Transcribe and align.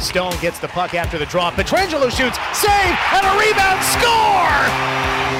Stone 0.00 0.34
gets 0.40 0.58
the 0.58 0.68
puck 0.68 0.94
after 0.94 1.18
the 1.18 1.26
drop. 1.26 1.54
Pietrangelo 1.54 2.10
shoots, 2.10 2.38
save, 2.56 2.96
and 3.12 3.26
a 3.26 3.32
rebound, 3.38 3.82
score! 3.84 4.60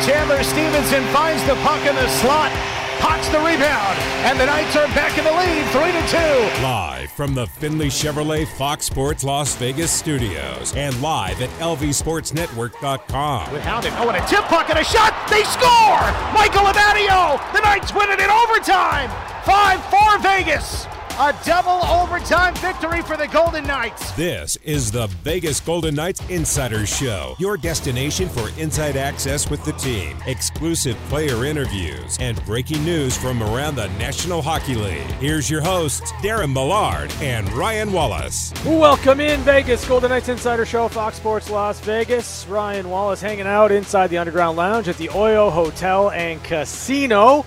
Chandler 0.05 0.43
Stephenson 0.43 1.05
finds 1.13 1.43
the 1.45 1.55
puck 1.57 1.81
in 1.87 1.95
the 1.95 2.09
slot, 2.21 2.53
pots 3.01 3.29
the 3.29 3.39
rebound, 3.39 3.99
and 4.25 4.39
the 4.39 4.47
Knights 4.47 4.77
are 4.77 4.87
back 4.89 5.17
in 5.19 5.25
the 5.25 5.31
lead, 5.31 5.65
3 5.73 5.93
to 5.93 6.03
2. 6.09 6.63
Live 6.63 7.11
from 7.13 7.35
the 7.35 7.47
Findlay 7.47 7.89
Chevrolet 7.89 8.47
Fox 8.47 8.87
Sports 8.87 9.25
Las 9.25 9.57
Vegas 9.57 9.91
studios 9.91 10.75
and 10.75 11.01
live 11.03 11.41
at 11.41 11.51
lvsportsnetwork.com. 11.61 13.53
With 13.53 13.63
Hounded, 13.63 13.93
oh, 13.97 14.09
and 14.09 14.23
a 14.23 14.27
tip 14.29 14.45
puck 14.45 14.71
and 14.71 14.79
a 14.79 14.85
shot, 14.85 15.15
they 15.29 15.43
score! 15.45 16.01
Michael 16.33 16.65
Amadio! 16.69 17.41
The 17.53 17.61
Knights 17.61 17.95
win 17.95 18.11
it 18.11 18.21
in 18.21 18.31
overtime! 18.31 19.11
5-4 19.45 20.23
Vegas! 20.23 20.87
A 21.21 21.37
double 21.45 21.85
overtime 21.87 22.55
victory 22.55 23.03
for 23.03 23.15
the 23.15 23.29
Golden 23.29 23.67
Knights. 23.67 24.11
This 24.13 24.57
is 24.65 24.91
the 24.91 25.07
Vegas 25.23 25.61
Golden 25.61 25.95
Knights 25.95 26.23
Insider 26.31 26.87
Show, 26.87 27.37
your 27.39 27.59
destination 27.59 28.27
for 28.27 28.49
inside 28.59 28.97
access 28.97 29.51
with 29.51 29.63
the 29.67 29.73
team, 29.73 30.17
exclusive 30.27 30.97
player 31.11 31.45
interviews, 31.45 32.17
and 32.21 32.43
breaking 32.47 32.83
news 32.87 33.19
from 33.19 33.43
around 33.43 33.75
the 33.75 33.89
National 33.99 34.41
Hockey 34.41 34.75
League. 34.75 35.11
Here's 35.21 35.51
your 35.51 35.61
hosts, 35.61 36.11
Darren 36.23 36.55
Millard 36.55 37.13
and 37.21 37.53
Ryan 37.53 37.93
Wallace. 37.93 38.55
Welcome 38.65 39.21
in 39.21 39.41
Vegas 39.41 39.87
Golden 39.87 40.09
Knights 40.09 40.31
Insider 40.31 40.65
Show, 40.65 40.89
Fox 40.89 41.17
Sports 41.17 41.51
Las 41.51 41.81
Vegas. 41.81 42.47
Ryan 42.47 42.89
Wallace 42.89 43.21
hanging 43.21 43.47
out 43.47 43.71
inside 43.71 44.07
the 44.07 44.17
Underground 44.17 44.57
Lounge 44.57 44.89
at 44.89 44.97
the 44.97 45.09
Oyo 45.09 45.53
Hotel 45.53 46.11
and 46.13 46.43
Casino. 46.45 47.45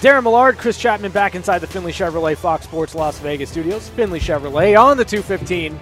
Darren 0.00 0.24
Millard, 0.24 0.58
Chris 0.58 0.78
Chapman 0.78 1.10
back 1.10 1.34
inside 1.34 1.60
the 1.60 1.66
Findlay 1.66 1.92
Chevrolet 1.92 2.36
Fox 2.36 2.64
Sports 2.64 2.94
Las 2.94 3.18
Vegas 3.20 3.50
studios. 3.50 3.88
Findlay 3.90 4.20
Chevrolet 4.20 4.78
on 4.78 4.96
the 4.96 5.04
215, 5.04 5.78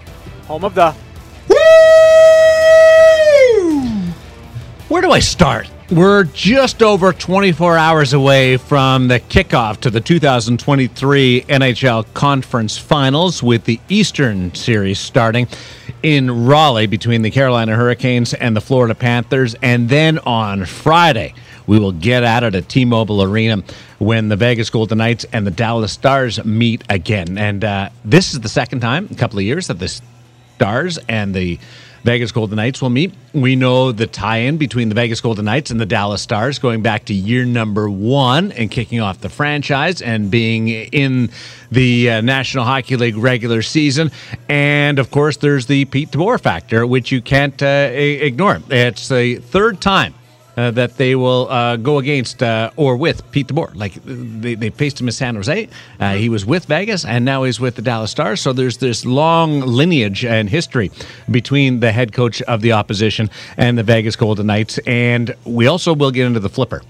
home 0.46 0.64
of 0.64 0.74
the. 0.74 0.95
Where 4.88 5.02
do 5.02 5.10
I 5.10 5.18
start? 5.18 5.68
We're 5.90 6.24
just 6.24 6.82
over 6.82 7.12
24 7.12 7.76
hours 7.76 8.12
away 8.12 8.57
from 8.57 9.09
the 9.09 9.18
kickoff 9.18 9.80
to 9.80 9.90
the 9.90 10.01
2023 10.01 11.45
NHL 11.48 12.07
Conference 12.15 12.79
Finals 12.79 13.42
with 13.42 13.65
the 13.65 13.80
Eastern 13.88 14.54
Series 14.54 14.98
starting 14.98 15.48
in 16.02 16.46
Raleigh 16.46 16.87
between 16.87 17.23
the 17.23 17.30
Carolina 17.30 17.74
Hurricanes 17.74 18.35
and 18.35 18.54
the 18.54 18.60
Florida 18.60 18.95
Panthers. 18.95 19.57
And 19.62 19.88
then 19.88 20.18
on 20.20 20.65
Friday, 20.65 21.35
we 21.66 21.79
will 21.79 21.93
get 21.93 22.23
at 22.24 22.43
it 22.43 22.54
at 22.54 22.68
T 22.68 22.84
Mobile 22.84 23.23
Arena 23.23 23.62
when 23.98 24.29
the 24.29 24.37
Vegas 24.37 24.70
Golden 24.70 24.98
Knights 24.98 25.24
and 25.32 25.46
the 25.46 25.51
Dallas 25.51 25.93
Stars 25.93 26.45
meet 26.45 26.84
again. 26.88 27.38
And 27.38 27.65
uh, 27.65 27.90
this 28.04 28.32
is 28.32 28.40
the 28.40 28.48
second 28.48 28.80
time 28.80 29.07
in 29.07 29.12
a 29.12 29.16
couple 29.16 29.38
of 29.38 29.45
years 29.45 29.68
that 29.68 29.79
the 29.79 29.88
Stars 30.57 30.98
and 31.09 31.35
the 31.35 31.59
Vegas 32.04 32.32
Golden 32.32 32.57
Knights 32.57 32.82
will 32.82 32.90
meet. 32.90 33.15
We 33.32 33.57
know 33.57 33.90
the 33.90 34.07
tie 34.07 34.38
in 34.38 34.59
between 34.59 34.90
the 34.90 34.95
Vegas 34.95 35.23
Golden 35.23 35.46
Knights 35.46 35.70
and 35.70 35.80
the 35.80 35.87
Dallas 35.87 36.20
Stars 36.20 36.59
going 36.59 36.82
back 36.82 37.07
to 37.07 37.15
year 37.15 37.46
number 37.46 37.88
one 37.88 38.52
and 38.52 38.70
kicking 38.70 39.01
off 39.01 39.20
the 39.20 39.30
franchise 39.30 40.02
and 40.02 40.30
being 40.30 40.68
in 40.68 41.30
the 41.73 42.10
uh, 42.10 42.20
National 42.20 42.65
Hockey 42.65 42.96
League 42.96 43.16
regular 43.16 43.62
season. 43.62 44.10
And 44.51 44.98
of 44.98 45.10
course, 45.10 45.38
there's 45.38 45.65
the 45.65 45.87
Pete 45.87 46.10
DeBoer 46.10 46.38
factor, 46.38 46.87
which 46.87 47.10
you 47.10 47.23
can't 47.23 47.60
uh, 47.62 47.88
ignore. 47.90 48.60
It's 48.68 49.09
the 49.09 49.37
third 49.37 49.80
time 49.80 50.15
uh, 50.57 50.71
that 50.73 50.97
they 50.97 51.15
will 51.15 51.49
uh, 51.51 51.77
go 51.77 51.99
against 51.99 52.43
uh, 52.43 52.71
or 52.77 52.97
with 52.97 53.30
Pete 53.33 53.49
DeBoer. 53.49 53.74
Like 53.74 53.95
they, 54.05 54.55
they 54.55 54.71
faced 54.71 55.01
him 55.01 55.09
in 55.09 55.13
San 55.13 55.35
Jose. 55.37 55.69
Uh, 56.01 56.15
he 56.15 56.29
was 56.29 56.45
with 56.47 56.66
Vegas, 56.66 57.05
and 57.05 57.24
now 57.24 57.45
he's 57.45 57.60
with 57.60 57.77
the 57.77 57.83
Dallas 57.83 58.10
Stars. 58.10 58.41
So 58.41 58.52
there's 58.52 58.79
this 58.79 59.05
long 59.05 59.60
lineage 59.60 60.25
and 60.25 60.49
history 60.49 60.91
between 61.30 61.80
the 61.80 61.93
head 61.93 62.13
coach 62.13 62.43
of 62.43 62.60
the 62.60 62.73
opposition 62.73 63.30
and 63.57 63.77
the 63.79 63.82
Vegas 63.82 64.16
Golden 64.16 64.47
Knights. 64.47 64.78
And 64.87 65.34
we 65.44 65.66
also 65.66 65.94
will 65.94 66.10
get 66.10 66.27
into 66.27 66.41
the 66.41 66.49
flipper, 66.49 66.82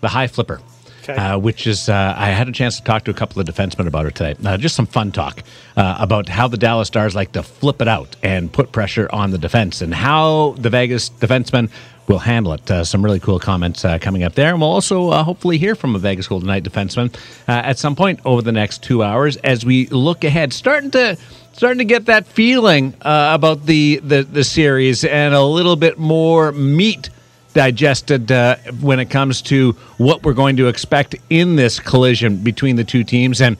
the 0.00 0.08
high 0.08 0.26
flipper. 0.26 0.60
Okay. 1.02 1.16
Uh, 1.16 1.36
which 1.36 1.66
is, 1.66 1.88
uh, 1.88 2.14
I 2.16 2.28
had 2.28 2.48
a 2.48 2.52
chance 2.52 2.76
to 2.76 2.84
talk 2.84 3.02
to 3.06 3.10
a 3.10 3.14
couple 3.14 3.40
of 3.40 3.48
defensemen 3.48 3.88
about 3.88 4.06
it 4.06 4.14
today. 4.14 4.36
Uh, 4.44 4.56
just 4.56 4.76
some 4.76 4.86
fun 4.86 5.10
talk 5.10 5.42
uh, 5.76 5.96
about 5.98 6.28
how 6.28 6.46
the 6.46 6.56
Dallas 6.56 6.86
Stars 6.86 7.16
like 7.16 7.32
to 7.32 7.42
flip 7.42 7.82
it 7.82 7.88
out 7.88 8.14
and 8.22 8.52
put 8.52 8.70
pressure 8.70 9.08
on 9.12 9.32
the 9.32 9.38
defense, 9.38 9.82
and 9.82 9.92
how 9.92 10.54
the 10.58 10.70
Vegas 10.70 11.10
defensemen 11.10 11.70
will 12.08 12.18
handle 12.18 12.52
it. 12.52 12.70
Uh, 12.70 12.84
some 12.84 13.04
really 13.04 13.20
cool 13.20 13.38
comments 13.38 13.84
uh, 13.84 13.98
coming 13.98 14.22
up 14.22 14.34
there. 14.34 14.50
And 14.50 14.60
we'll 14.60 14.70
also 14.70 15.10
uh, 15.10 15.22
hopefully 15.22 15.58
hear 15.58 15.74
from 15.74 15.94
a 15.94 15.98
Vegas 15.98 16.26
Golden 16.26 16.48
Knight 16.48 16.64
defenseman 16.64 17.14
uh, 17.48 17.52
at 17.52 17.78
some 17.78 17.96
point 17.96 18.20
over 18.24 18.42
the 18.42 18.52
next 18.52 18.82
two 18.82 19.02
hours 19.02 19.36
as 19.38 19.64
we 19.64 19.86
look 19.86 20.24
ahead. 20.24 20.52
Starting 20.52 20.90
to 20.92 21.16
starting 21.52 21.78
to 21.78 21.84
get 21.84 22.06
that 22.06 22.26
feeling 22.26 22.94
uh, 23.02 23.32
about 23.34 23.66
the, 23.66 24.00
the, 24.02 24.22
the 24.22 24.42
series 24.42 25.04
and 25.04 25.34
a 25.34 25.42
little 25.42 25.76
bit 25.76 25.98
more 25.98 26.50
meat 26.52 27.10
digested 27.52 28.32
uh, 28.32 28.56
when 28.80 28.98
it 28.98 29.10
comes 29.10 29.42
to 29.42 29.72
what 29.98 30.22
we're 30.22 30.32
going 30.32 30.56
to 30.56 30.68
expect 30.68 31.14
in 31.28 31.56
this 31.56 31.78
collision 31.78 32.38
between 32.38 32.76
the 32.76 32.84
two 32.84 33.04
teams. 33.04 33.42
And 33.42 33.58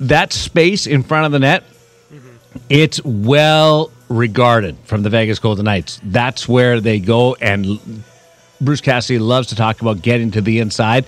that 0.00 0.32
space 0.32 0.86
in 0.86 1.02
front 1.02 1.26
of 1.26 1.32
the 1.32 1.38
net, 1.38 1.64
mm-hmm. 2.10 2.58
it's 2.70 3.04
well 3.04 3.90
regarded 4.16 4.76
from 4.84 5.02
the 5.02 5.10
Vegas 5.10 5.38
Golden 5.38 5.64
Knights. 5.64 6.00
That's 6.04 6.48
where 6.48 6.80
they 6.80 7.00
go, 7.00 7.34
and 7.36 8.04
Bruce 8.60 8.80
Cassidy 8.80 9.18
loves 9.18 9.48
to 9.48 9.56
talk 9.56 9.80
about 9.80 10.02
getting 10.02 10.30
to 10.32 10.40
the 10.40 10.60
inside. 10.60 11.04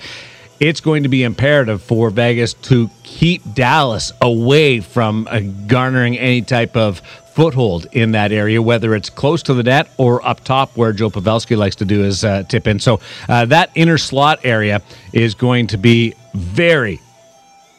It's 0.60 0.80
going 0.80 1.02
to 1.02 1.08
be 1.08 1.24
imperative 1.24 1.82
for 1.82 2.10
Vegas 2.10 2.54
to 2.54 2.88
keep 3.02 3.42
Dallas 3.54 4.12
away 4.20 4.80
from 4.80 5.26
uh, 5.30 5.40
garnering 5.66 6.16
any 6.16 6.42
type 6.42 6.76
of 6.76 7.00
foothold 7.34 7.86
in 7.92 8.12
that 8.12 8.30
area, 8.30 8.62
whether 8.62 8.94
it's 8.94 9.10
close 9.10 9.42
to 9.42 9.54
the 9.54 9.64
net 9.64 9.90
or 9.98 10.24
up 10.26 10.44
top 10.44 10.76
where 10.76 10.92
Joe 10.92 11.10
Pavelski 11.10 11.56
likes 11.56 11.76
to 11.76 11.84
do 11.84 12.00
his 12.00 12.24
uh, 12.24 12.44
tip 12.44 12.68
in. 12.68 12.78
So 12.78 13.00
uh, 13.28 13.46
that 13.46 13.70
inner 13.74 13.98
slot 13.98 14.40
area 14.44 14.80
is 15.12 15.34
going 15.34 15.66
to 15.68 15.76
be 15.76 16.14
very 16.32 17.00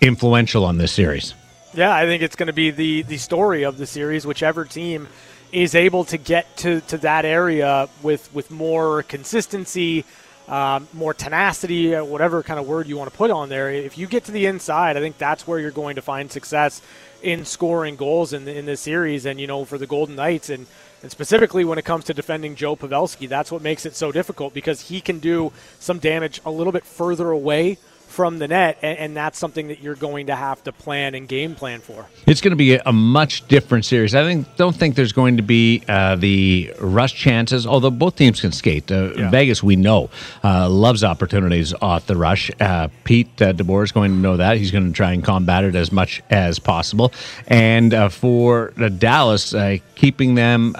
influential 0.02 0.66
on 0.66 0.78
this 0.78 0.92
series. 0.92 1.34
Yeah, 1.76 1.94
I 1.94 2.06
think 2.06 2.24
it's 2.24 2.38
going 2.38 2.48
to 2.48 2.54
be 2.54 2.72
the 2.72 3.02
the 3.02 3.18
story 3.18 3.64
of 3.64 3.78
the 3.78 3.86
series. 3.86 4.26
Whichever 4.26 4.64
team 4.64 5.10
is 5.52 5.76
able 5.76 6.06
to 6.06 6.18
get 6.18 6.56
to, 6.58 6.80
to 6.82 6.98
that 7.00 7.26
area 7.26 7.90
with 8.02 8.34
with 8.34 8.50
more 8.50 9.04
consistency, 9.04 10.06
um, 10.48 10.88
more 10.94 11.14
tenacity, 11.14 11.94
uh, 11.94 12.06
whatever 12.06 12.44
kind 12.44 12.62
of 12.62 12.66
word 12.66 12.88
you 12.88 12.96
want 12.96 13.12
to 13.12 13.18
put 13.18 13.30
on 13.30 13.50
there. 13.50 13.70
If 13.70 13.98
you 13.98 14.08
get 14.08 14.24
to 14.26 14.32
the 14.32 14.46
inside, 14.46 14.96
I 14.96 15.02
think 15.02 15.18
that's 15.18 15.46
where 15.46 15.60
you're 15.60 15.70
going 15.70 15.98
to 15.98 16.02
find 16.02 16.32
success 16.32 16.82
in 17.22 17.44
scoring 17.44 17.98
goals 17.98 18.32
in 18.32 18.48
in 18.48 18.66
this 18.66 18.80
series. 18.80 19.26
And 19.26 19.38
you 19.38 19.48
know, 19.48 19.66
for 19.66 19.78
the 19.78 19.88
Golden 19.88 20.16
Knights 20.16 20.50
and. 20.50 20.68
And 21.04 21.12
specifically 21.12 21.64
when 21.64 21.78
it 21.78 21.86
comes 21.86 22.06
to 22.06 22.16
defending 22.16 22.56
Joe 22.56 22.76
Pavelski, 22.76 23.30
that's 23.30 23.52
what 23.52 23.62
makes 23.62 23.86
it 23.86 23.96
so 23.96 24.12
difficult 24.12 24.56
because 24.56 24.82
he 24.82 25.02
can 25.02 25.20
do 25.20 25.52
some 25.78 26.00
damage 26.00 26.42
a 26.48 26.50
little 26.50 26.74
bit 26.74 26.84
further 26.84 27.30
away 27.30 27.78
from 28.16 28.40
the 28.40 28.48
net, 28.48 28.78
and, 28.82 28.98
and, 28.98 29.18
that's 29.18 29.38
something 29.38 29.68
that 29.68 29.82
you're 29.82 29.96
going 29.96 30.28
to 30.28 30.36
have 30.36 30.64
to 30.64 30.72
plan 30.72 31.16
and 31.16 31.28
game 31.28 31.54
plan 31.54 31.82
for. 31.82 32.06
It's 32.26 32.40
going 32.40 32.54
to 32.54 32.56
be 32.56 32.76
a, 32.76 32.94
much 32.94 33.46
different 33.50 33.84
series. 33.84 34.16
I 34.16 34.24
think 34.24 34.56
don't 34.56 34.76
think 34.76 34.96
there's 34.96 35.12
going 35.12 35.36
to 35.36 35.44
be 35.44 35.84
uh, 35.90 36.16
the 36.16 36.74
rush 36.80 37.14
chances, 37.14 37.68
although 37.68 37.92
both 37.92 38.16
teams 38.16 38.40
can 38.40 38.54
skate. 38.54 38.90
Uh, 38.90 39.14
yeah. 39.16 39.30
Vegas, 39.30 39.62
we 39.62 39.76
know, 39.76 40.10
uh, 40.46 40.70
loves 40.70 41.04
opportunities 41.04 41.74
off 41.82 42.08
the 42.08 42.16
rush. 42.16 42.50
Uh, 42.62 42.88
Pete 43.04 43.42
uh, 43.42 43.52
DeBoer 43.52 43.84
is 43.84 43.92
going 43.92 44.12
to 44.12 44.18
know 44.18 44.38
that. 44.38 44.58
He's 44.58 44.72
going 44.72 44.88
to 44.88 44.94
try 44.94 45.12
and 45.12 45.22
combat 45.22 45.66
it 45.66 45.76
as 45.76 45.92
much 45.92 46.24
as 46.30 46.58
possible. 46.58 47.12
And 47.48 47.94
uh, 47.94 48.08
for 48.08 48.70
Dallas, 48.98 49.54
keeping 49.96 50.36
them 50.36 50.74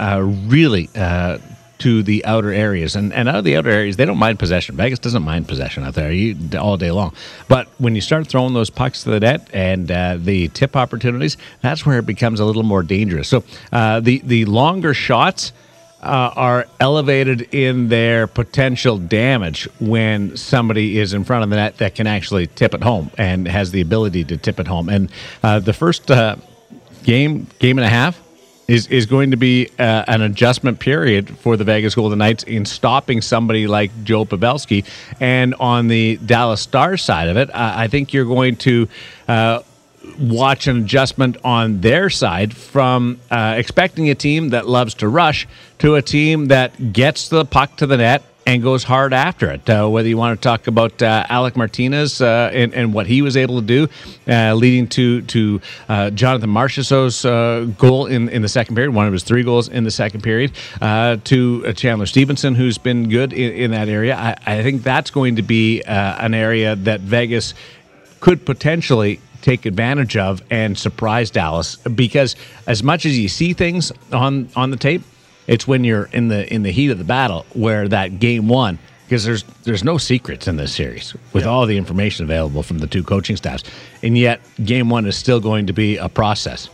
really 0.48 0.90
to 1.80 2.04
the 2.04 2.24
outer 2.26 2.52
areas. 2.52 2.96
And, 2.96 3.14
and 3.14 3.28
out 3.28 3.36
of 3.36 3.44
the 3.44 3.58
outer 3.58 3.70
areas, 3.70 3.98
they 3.98 4.06
don't 4.06 4.18
mind 4.18 4.40
possession. 4.40 4.76
Vegas 4.76 5.00
doesn't 5.00 5.24
mind 5.24 5.48
possession 5.48 5.84
out 5.84 5.94
there 5.94 6.12
you, 6.12 6.38
all 6.58 6.78
day 6.78 6.92
long. 6.92 7.14
But 7.48 7.68
when 7.78 7.96
you 7.96 8.02
start 8.02 8.28
throwing 8.28 8.54
those 8.54 8.70
pucks 8.70 9.04
to 9.04 9.10
the 9.10 9.20
net 9.20 9.50
and 9.54 9.92
uh, 9.92 10.18
the 10.20 10.48
tip 10.50 10.76
opportunities, 10.76 11.38
that's 11.62 11.86
where 11.86 12.00
it 12.00 12.06
becomes 12.06 12.40
a 12.40 12.46
little 12.46 12.64
more 12.64 12.84
dangerous. 12.84 13.28
So 13.28 13.44
uh, 13.72 14.00
the, 14.00 14.22
the 14.24 14.46
longer 14.46 14.94
shots. 14.94 15.52
Uh, 16.04 16.32
are 16.36 16.68
elevated 16.80 17.42
in 17.52 17.88
their 17.88 18.28
potential 18.28 19.00
damage 19.00 19.68
when 19.80 20.38
somebody 20.38 21.00
is 21.00 21.14
in 21.14 21.24
front 21.24 21.44
of 21.44 21.50
the 21.50 21.56
net 21.56 21.78
that 21.78 21.96
can 21.96 22.06
actually 22.06 22.46
tip 22.46 22.76
it 22.76 22.84
home 22.84 23.10
and 23.18 23.48
has 23.48 23.72
the 23.72 23.82
ability 23.82 24.24
to 24.24 24.38
tip 24.38 24.60
it 24.60 24.68
home. 24.68 24.88
And 24.88 25.10
uh, 25.42 25.58
the 25.58 25.74
first 25.74 26.12
uh, 26.12 26.36
game, 27.04 27.48
game 27.58 27.80
and 27.80 27.86
a 27.86 27.90
half, 27.90 28.22
is 28.68 28.88
is 28.88 29.06
going 29.06 29.32
to 29.32 29.38
be 29.38 29.70
uh, 29.78 30.06
an 30.08 30.22
adjustment 30.22 30.80
period 30.80 31.38
for 31.38 31.58
the 31.58 31.64
Vegas 31.64 31.96
Golden 31.96 32.20
Knights 32.20 32.44
in 32.44 32.66
stopping 32.66 33.22
somebody 33.22 33.68
like 33.68 33.92
Joe 34.04 34.26
Pavelski. 34.26 34.86
And 35.20 35.54
on 35.56 35.88
the 35.88 36.18
Dallas 36.18 36.62
Stars 36.62 37.04
side 37.04 37.28
of 37.28 37.38
it, 37.38 37.50
uh, 37.50 37.74
I 37.76 37.88
think 37.88 38.14
you're 38.14 38.26
going 38.26 38.56
to. 38.58 38.88
Uh, 39.28 39.62
watch 40.20 40.68
an 40.68 40.84
adjustment 40.84 41.36
on 41.44 41.82
their 41.82 42.12
side 42.12 42.56
from 42.56 43.20
uh, 43.32 43.56
expecting 43.58 44.08
a 44.12 44.16
team 44.16 44.50
that 44.50 44.68
loves 44.68 44.94
to 44.94 45.08
rush 45.08 45.48
to 45.80 45.96
a 45.96 46.02
team 46.02 46.46
that 46.50 46.94
gets 46.94 47.28
the 47.30 47.44
puck 47.44 47.76
to 47.76 47.88
the 47.88 47.98
net 47.98 48.22
and 48.46 48.62
goes 48.62 48.84
hard 48.84 49.14
after 49.14 49.50
it. 49.50 49.68
Uh, 49.70 49.88
whether 49.88 50.08
you 50.08 50.18
want 50.18 50.40
to 50.40 50.48
talk 50.48 50.68
about 50.68 51.02
uh, 51.02 51.26
Alec 51.30 51.56
Martinez 51.56 52.22
uh, 52.22 52.52
and, 52.54 52.74
and, 52.74 52.94
what 52.94 53.08
he 53.08 53.22
was 53.22 53.36
able 53.36 53.60
to 53.60 53.66
do, 53.66 53.88
uh, 54.28 54.54
leading 54.54 54.88
to 54.88 55.22
to 55.24 55.60
uh, 55.90 56.10
Jonathan 56.12 56.50
Marchessault's 56.50 57.26
uh, 57.26 57.68
goal 57.78 58.06
in, 58.06 58.30
in 58.30 58.42
the 58.42 58.48
second 58.48 58.76
period, 58.76 58.94
one 58.94 59.08
of 59.08 59.14
his 59.14 59.24
three 59.24 59.44
goals 59.44 59.68
in 59.68 59.84
the 59.84 59.92
second 59.92 60.22
period, 60.22 60.52
to 60.80 61.74
Chandler 61.74 62.06
Stephenson, 62.06 62.56
who's 62.56 62.78
been 62.78 63.10
good 63.10 63.34
in, 63.34 63.54
in 63.54 63.72
that 63.72 63.90
area. 63.90 64.16
I, 64.16 64.36
I, 64.46 64.64
think 64.64 64.84
that's 64.84 65.10
going 65.10 65.38
to 65.38 65.42
be 65.42 65.82
an 65.84 66.34
area 66.34 66.76
that 66.76 67.02
Vegas 67.02 67.54
could 68.20 68.46
potentially 68.46 69.20
take 69.42 69.66
advantage 69.66 70.18
of 70.18 70.42
and 70.50 70.78
surprise 70.78 71.30
Dallas 71.30 71.76
because 71.78 72.36
as 72.66 72.82
much 72.82 73.06
as 73.06 73.18
you 73.18 73.30
see 73.30 73.54
things 73.54 73.92
on 74.12 74.50
on 74.56 74.72
the 74.72 74.78
tape 74.78 75.04
it's 75.48 75.68
when 75.68 75.84
you're 75.84 76.06
in 76.06 76.28
the 76.28 76.52
in 76.54 76.64
the 76.64 76.72
heat 76.72 76.90
of 76.90 76.98
the 76.98 77.04
battle 77.04 77.46
where 77.54 77.88
that 77.88 78.20
game 78.20 78.48
one 78.48 78.80
because 79.06 79.24
there's 79.24 79.44
there's 79.64 79.84
no 79.84 79.98
secrets 79.98 80.48
in 80.48 80.58
this 80.58 80.74
series 80.74 81.16
with 81.34 81.44
yeah. 81.44 81.50
all 81.50 81.66
the 81.66 81.78
information 81.78 82.26
available 82.26 82.64
from 82.64 82.80
the 82.80 82.88
two 82.88 83.04
coaching 83.04 83.36
staffs, 83.36 83.64
and 84.02 84.18
yet 84.18 84.42
game 84.64 84.90
one 84.90 85.06
is 85.06 85.16
still 85.16 85.40
going 85.40 85.68
to 85.68 85.74
be 85.74 85.98
a 85.98 86.10
process. 86.10 86.70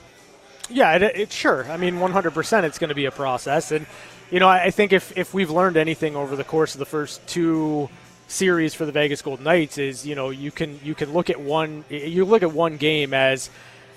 Yeah, 0.70 0.96
it, 0.96 1.04
it 1.04 1.32
sure. 1.32 1.70
I 1.70 1.76
mean, 1.76 1.96
100% 1.96 2.64
it's 2.64 2.80
going 2.80 2.90
to 2.90 2.96
be 2.96 3.06
a 3.06 3.12
process, 3.12 3.72
and 3.72 3.86
you 4.30 4.40
know, 4.40 4.48
I, 4.48 4.66
I 4.66 4.72
think 4.72 4.94
if 4.94 5.18
if 5.18 5.34
we've 5.34 5.52
learned 5.52 5.78
anything 5.78 6.16
over 6.16 6.36
the 6.36 6.46
course 6.46 6.74
of 6.74 6.80
the 6.80 6.86
first 6.86 7.26
two 7.28 7.90
series 8.28 8.74
for 8.74 8.86
the 8.86 8.94
Vegas 8.94 9.22
Golden 9.22 9.44
Knights 9.44 9.78
is 9.78 10.06
you 10.06 10.16
know 10.16 10.30
you 10.30 10.52
can 10.52 10.80
you 10.84 10.96
can 10.96 11.12
look 11.12 11.30
at 11.30 11.40
one 11.40 11.84
you 11.90 12.24
look 12.24 12.44
at 12.44 12.54
one 12.54 12.78
game 12.78 13.14
as 13.14 13.50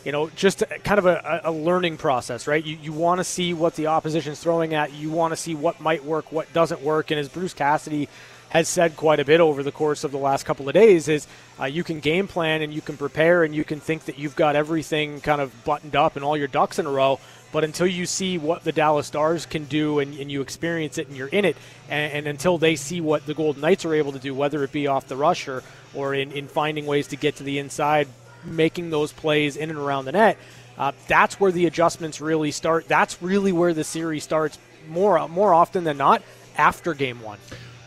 you 0.04 0.12
know, 0.12 0.28
just 0.30 0.62
kind 0.84 0.98
of 0.98 1.06
a, 1.06 1.40
a 1.44 1.52
learning 1.52 1.96
process, 1.96 2.46
right? 2.46 2.64
You, 2.64 2.76
you 2.82 2.92
want 2.92 3.18
to 3.20 3.24
see 3.24 3.54
what 3.54 3.74
the 3.74 3.86
opposition's 3.86 4.38
throwing 4.38 4.74
at. 4.74 4.92
You 4.92 5.10
want 5.10 5.32
to 5.32 5.36
see 5.36 5.54
what 5.54 5.80
might 5.80 6.04
work, 6.04 6.30
what 6.30 6.52
doesn't 6.52 6.82
work. 6.82 7.10
And 7.10 7.18
as 7.18 7.28
Bruce 7.28 7.54
Cassidy 7.54 8.08
has 8.50 8.68
said 8.68 8.96
quite 8.96 9.18
a 9.18 9.24
bit 9.24 9.40
over 9.40 9.62
the 9.62 9.72
course 9.72 10.04
of 10.04 10.12
the 10.12 10.18
last 10.18 10.44
couple 10.44 10.68
of 10.68 10.74
days, 10.74 11.08
is 11.08 11.26
uh, 11.58 11.64
you 11.64 11.82
can 11.82 12.00
game 12.00 12.28
plan 12.28 12.60
and 12.60 12.72
you 12.72 12.82
can 12.82 12.96
prepare 12.96 13.44
and 13.44 13.54
you 13.54 13.64
can 13.64 13.80
think 13.80 14.04
that 14.04 14.18
you've 14.18 14.36
got 14.36 14.54
everything 14.54 15.20
kind 15.20 15.40
of 15.40 15.64
buttoned 15.64 15.96
up 15.96 16.16
and 16.16 16.24
all 16.24 16.36
your 16.36 16.48
ducks 16.48 16.78
in 16.78 16.86
a 16.86 16.90
row. 16.90 17.18
But 17.50 17.64
until 17.64 17.86
you 17.86 18.04
see 18.04 18.36
what 18.36 18.62
the 18.62 18.72
Dallas 18.72 19.06
Stars 19.06 19.46
can 19.46 19.64
do 19.64 20.00
and, 20.00 20.12
and 20.18 20.30
you 20.30 20.42
experience 20.42 20.98
it 20.98 21.08
and 21.08 21.16
you're 21.16 21.28
in 21.28 21.44
it, 21.44 21.56
and, 21.88 22.12
and, 22.12 22.26
until 22.26 22.58
they 22.58 22.74
see 22.74 23.00
what 23.00 23.26
the 23.26 23.34
Golden 23.34 23.62
Knights 23.62 23.84
are 23.84 23.94
able 23.94 24.12
to 24.12 24.18
do, 24.18 24.34
whether 24.34 24.64
it 24.64 24.72
be 24.72 24.88
off 24.88 25.06
the 25.06 25.16
rush 25.16 25.46
or, 25.46 25.62
or 25.94 26.14
in, 26.14 26.32
in 26.32 26.48
finding 26.48 26.84
ways 26.84 27.06
to 27.08 27.16
get 27.16 27.36
to 27.36 27.44
the 27.44 27.60
inside 27.60 28.08
making 28.44 28.90
those 28.90 29.12
plays 29.12 29.56
in 29.56 29.70
and 29.70 29.78
around 29.78 30.04
the 30.04 30.12
net. 30.12 30.38
Uh, 30.76 30.92
that's 31.06 31.38
where 31.38 31.52
the 31.52 31.66
adjustments 31.66 32.20
really 32.20 32.50
start. 32.50 32.88
That's 32.88 33.22
really 33.22 33.52
where 33.52 33.74
the 33.74 33.84
series 33.84 34.24
starts 34.24 34.58
more 34.88 35.28
more 35.28 35.54
often 35.54 35.84
than 35.84 35.96
not 35.96 36.22
after 36.56 36.94
game 36.94 37.22
one. 37.22 37.38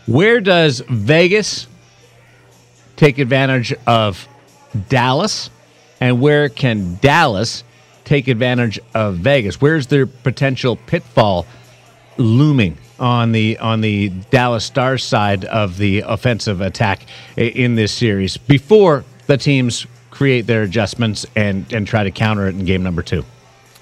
Where 0.06 0.40
does 0.40 0.82
Vegas 0.90 1.68
take 2.96 3.20
advantage 3.20 3.74
of 3.86 4.28
Dallas, 4.90 5.50
and 6.00 6.22
where 6.22 6.50
can 6.50 6.96
Dallas 6.96 7.64
take 8.06 8.28
advantage 8.28 8.80
of 8.94 9.18
Vegas? 9.18 9.60
Where's 9.60 9.88
their 9.88 10.08
potential 10.08 10.76
pitfall 10.76 11.46
looming 12.18 12.78
on 13.00 13.32
the 13.32 13.58
on 13.60 13.82
the 13.82 14.10
Dallas 14.32 14.66
Stars 14.66 15.04
side 15.04 15.46
of 15.46 15.78
the 15.78 16.00
offensive 16.00 16.62
attack 16.62 17.06
in 17.36 17.76
this 17.76 17.92
series 17.92 18.38
before 18.38 19.04
the 19.28 19.38
teams 19.38 19.86
create 20.18 20.48
their 20.48 20.64
adjustments 20.64 21.28
and 21.36 21.72
and 21.72 21.86
try 21.86 22.04
to 22.04 22.10
counter 22.10 22.48
it 22.48 22.56
in 22.56 22.66
game 22.66 22.82
number 22.82 23.04
two. 23.04 23.24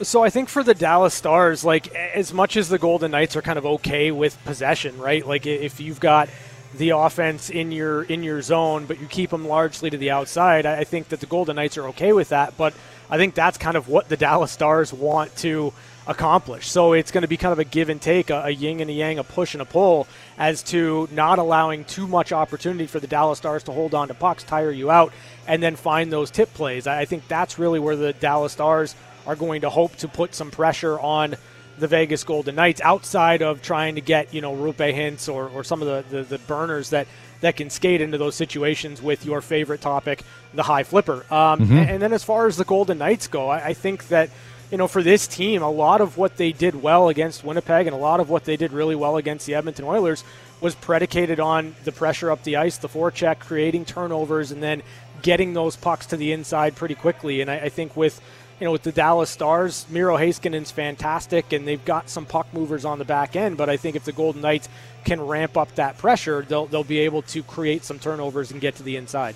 So 0.01 0.21
I 0.21 0.29
think 0.29 0.49
for 0.49 0.63
the 0.63 0.73
Dallas 0.73 1.13
Stars, 1.13 1.63
like 1.63 1.87
as 1.95 2.33
much 2.33 2.57
as 2.57 2.67
the 2.67 2.77
Golden 2.77 3.11
Knights 3.11 3.37
are 3.37 3.41
kind 3.41 3.57
of 3.57 3.65
okay 3.65 4.11
with 4.11 4.37
possession, 4.43 4.97
right? 4.97 5.25
Like 5.25 5.45
if 5.45 5.79
you've 5.79 6.01
got 6.01 6.27
the 6.73 6.89
offense 6.89 7.49
in 7.49 7.71
your 7.71 8.03
in 8.03 8.21
your 8.21 8.41
zone, 8.41 8.85
but 8.85 8.99
you 8.99 9.07
keep 9.07 9.29
them 9.29 9.47
largely 9.47 9.89
to 9.89 9.97
the 9.97 10.11
outside, 10.11 10.65
I 10.65 10.83
think 10.83 11.07
that 11.09 11.21
the 11.21 11.25
Golden 11.25 11.55
Knights 11.55 11.77
are 11.77 11.87
okay 11.87 12.11
with 12.11 12.29
that. 12.29 12.57
But 12.57 12.73
I 13.09 13.15
think 13.15 13.33
that's 13.33 13.57
kind 13.57 13.77
of 13.77 13.87
what 13.87 14.09
the 14.09 14.17
Dallas 14.17 14.51
Stars 14.51 14.91
want 14.91 15.33
to 15.37 15.71
accomplish. 16.05 16.67
So 16.67 16.91
it's 16.91 17.11
going 17.11 17.21
to 17.21 17.27
be 17.29 17.37
kind 17.37 17.53
of 17.53 17.59
a 17.59 17.63
give 17.63 17.87
and 17.87 18.01
take, 18.01 18.29
a, 18.29 18.43
a, 18.45 18.49
yin 18.49 18.79
and 18.81 18.89
a 18.89 18.93
yang, 18.93 19.19
a 19.19 19.23
push 19.23 19.55
and 19.55 19.61
a 19.61 19.65
pull, 19.65 20.07
as 20.37 20.63
to 20.63 21.07
not 21.11 21.39
allowing 21.39 21.85
too 21.85 22.07
much 22.07 22.31
opportunity 22.31 22.87
for 22.87 22.99
the 22.99 23.07
Dallas 23.07 23.37
Stars 23.37 23.63
to 23.63 23.71
hold 23.71 23.93
on 23.93 24.09
to 24.09 24.13
pucks, 24.13 24.43
tire 24.43 24.71
you 24.71 24.91
out, 24.91 25.13
and 25.47 25.61
then 25.61 25.75
find 25.75 26.11
those 26.11 26.31
tip 26.31 26.53
plays. 26.53 26.87
I 26.87 27.05
think 27.05 27.27
that's 27.27 27.57
really 27.57 27.79
where 27.79 27.95
the 27.95 28.13
Dallas 28.13 28.53
Stars 28.53 28.95
are 29.25 29.35
going 29.35 29.61
to 29.61 29.69
hope 29.69 29.95
to 29.97 30.07
put 30.07 30.35
some 30.35 30.51
pressure 30.51 30.99
on 30.99 31.35
the 31.77 31.87
Vegas 31.87 32.23
Golden 32.23 32.55
Knights 32.55 32.81
outside 32.81 33.41
of 33.41 33.61
trying 33.61 33.95
to 33.95 34.01
get, 34.01 34.33
you 34.33 34.41
know, 34.41 34.55
Roope 34.55 34.93
Hintz 34.93 35.33
or, 35.33 35.49
or 35.49 35.63
some 35.63 35.81
of 35.81 36.09
the, 36.09 36.17
the, 36.17 36.23
the 36.23 36.37
burners 36.39 36.91
that, 36.91 37.07
that 37.41 37.57
can 37.57 37.69
skate 37.69 38.01
into 38.01 38.17
those 38.17 38.35
situations 38.35 39.01
with 39.01 39.25
your 39.25 39.41
favorite 39.41 39.81
topic, 39.81 40.23
the 40.53 40.63
high 40.63 40.83
flipper. 40.83 41.25
Um, 41.33 41.59
mm-hmm. 41.59 41.77
and, 41.77 41.89
and, 41.89 42.01
then 42.01 42.13
as 42.13 42.23
far 42.23 42.47
as 42.47 42.55
the 42.55 42.63
Golden 42.63 42.97
Knights 42.97 43.27
go, 43.27 43.49
I, 43.49 43.67
I 43.67 43.73
think 43.73 44.07
that– 44.09 44.29
you 44.71 44.77
know, 44.77 44.87
for 44.87 45.03
this 45.03 45.27
team, 45.27 45.61
a 45.61 45.69
lot 45.69 46.01
of 46.01 46.17
what 46.17 46.37
they 46.37 46.51
did 46.51 46.81
well 46.81 47.09
against 47.09 47.43
Winnipeg 47.43 47.87
and 47.87 47.95
a 47.95 47.99
lot 47.99 48.19
of 48.19 48.29
what 48.29 48.45
they 48.45 48.57
did 48.57 48.71
really 48.73 48.95
well 48.95 49.17
against 49.17 49.45
the 49.45 49.55
Edmonton 49.55 49.85
Oilers 49.85 50.23
was 50.61 50.73
predicated 50.73 51.39
on 51.39 51.75
the 51.83 51.91
pressure 51.91 52.31
up 52.31 52.43
the 52.43 52.55
ice, 52.55 52.77
the 52.77 52.89
forecheck, 52.89 53.39
creating 53.39 53.85
turnovers, 53.85 54.51
and 54.51 54.63
then 54.63 54.81
getting 55.21 55.53
those 55.53 55.75
pucks 55.75 56.07
to 56.07 56.17
the 56.17 56.31
inside 56.31 56.75
pretty 56.75 56.95
quickly. 56.95 57.41
And 57.41 57.51
I, 57.51 57.55
I 57.57 57.69
think 57.69 57.95
with 57.95 58.19
you 58.59 58.65
know, 58.65 58.71
with 58.71 58.83
the 58.83 58.91
Dallas 58.91 59.29
Stars, 59.29 59.85
Miro 59.89 60.15
Heiskanen's 60.15 60.71
fantastic, 60.71 61.51
and 61.51 61.67
they've 61.67 61.83
got 61.83 62.09
some 62.09 62.25
puck 62.25 62.47
movers 62.53 62.85
on 62.85 62.99
the 62.99 63.05
back 63.05 63.35
end. 63.35 63.57
But 63.57 63.69
I 63.69 63.75
think 63.75 63.97
if 63.97 64.05
the 64.05 64.13
Golden 64.13 64.41
Knights 64.41 64.69
can 65.03 65.21
ramp 65.21 65.57
up 65.57 65.75
that 65.75 65.97
pressure, 65.97 66.45
they'll 66.47 66.65
they'll 66.65 66.85
be 66.85 66.99
able 66.99 67.21
to 67.23 67.43
create 67.43 67.83
some 67.83 67.99
turnovers 67.99 68.51
and 68.51 68.61
get 68.61 68.75
to 68.75 68.83
the 68.83 68.95
inside. 68.95 69.35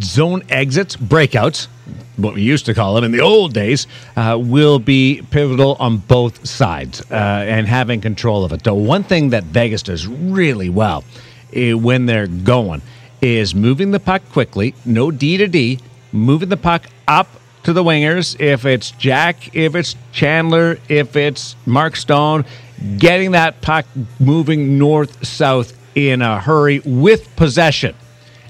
Zone 0.00 0.42
exits, 0.48 0.96
breakouts, 0.96 1.68
what 2.16 2.34
we 2.34 2.42
used 2.42 2.66
to 2.66 2.74
call 2.74 2.94
them 2.94 3.04
in 3.04 3.12
the 3.12 3.20
old 3.20 3.54
days, 3.54 3.86
uh, 4.16 4.36
will 4.40 4.80
be 4.80 5.22
pivotal 5.30 5.76
on 5.78 5.98
both 5.98 6.46
sides 6.46 7.02
uh, 7.12 7.14
and 7.14 7.68
having 7.68 8.00
control 8.00 8.44
of 8.44 8.52
it. 8.52 8.64
The 8.64 8.74
one 8.74 9.04
thing 9.04 9.30
that 9.30 9.44
Vegas 9.44 9.82
does 9.82 10.08
really 10.08 10.68
well 10.68 11.04
uh, 11.56 11.78
when 11.78 12.06
they're 12.06 12.26
going 12.26 12.82
is 13.20 13.54
moving 13.54 13.92
the 13.92 14.00
puck 14.00 14.22
quickly, 14.32 14.74
no 14.84 15.12
D 15.12 15.36
to 15.36 15.46
D, 15.46 15.78
moving 16.12 16.48
the 16.48 16.56
puck 16.56 16.86
up 17.06 17.28
to 17.64 17.72
the 17.72 17.82
wingers. 17.82 18.40
If 18.40 18.64
it's 18.64 18.92
Jack, 18.92 19.54
if 19.54 19.74
it's 19.74 19.96
Chandler, 20.12 20.78
if 20.88 21.16
it's 21.16 21.56
Mark 21.66 21.96
Stone, 21.96 22.44
getting 22.98 23.32
that 23.32 23.60
puck 23.60 23.86
moving 24.18 24.78
north 24.78 25.26
south 25.26 25.76
in 25.94 26.22
a 26.22 26.40
hurry 26.40 26.80
with 26.84 27.34
possession. 27.36 27.94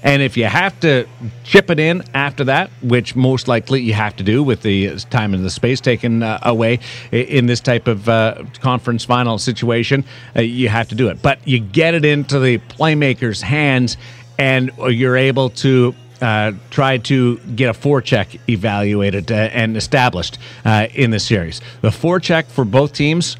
And 0.03 0.21
if 0.21 0.37
you 0.37 0.45
have 0.45 0.79
to 0.81 1.07
chip 1.43 1.71
it 1.71 1.79
in 1.79 2.03
after 2.13 2.43
that, 2.43 2.69
which 2.83 3.15
most 3.15 3.47
likely 3.47 3.81
you 3.81 3.93
have 3.93 4.15
to 4.17 4.23
do 4.23 4.43
with 4.43 4.61
the 4.61 4.97
time 5.09 5.33
and 5.33 5.43
the 5.43 5.49
space 5.49 5.81
taken 5.81 6.21
uh, 6.21 6.37
away 6.43 6.79
in 7.11 7.47
this 7.47 7.59
type 7.59 7.87
of 7.87 8.07
uh, 8.07 8.43
conference 8.59 9.03
final 9.03 9.39
situation, 9.39 10.05
uh, 10.35 10.41
you 10.41 10.69
have 10.69 10.89
to 10.89 10.95
do 10.95 11.09
it. 11.09 11.23
But 11.23 11.39
you 11.47 11.59
get 11.59 11.95
it 11.95 12.05
into 12.05 12.39
the 12.39 12.59
playmaker's 12.59 13.41
hands, 13.41 13.97
and 14.37 14.71
you're 14.89 15.17
able 15.17 15.49
to 15.51 15.95
uh, 16.25 16.53
tried 16.71 17.03
to 17.05 17.37
get 17.55 17.69
a 17.69 17.79
forecheck 17.79 18.39
evaluated 18.49 19.31
uh, 19.31 19.35
and 19.35 19.77
established 19.77 20.39
uh, 20.65 20.87
in 20.95 21.11
the 21.11 21.19
series. 21.19 21.61
The 21.81 21.89
forecheck 21.89 22.47
for 22.47 22.65
both 22.65 22.93
teams 22.93 23.37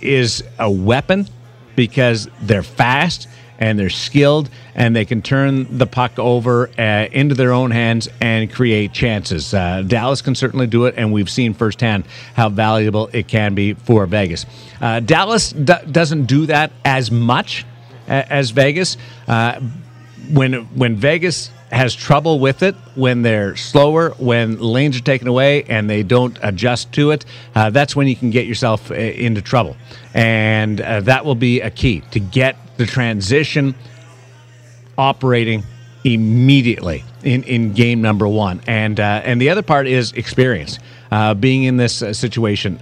is 0.00 0.44
a 0.60 0.70
weapon 0.70 1.26
because 1.74 2.28
they're 2.40 2.62
fast 2.62 3.26
and 3.58 3.76
they're 3.76 3.90
skilled 3.90 4.48
and 4.76 4.94
they 4.94 5.04
can 5.04 5.22
turn 5.22 5.76
the 5.76 5.88
puck 5.88 6.20
over 6.20 6.70
uh, 6.78 7.08
into 7.10 7.34
their 7.34 7.50
own 7.50 7.72
hands 7.72 8.08
and 8.20 8.52
create 8.52 8.92
chances. 8.92 9.52
Uh, 9.52 9.82
Dallas 9.82 10.22
can 10.22 10.36
certainly 10.36 10.68
do 10.68 10.84
it, 10.84 10.94
and 10.96 11.12
we've 11.12 11.28
seen 11.28 11.52
firsthand 11.52 12.04
how 12.34 12.48
valuable 12.48 13.10
it 13.12 13.26
can 13.26 13.56
be 13.56 13.74
for 13.74 14.06
Vegas. 14.06 14.46
Uh, 14.80 15.00
Dallas 15.00 15.50
d- 15.50 15.74
doesn't 15.90 16.26
do 16.26 16.46
that 16.46 16.70
as 16.84 17.10
much 17.10 17.66
as 18.06 18.50
Vegas. 18.50 18.96
When 20.30 20.52
when 20.76 20.94
Vegas 20.94 21.50
has 21.70 21.94
trouble 21.94 22.38
with 22.40 22.62
it 22.62 22.74
when 22.94 23.22
they're 23.22 23.56
slower, 23.56 24.10
when 24.18 24.58
lanes 24.58 24.96
are 24.96 25.02
taken 25.02 25.28
away 25.28 25.64
and 25.64 25.88
they 25.88 26.02
don't 26.02 26.38
adjust 26.42 26.92
to 26.92 27.10
it. 27.10 27.24
Uh, 27.54 27.70
that's 27.70 27.94
when 27.94 28.06
you 28.06 28.16
can 28.16 28.30
get 28.30 28.46
yourself 28.46 28.90
uh, 28.90 28.94
into 28.94 29.42
trouble. 29.42 29.76
And 30.14 30.80
uh, 30.80 31.00
that 31.02 31.24
will 31.24 31.34
be 31.34 31.60
a 31.60 31.70
key 31.70 32.02
to 32.12 32.20
get 32.20 32.56
the 32.76 32.86
transition 32.86 33.74
operating 34.96 35.62
immediately 36.04 37.04
in, 37.22 37.42
in 37.44 37.72
game 37.72 38.00
number 38.00 38.26
one. 38.26 38.60
And, 38.66 38.98
uh, 38.98 39.22
and 39.24 39.40
the 39.40 39.50
other 39.50 39.62
part 39.62 39.86
is 39.86 40.12
experience. 40.12 40.78
Uh, 41.10 41.34
being 41.34 41.64
in 41.64 41.76
this 41.76 42.02
uh, 42.02 42.12
situation, 42.12 42.78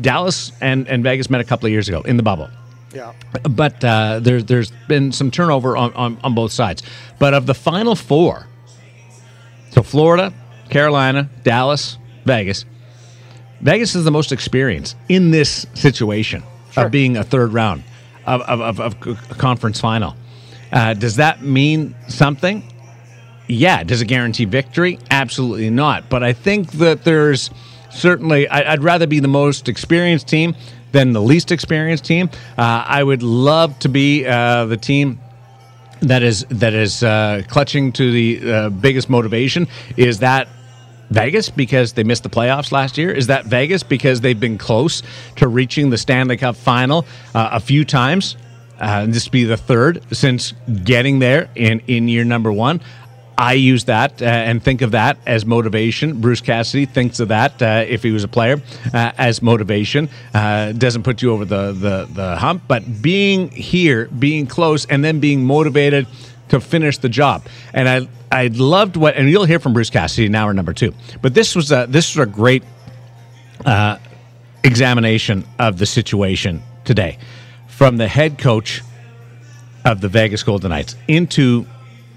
Dallas 0.00 0.52
and, 0.60 0.88
and 0.88 1.02
Vegas 1.02 1.30
met 1.30 1.40
a 1.40 1.44
couple 1.44 1.66
of 1.66 1.72
years 1.72 1.88
ago 1.88 2.00
in 2.02 2.16
the 2.16 2.22
bubble. 2.22 2.48
Yeah. 2.94 3.12
But 3.42 3.84
uh, 3.84 4.20
there, 4.20 4.40
there's 4.42 4.70
been 4.88 5.12
some 5.12 5.30
turnover 5.30 5.76
on, 5.76 5.92
on, 5.94 6.18
on 6.22 6.34
both 6.34 6.52
sides. 6.52 6.82
But 7.18 7.34
of 7.34 7.46
the 7.46 7.54
final 7.54 7.96
four, 7.96 8.46
so 9.70 9.82
Florida, 9.82 10.32
Carolina, 10.70 11.28
Dallas, 11.42 11.98
Vegas, 12.24 12.64
Vegas 13.60 13.94
is 13.94 14.04
the 14.04 14.10
most 14.10 14.30
experienced 14.30 14.96
in 15.08 15.30
this 15.30 15.66
situation 15.74 16.42
sure. 16.72 16.86
of 16.86 16.92
being 16.92 17.16
a 17.16 17.24
third 17.24 17.52
round. 17.52 17.82
of, 18.26 18.40
of, 18.42 18.60
of, 18.60 18.80
of 18.80 19.30
a 19.30 19.34
conference 19.34 19.80
final. 19.80 20.16
Uh, 20.72 20.94
does 20.94 21.16
that 21.16 21.42
mean 21.42 21.94
something? 22.08 22.62
Yeah. 23.48 23.84
Does 23.84 24.00
it 24.02 24.06
guarantee 24.06 24.44
victory? 24.44 24.98
Absolutely 25.10 25.70
not. 25.70 26.08
But 26.08 26.22
I 26.22 26.32
think 26.32 26.72
that 26.72 27.04
there's 27.04 27.50
certainly, 27.94 28.48
I, 28.48 28.72
would 28.72 28.82
rather 28.82 29.06
be 29.06 29.20
the 29.20 29.28
most 29.28 29.68
experienced 29.68 30.28
team 30.28 30.54
than 30.92 31.12
the 31.12 31.20
least 31.20 31.50
experienced 31.52 32.04
team. 32.04 32.30
Uh, 32.56 32.84
I 32.86 33.02
would 33.02 33.22
love 33.22 33.78
to 33.80 33.88
be 33.88 34.26
uh, 34.26 34.66
the 34.66 34.76
team 34.76 35.20
that 36.00 36.22
is 36.22 36.44
that 36.50 36.74
is 36.74 37.02
uh, 37.02 37.42
clutching 37.48 37.92
to 37.92 38.12
the 38.12 38.52
uh, 38.52 38.70
biggest 38.70 39.08
motivation. 39.08 39.66
Is 39.96 40.18
that 40.20 40.48
Vegas 41.10 41.50
because 41.50 41.92
they 41.92 42.04
missed 42.04 42.22
the 42.22 42.28
playoffs 42.28 42.72
last 42.72 42.98
year? 42.98 43.10
Is 43.10 43.28
that 43.28 43.46
Vegas 43.46 43.82
because 43.82 44.20
they've 44.20 44.38
been 44.38 44.58
close 44.58 45.02
to 45.36 45.48
reaching 45.48 45.90
the 45.90 45.98
Stanley 45.98 46.36
Cup 46.36 46.56
final 46.56 47.06
uh, 47.34 47.50
a 47.52 47.60
few 47.60 47.84
times? 47.84 48.36
Uh, 48.78 49.06
this 49.06 49.28
be 49.28 49.44
the 49.44 49.56
third 49.56 50.02
since 50.12 50.52
getting 50.82 51.20
there 51.20 51.48
in, 51.54 51.80
in 51.86 52.08
year 52.08 52.24
number 52.24 52.52
one. 52.52 52.80
I 53.36 53.54
use 53.54 53.84
that 53.84 54.22
uh, 54.22 54.24
and 54.24 54.62
think 54.62 54.82
of 54.82 54.92
that 54.92 55.18
as 55.26 55.44
motivation. 55.44 56.20
Bruce 56.20 56.40
Cassidy 56.40 56.86
thinks 56.86 57.20
of 57.20 57.28
that 57.28 57.60
uh, 57.60 57.84
if 57.86 58.02
he 58.02 58.12
was 58.12 58.24
a 58.24 58.28
player 58.28 58.60
uh, 58.92 59.12
as 59.18 59.42
motivation. 59.42 60.08
Uh, 60.32 60.72
doesn't 60.72 61.02
put 61.02 61.22
you 61.22 61.32
over 61.32 61.44
the, 61.44 61.72
the, 61.72 62.08
the 62.12 62.36
hump, 62.36 62.62
but 62.68 63.02
being 63.02 63.50
here, 63.50 64.06
being 64.06 64.46
close, 64.46 64.86
and 64.86 65.04
then 65.04 65.20
being 65.20 65.44
motivated 65.44 66.06
to 66.48 66.60
finish 66.60 66.98
the 66.98 67.08
job. 67.08 67.44
And 67.72 67.88
I 67.88 68.08
I 68.30 68.48
loved 68.48 68.96
what, 68.96 69.14
and 69.16 69.30
you'll 69.30 69.44
hear 69.44 69.60
from 69.60 69.74
Bruce 69.74 69.90
Cassidy 69.90 70.28
now 70.28 70.48
or 70.48 70.54
number 70.54 70.72
two. 70.72 70.92
But 71.22 71.34
this 71.34 71.54
was 71.54 71.70
a 71.70 71.86
this 71.88 72.16
was 72.16 72.26
a 72.26 72.30
great 72.30 72.64
uh, 73.64 73.98
examination 74.64 75.44
of 75.58 75.78
the 75.78 75.86
situation 75.86 76.62
today 76.84 77.18
from 77.68 77.96
the 77.96 78.08
head 78.08 78.38
coach 78.38 78.82
of 79.84 80.00
the 80.00 80.08
Vegas 80.08 80.42
Golden 80.42 80.70
Knights 80.70 80.96
into 81.06 81.66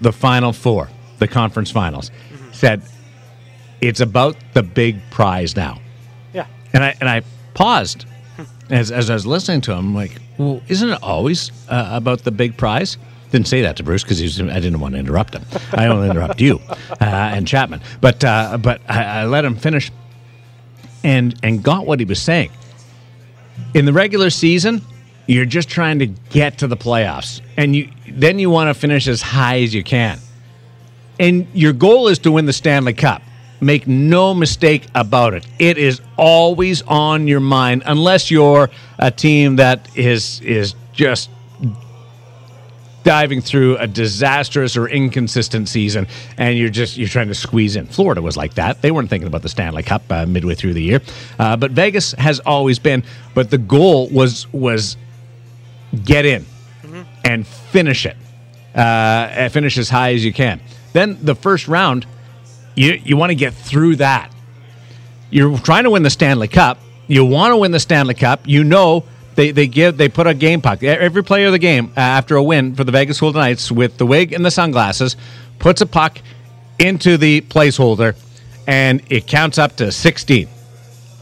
the 0.00 0.12
Final 0.12 0.52
Four 0.52 0.88
the 1.18 1.28
conference 1.28 1.70
finals, 1.70 2.10
mm-hmm. 2.10 2.52
said 2.52 2.82
it's 3.80 4.00
about 4.00 4.36
the 4.54 4.62
big 4.62 4.98
prize 5.10 5.56
now. 5.56 5.80
Yeah. 6.32 6.46
And 6.72 6.84
I 6.84 6.96
and 7.00 7.08
I 7.08 7.22
paused 7.54 8.06
as 8.70 8.90
as 8.90 9.10
I 9.10 9.14
was 9.14 9.26
listening 9.26 9.60
to 9.62 9.72
him, 9.72 9.78
I'm 9.78 9.94
like, 9.94 10.12
well, 10.36 10.60
isn't 10.68 10.88
it 10.88 11.02
always 11.02 11.50
uh, 11.68 11.90
about 11.92 12.24
the 12.24 12.30
big 12.30 12.56
prize? 12.56 12.98
Didn't 13.30 13.48
say 13.48 13.62
that 13.62 13.76
to 13.76 13.82
Bruce 13.82 14.02
because 14.02 14.20
I 14.40 14.60
didn't 14.60 14.80
want 14.80 14.94
to 14.94 15.00
interrupt 15.00 15.34
him. 15.34 15.44
I 15.72 15.86
only 15.86 16.08
interrupt 16.08 16.40
you 16.40 16.60
uh, 16.68 16.96
and 17.00 17.46
Chapman, 17.46 17.82
but 18.00 18.24
uh, 18.24 18.58
but 18.58 18.80
I, 18.88 19.20
I 19.20 19.24
let 19.26 19.44
him 19.44 19.56
finish, 19.56 19.90
and 21.04 21.38
and 21.42 21.62
got 21.62 21.86
what 21.86 21.98
he 22.00 22.04
was 22.04 22.20
saying. 22.20 22.50
In 23.74 23.84
the 23.84 23.92
regular 23.92 24.30
season, 24.30 24.82
you're 25.26 25.44
just 25.44 25.68
trying 25.68 25.98
to 25.98 26.06
get 26.06 26.58
to 26.58 26.66
the 26.66 26.76
playoffs, 26.76 27.42
and 27.56 27.76
you 27.76 27.90
then 28.08 28.38
you 28.38 28.48
want 28.48 28.68
to 28.68 28.74
finish 28.74 29.06
as 29.08 29.20
high 29.20 29.60
as 29.60 29.74
you 29.74 29.84
can 29.84 30.18
and 31.18 31.46
your 31.52 31.72
goal 31.72 32.08
is 32.08 32.18
to 32.20 32.32
win 32.32 32.46
the 32.46 32.52
Stanley 32.52 32.94
Cup. 32.94 33.22
Make 33.60 33.88
no 33.88 34.34
mistake 34.34 34.86
about 34.94 35.34
it. 35.34 35.46
It 35.58 35.78
is 35.78 36.00
always 36.16 36.82
on 36.82 37.26
your 37.26 37.40
mind, 37.40 37.82
unless 37.86 38.30
you're 38.30 38.70
a 38.98 39.10
team 39.10 39.56
that 39.56 39.96
is 39.96 40.40
is 40.42 40.74
just 40.92 41.30
diving 43.08 43.40
through 43.40 43.76
a 43.78 43.86
disastrous 43.86 44.76
or 44.76 44.86
inconsistent 44.86 45.66
season, 45.66 46.06
and 46.36 46.58
you're 46.58 46.68
just 46.68 46.96
you're 46.96 47.08
trying 47.08 47.28
to 47.28 47.34
squeeze 47.34 47.74
in. 47.74 47.86
Florida 47.86 48.20
was 48.20 48.36
like 48.36 48.54
that; 48.54 48.82
they 48.82 48.90
weren't 48.90 49.08
thinking 49.08 49.26
about 49.26 49.42
the 49.42 49.48
Stanley 49.48 49.82
Cup 49.82 50.02
uh, 50.10 50.26
midway 50.26 50.54
through 50.54 50.74
the 50.74 50.82
year, 50.82 51.00
uh, 51.38 51.56
but 51.56 51.70
Vegas 51.70 52.12
has 52.12 52.38
always 52.40 52.78
been. 52.78 53.02
But 53.34 53.50
the 53.50 53.58
goal 53.58 54.08
was 54.10 54.52
was 54.52 54.96
get 56.04 56.26
in 56.26 56.44
mm-hmm. 56.82 57.02
and 57.24 57.46
finish 57.46 58.06
it, 58.06 58.16
uh, 58.74 59.48
finish 59.48 59.78
as 59.78 59.88
high 59.88 60.12
as 60.12 60.24
you 60.24 60.32
can. 60.32 60.60
Then 60.92 61.18
the 61.22 61.34
first 61.34 61.68
round, 61.68 62.06
you 62.74 62.92
you 63.04 63.16
want 63.16 63.30
to 63.30 63.34
get 63.34 63.54
through 63.54 63.96
that. 63.96 64.32
You're 65.30 65.58
trying 65.58 65.84
to 65.84 65.90
win 65.90 66.02
the 66.02 66.10
Stanley 66.10 66.48
Cup. 66.48 66.78
You 67.06 67.24
want 67.24 67.52
to 67.52 67.56
win 67.56 67.70
the 67.70 67.80
Stanley 67.80 68.14
Cup. 68.14 68.40
You 68.46 68.64
know 68.64 69.04
they, 69.34 69.50
they 69.50 69.66
give 69.66 69.96
they 69.96 70.08
put 70.08 70.26
a 70.26 70.34
game 70.34 70.60
puck. 70.60 70.82
Every 70.82 71.22
player 71.22 71.46
of 71.46 71.52
the 71.52 71.58
game 71.58 71.92
uh, 71.96 72.00
after 72.00 72.36
a 72.36 72.42
win 72.42 72.74
for 72.74 72.84
the 72.84 72.92
Vegas 72.92 73.20
Golden 73.20 73.40
Knights 73.40 73.70
with 73.70 73.96
the 73.96 74.06
wig 74.06 74.32
and 74.32 74.44
the 74.44 74.50
sunglasses 74.50 75.16
puts 75.58 75.80
a 75.80 75.86
puck 75.86 76.18
into 76.78 77.16
the 77.16 77.40
placeholder, 77.42 78.16
and 78.66 79.02
it 79.10 79.26
counts 79.26 79.58
up 79.58 79.76
to 79.76 79.90
16 79.90 80.48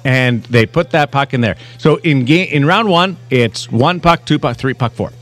and 0.07 0.45
they 0.45 0.67
put 0.67 0.91
that 0.91 1.11
puck 1.11 1.35
in 1.35 1.41
there. 1.41 1.57
So 1.79 1.97
in 1.97 2.25
game 2.25 2.49
in 2.51 2.65
round 2.65 2.89
one, 2.89 3.17
it's 3.29 3.71
one 3.71 3.99
puck, 3.99 4.25
two 4.25 4.39
puck, 4.39 4.57
three 4.57 4.73
puck, 4.73 4.93
four. 4.93 5.13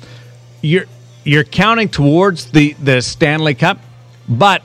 You're 0.60 0.84
you're 1.24 1.44
counting 1.44 1.88
towards 1.88 2.50
the 2.50 2.74
the 2.74 3.00
Stanley 3.00 3.54
Cup. 3.54 3.78
But 4.28 4.62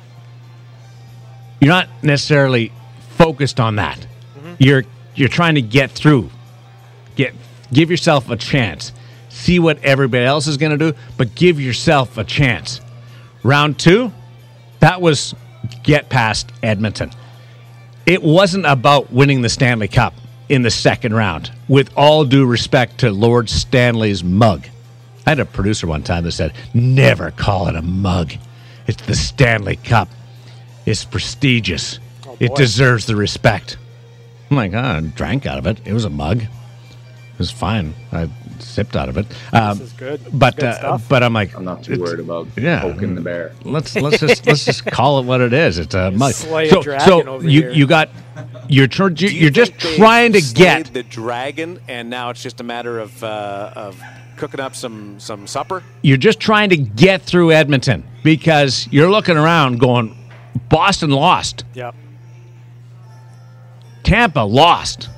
you're 1.60 1.74
not 1.74 1.89
necessarily 2.01 2.72
focused 3.12 3.60
on 3.60 3.75
that. 3.75 4.00
Mm-hmm. 4.00 4.54
You're 4.60 4.84
you're 5.16 5.30
trying 5.30 5.56
to 5.56 5.62
get 5.62 5.92
through. 5.92 6.30
Get 7.16 7.34
give 7.74 7.92
yourself 7.92 8.30
a 8.30 8.38
chance. 8.38 8.94
See 9.30 9.60
what 9.60 9.84
everybody 9.84 10.25
else 10.25 10.48
is 10.48 10.58
going 10.58 10.78
to 10.78 10.92
do, 10.92 10.98
but 11.18 11.36
give 11.36 11.60
yourself 11.60 12.18
a 12.18 12.24
chance. 12.24 12.82
Round 13.44 13.78
2, 13.78 14.12
that 14.80 15.01
was 15.01 15.36
get 15.84 16.10
past 16.10 16.51
Edmonton. 16.63 17.12
It 18.06 18.24
wasn't 18.24 18.66
about 18.66 19.13
winning 19.13 19.42
the 19.42 19.50
Stanley 19.50 19.88
Cup 19.88 20.13
in 20.50 20.63
the 20.63 20.72
second 20.72 21.13
round. 21.13 21.51
With 21.68 21.92
all 21.96 22.25
due 22.25 22.46
respect 22.46 23.00
to 23.00 23.12
Lord 23.12 23.50
Stanley's 23.50 24.24
mug. 24.24 24.68
I 25.28 25.32
had 25.32 25.39
a 25.39 25.46
producer 25.46 25.86
one 25.86 26.01
time 26.01 26.24
that 26.24 26.32
said, 26.32 26.54
"Never 26.74 27.32
call 27.32 27.68
it 27.68 27.75
a 27.75 27.82
mug." 27.82 28.34
It's 28.89 29.05
the 29.05 29.13
Stanley 29.13 29.75
Cup. 29.75 30.10
It's 30.88 31.05
prestigious. 31.05 32.00
Oh, 32.25 32.36
it 32.39 32.55
deserves 32.55 33.05
the 33.05 33.15
respect. 33.15 33.77
I'm 34.50 34.58
like, 34.58 34.74
oh, 34.74 34.79
I 34.79 35.01
drank 35.01 35.46
out 35.46 35.60
of 35.60 35.67
it. 35.67 35.79
It 35.86 35.93
was 35.93 36.05
a 36.05 36.10
mug. 36.10 36.41
It 36.41 37.38
was 37.38 37.51
fine. 37.51 37.93
I 38.12 38.27
sipped 38.58 38.96
out 38.96 39.08
of 39.08 39.17
it. 39.17 39.27
Um, 39.53 39.77
this 39.77 39.89
is 39.89 39.93
good. 39.93 40.22
But 40.34 40.55
good 40.55 40.65
uh, 40.65 40.98
but 41.08 41.22
I'm 41.22 41.34
like, 41.34 41.55
I'm 41.55 41.65
not 41.65 41.84
too 41.84 42.00
worried 42.00 42.19
about 42.19 42.48
yeah, 42.58 42.81
poking 42.81 43.13
the 43.13 43.22
bear. 43.22 43.53
Let's 43.63 43.96
let's 43.96 44.22
just 44.22 44.48
let's 44.48 44.65
just 44.65 44.84
call 44.88 45.19
it 45.19 45.25
what 45.27 45.41
it 45.41 45.53
is. 45.53 45.77
It's 45.77 45.93
a 45.93 46.10
mug. 46.10 46.34
so 46.34 46.81
so 46.81 47.41
you 47.41 47.62
here. 47.62 47.69
you 47.69 47.86
got 47.86 48.10
you're 48.70 48.88
tr- 48.88 49.10
you're 49.10 49.32
you 49.32 49.50
just 49.50 49.78
trying 49.78 50.34
to 50.34 50.42
get 50.42 50.94
the 50.94 51.04
dragon, 51.04 51.80
and 51.88 52.10
now 52.10 52.30
it's 52.30 52.42
just 52.42 52.62
a 52.62 52.64
matter 52.64 53.00
of 53.00 53.24
uh, 53.24 53.74
of 53.76 54.02
cooking 54.38 54.60
up 54.60 54.76
some 54.76 55.20
some 55.20 55.46
supper? 55.48 55.84
You're 56.02 56.18
just 56.18 56.40
trying 56.40 56.70
to 56.70 56.78
get 56.78 57.22
through 57.22 57.52
Edmonton 57.52 58.04
because 58.24 58.88
you're 58.92 59.12
looking 59.12 59.38
around 59.38 59.80
going, 59.80 60.16
Boston 60.70 61.10
lost. 61.10 61.66
Yep. 61.74 61.96
Tampa 64.04 64.40
lost. 64.40 65.10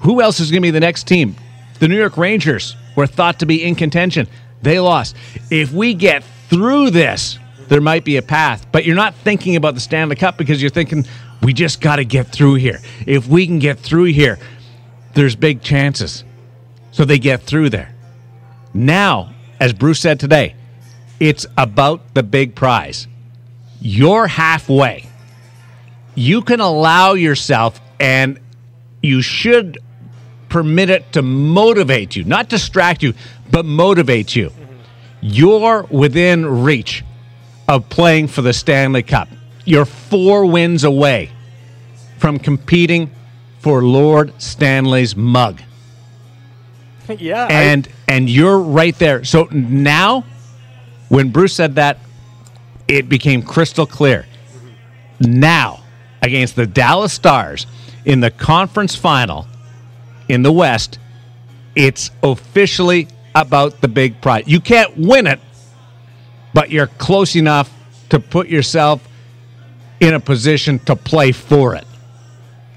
Who 0.00 0.22
else 0.22 0.40
is 0.40 0.50
going 0.50 0.62
to 0.62 0.66
be 0.66 0.70
the 0.70 0.80
next 0.80 1.06
team? 1.06 1.36
The 1.78 1.88
New 1.88 1.96
York 1.96 2.16
Rangers 2.16 2.74
were 2.96 3.06
thought 3.06 3.38
to 3.40 3.46
be 3.46 3.62
in 3.62 3.74
contention. 3.74 4.26
They 4.62 4.80
lost. 4.80 5.16
If 5.50 5.72
we 5.72 5.94
get 5.94 6.24
through 6.48 6.90
this, 6.90 7.38
there 7.68 7.80
might 7.80 8.04
be 8.04 8.16
a 8.16 8.22
path. 8.22 8.66
But 8.72 8.84
you're 8.84 8.96
not 8.96 9.14
thinking 9.14 9.56
about 9.56 9.74
the 9.74 9.80
Stanley 9.80 10.16
Cup 10.16 10.36
because 10.36 10.60
you're 10.60 10.70
thinking, 10.70 11.06
we 11.42 11.52
just 11.52 11.80
got 11.80 11.96
to 11.96 12.04
get 12.04 12.28
through 12.28 12.54
here. 12.54 12.80
If 13.06 13.26
we 13.26 13.46
can 13.46 13.58
get 13.58 13.78
through 13.78 14.04
here, 14.04 14.38
there's 15.14 15.36
big 15.36 15.62
chances. 15.62 16.24
So 16.92 17.04
they 17.04 17.18
get 17.18 17.42
through 17.42 17.70
there. 17.70 17.94
Now, 18.74 19.34
as 19.58 19.72
Bruce 19.72 20.00
said 20.00 20.20
today, 20.20 20.54
it's 21.18 21.46
about 21.56 22.14
the 22.14 22.22
big 22.22 22.54
prize. 22.54 23.06
You're 23.80 24.26
halfway. 24.26 25.06
You 26.14 26.42
can 26.42 26.60
allow 26.60 27.14
yourself, 27.14 27.80
and 27.98 28.38
you 29.02 29.22
should 29.22 29.78
permit 30.48 30.90
it 30.90 31.12
to 31.12 31.22
motivate 31.22 32.16
you, 32.16 32.24
not 32.24 32.48
distract 32.48 33.02
you, 33.02 33.14
but 33.50 33.64
motivate 33.64 34.34
you. 34.34 34.50
Mm-hmm. 34.50 34.74
You're 35.22 35.82
within 35.84 36.64
reach 36.64 37.04
of 37.68 37.88
playing 37.88 38.28
for 38.28 38.42
the 38.42 38.52
Stanley 38.52 39.02
Cup. 39.02 39.28
You're 39.64 39.84
four 39.84 40.46
wins 40.46 40.84
away 40.84 41.30
from 42.18 42.38
competing 42.38 43.10
for 43.60 43.82
Lord 43.82 44.40
Stanley's 44.40 45.14
mug. 45.16 45.60
yeah. 47.18 47.46
And 47.50 47.88
I... 48.08 48.12
and 48.12 48.30
you're 48.30 48.58
right 48.58 48.96
there. 48.98 49.24
So 49.24 49.44
now 49.50 50.24
when 51.10 51.30
Bruce 51.30 51.54
said 51.54 51.74
that, 51.74 51.98
it 52.88 53.08
became 53.08 53.42
crystal 53.42 53.84
clear. 53.84 54.26
Now, 55.18 55.80
against 56.22 56.56
the 56.56 56.66
Dallas 56.66 57.12
Stars 57.12 57.66
in 58.04 58.20
the 58.20 58.30
conference 58.30 58.94
final 58.94 59.46
in 60.28 60.42
the 60.42 60.52
West, 60.52 60.98
it's 61.74 62.10
officially 62.22 63.08
about 63.34 63.80
the 63.80 63.88
big 63.88 64.20
prize. 64.20 64.44
You 64.46 64.60
can't 64.60 64.96
win 64.96 65.26
it, 65.26 65.40
but 66.54 66.70
you're 66.70 66.86
close 66.86 67.34
enough 67.36 67.72
to 68.10 68.20
put 68.20 68.48
yourself 68.48 69.06
in 70.00 70.14
a 70.14 70.20
position 70.20 70.78
to 70.80 70.96
play 70.96 71.32
for 71.32 71.74
it. 71.74 71.86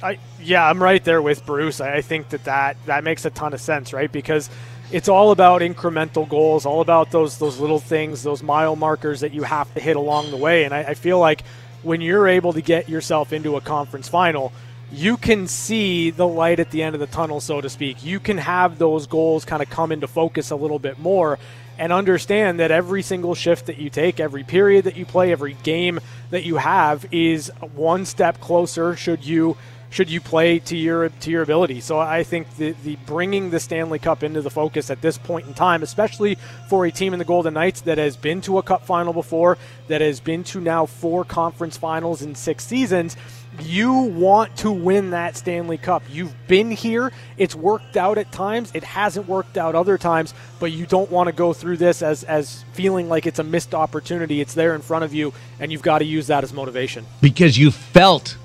I 0.01 0.19
yeah, 0.41 0.69
I'm 0.69 0.83
right 0.83 1.03
there 1.03 1.21
with 1.21 1.45
Bruce. 1.45 1.79
I 1.79 2.01
think 2.01 2.29
that 2.29 2.43
that, 2.43 2.75
that 2.85 3.03
makes 3.05 3.23
a 3.23 3.29
ton 3.29 3.53
of 3.53 3.61
sense, 3.61 3.93
right? 3.93 4.11
Because 4.11 4.49
it's 4.91 5.07
all 5.07 5.31
about 5.31 5.61
incremental 5.61 6.27
goals, 6.27 6.65
all 6.65 6.81
about 6.81 7.11
those 7.11 7.37
those 7.37 7.59
little 7.59 7.79
things, 7.79 8.23
those 8.23 8.43
mile 8.43 8.75
markers 8.75 9.21
that 9.21 9.33
you 9.33 9.43
have 9.43 9.73
to 9.73 9.79
hit 9.79 9.95
along 9.95 10.31
the 10.31 10.37
way. 10.37 10.65
And 10.65 10.73
I, 10.73 10.79
I 10.79 10.93
feel 10.93 11.19
like 11.19 11.43
when 11.81 12.01
you're 12.01 12.27
able 12.27 12.53
to 12.53 12.61
get 12.61 12.89
yourself 12.89 13.33
into 13.33 13.55
a 13.55 13.61
conference 13.61 14.09
final, 14.09 14.51
you 14.91 15.17
can 15.17 15.47
see 15.47 16.11
the 16.11 16.27
light 16.27 16.59
at 16.59 16.71
the 16.71 16.83
end 16.83 16.95
of 16.95 16.99
the 16.99 17.07
tunnel, 17.07 17.39
so 17.39 17.61
to 17.61 17.69
speak. 17.69 18.03
You 18.03 18.19
can 18.19 18.37
have 18.37 18.77
those 18.77 19.07
goals 19.07 19.45
kind 19.45 19.63
of 19.63 19.69
come 19.69 19.91
into 19.91 20.07
focus 20.07 20.51
a 20.51 20.55
little 20.55 20.79
bit 20.79 20.99
more 20.99 21.39
and 21.83 21.91
understand 21.91 22.61
that 22.61 22.71
every 22.71 23.01
single 23.01 23.35
shift 23.35 23.65
that 23.65 23.77
you 23.77 23.89
take, 23.89 24.21
every 24.21 24.41
period 24.41 24.85
that 24.85 24.95
you 24.95 25.05
play, 25.05 25.33
every 25.33 25.57
game 25.63 25.99
that 26.29 26.45
you 26.45 26.55
have 26.55 27.05
is 27.11 27.51
one 27.75 28.05
step 28.05 28.39
closer 28.39 28.95
should 28.95 29.25
you 29.25 29.57
should 29.89 30.09
you 30.09 30.21
play 30.21 30.59
to 30.59 30.77
your 30.77 31.09
to 31.09 31.29
your 31.29 31.41
ability. 31.41 31.81
So 31.81 31.99
I 31.99 32.23
think 32.23 32.55
the, 32.55 32.73
the 32.85 32.95
bringing 33.05 33.49
the 33.49 33.59
Stanley 33.59 33.99
Cup 33.99 34.23
into 34.23 34.41
the 34.41 34.49
focus 34.49 34.89
at 34.89 35.01
this 35.01 35.17
point 35.17 35.45
in 35.45 35.53
time, 35.53 35.83
especially 35.83 36.37
for 36.69 36.85
a 36.85 36.91
team 36.91 37.11
in 37.11 37.19
the 37.19 37.25
Golden 37.25 37.53
Knights 37.53 37.81
that 37.81 37.97
has 37.97 38.15
been 38.15 38.39
to 38.43 38.59
a 38.59 38.63
Cup 38.63 38.85
final 38.85 39.11
before, 39.11 39.57
that 39.89 39.99
has 39.99 40.21
been 40.21 40.45
to 40.45 40.61
now 40.61 40.85
four 40.85 41.25
conference 41.25 41.75
finals 41.75 42.21
in 42.21 42.33
six 42.33 42.65
seasons. 42.65 43.17
You 43.59 43.93
want 43.93 44.57
to 44.57 44.71
win 44.71 45.11
that 45.11 45.37
Stanley 45.37 45.77
Cup. 45.77 46.03
You've 46.09 46.33
been 46.47 46.71
here. 46.71 47.11
It's 47.37 47.55
worked 47.55 47.97
out 47.97 48.17
at 48.17 48.31
times. 48.31 48.71
It 48.73 48.83
hasn't 48.83 49.27
worked 49.27 49.57
out 49.57 49.75
other 49.75 49.97
times, 49.97 50.33
but 50.59 50.71
you 50.71 50.85
don't 50.85 51.11
want 51.11 51.27
to 51.27 51.33
go 51.33 51.53
through 51.53 51.77
this 51.77 52.01
as, 52.01 52.23
as 52.23 52.63
feeling 52.73 53.09
like 53.09 53.27
it's 53.27 53.39
a 53.39 53.43
missed 53.43 53.75
opportunity. 53.75 54.41
It's 54.41 54.53
there 54.53 54.73
in 54.73 54.81
front 54.81 55.03
of 55.03 55.13
you, 55.13 55.33
and 55.59 55.71
you've 55.71 55.83
got 55.83 55.99
to 55.99 56.05
use 56.05 56.27
that 56.27 56.43
as 56.43 56.51
motivation. 56.51 57.05
Because 57.21 57.57
you 57.57 57.69
felt 57.69 58.37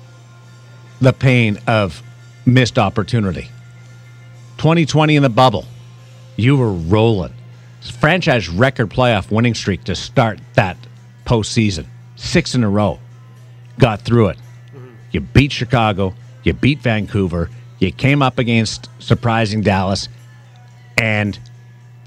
the 1.01 1.13
pain 1.13 1.59
of 1.65 2.03
missed 2.45 2.77
opportunity. 2.77 3.49
2020 4.57 5.15
in 5.15 5.23
the 5.23 5.29
bubble, 5.29 5.65
you 6.35 6.57
were 6.57 6.73
rolling. 6.73 7.33
Franchise 7.99 8.49
record 8.49 8.89
playoff 8.89 9.31
winning 9.31 9.55
streak 9.55 9.85
to 9.85 9.95
start 9.95 10.39
that 10.53 10.77
postseason. 11.25 11.85
Six 12.15 12.53
in 12.55 12.63
a 12.63 12.69
row. 12.69 12.99
Got 13.79 14.01
through 14.01 14.29
it. 14.29 14.37
You 15.11 15.21
beat 15.21 15.51
Chicago. 15.51 16.13
You 16.43 16.53
beat 16.53 16.79
Vancouver. 16.79 17.49
You 17.79 17.91
came 17.91 18.21
up 18.21 18.39
against 18.39 18.89
surprising 18.99 19.61
Dallas, 19.61 20.09
and 20.97 21.39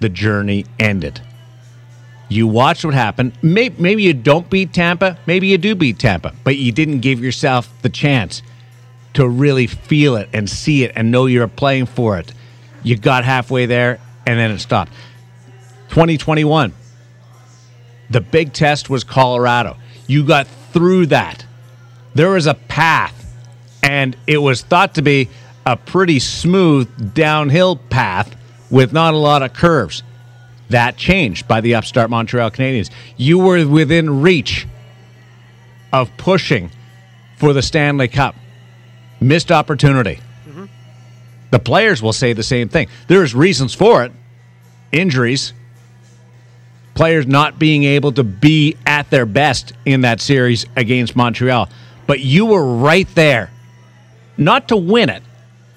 the 0.00 0.09
journey 0.09 0.66
ended. 0.78 1.21
You 2.28 2.47
watch 2.47 2.85
what 2.85 2.94
happened. 2.94 3.32
Maybe, 3.42 3.75
maybe 3.78 4.02
you 4.02 4.14
don't 4.14 4.49
beat 4.49 4.73
Tampa. 4.73 5.18
Maybe 5.26 5.49
you 5.49 5.59
do 5.59 5.75
beat 5.75 5.99
Tampa, 5.99 6.35
but 6.44 6.56
you 6.56 6.73
didn't 6.73 7.00
give 7.00 7.21
yourself 7.21 7.71
the 7.82 7.88
chance 7.88 8.42
to 9.14 9.28
really 9.28 9.66
feel 9.66 10.16
it 10.16 10.28
and 10.32 10.49
see 10.49 10.85
it 10.85 10.92
and 10.97 11.11
know 11.11 11.26
you're 11.26 11.49
playing 11.49 11.87
for 11.87 12.18
it. 12.18 12.32
You 12.82 12.97
got 12.97 13.25
halfway 13.25 13.66
there 13.66 14.00
and 14.26 14.38
then 14.38 14.50
it 14.50 14.61
stopped. 14.61 14.92
2021, 15.90 16.73
the 18.09 18.21
big 18.21 18.52
test 18.52 18.88
was 18.88 19.04
Colorado. 19.04 19.76
You 20.06 20.25
got 20.25 20.47
through 20.73 21.06
that. 21.06 21.44
There 22.14 22.31
was 22.31 22.47
a 22.47 22.54
path, 22.54 23.35
and 23.83 24.16
it 24.26 24.38
was 24.38 24.62
thought 24.62 24.95
to 24.95 25.02
be 25.02 25.28
a 25.64 25.76
pretty 25.76 26.19
smooth 26.19 27.14
downhill 27.14 27.76
path 27.76 28.35
with 28.71 28.92
not 28.92 29.14
a 29.14 29.19
lot 29.19 29.42
of 29.42 29.52
curves. 29.52 30.02
That 30.71 30.97
changed 30.97 31.47
by 31.47 31.61
the 31.61 31.75
upstart 31.75 32.11
Montreal 32.11 32.50
Canadiens. 32.50 32.90
You 33.16 33.38
were 33.38 33.66
within 33.66 34.23
reach 34.23 34.66
of 35.92 36.14
pushing 36.16 36.71
for 37.37 37.52
the 37.52 37.62
Stanley 37.62 38.09
Cup 38.09 38.35
missed 39.21 39.52
opportunity. 39.52 40.21
Mm-hmm. 40.49 40.64
The 41.50 41.59
players 41.59 42.02
will 42.02 42.12
say 42.12 42.33
the 42.33 42.42
same 42.42 42.69
thing. 42.69 42.88
There's 43.09 43.35
reasons 43.35 43.75
for 43.75 44.04
it 44.04 44.12
injuries, 44.90 45.52
players 46.95 47.26
not 47.26 47.59
being 47.59 47.85
able 47.85 48.12
to 48.12 48.23
be 48.23 48.76
at 48.87 49.11
their 49.11 49.26
best 49.26 49.73
in 49.85 50.02
that 50.02 50.21
series 50.21 50.66
against 50.76 51.16
Montreal. 51.16 51.69
But 52.06 52.21
you 52.21 52.47
were 52.47 52.76
right 52.76 53.09
there, 53.14 53.50
not 54.37 54.68
to 54.68 54.76
win 54.76 55.09
it, 55.09 55.23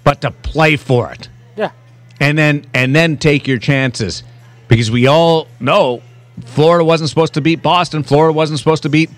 but 0.03 0.21
to 0.21 0.31
play 0.31 0.75
for 0.75 1.11
it. 1.11 1.29
Yeah. 1.55 1.71
And 2.19 2.37
then 2.37 2.65
and 2.73 2.95
then 2.95 3.17
take 3.17 3.47
your 3.47 3.59
chances 3.59 4.23
because 4.67 4.89
we 4.89 5.07
all 5.07 5.47
know 5.59 6.01
Florida 6.45 6.83
wasn't 6.83 7.09
supposed 7.09 7.35
to 7.35 7.41
beat 7.41 7.61
Boston. 7.61 8.03
Florida 8.03 8.33
wasn't 8.33 8.59
supposed 8.59 8.83
to 8.83 8.89
beat 8.89 9.09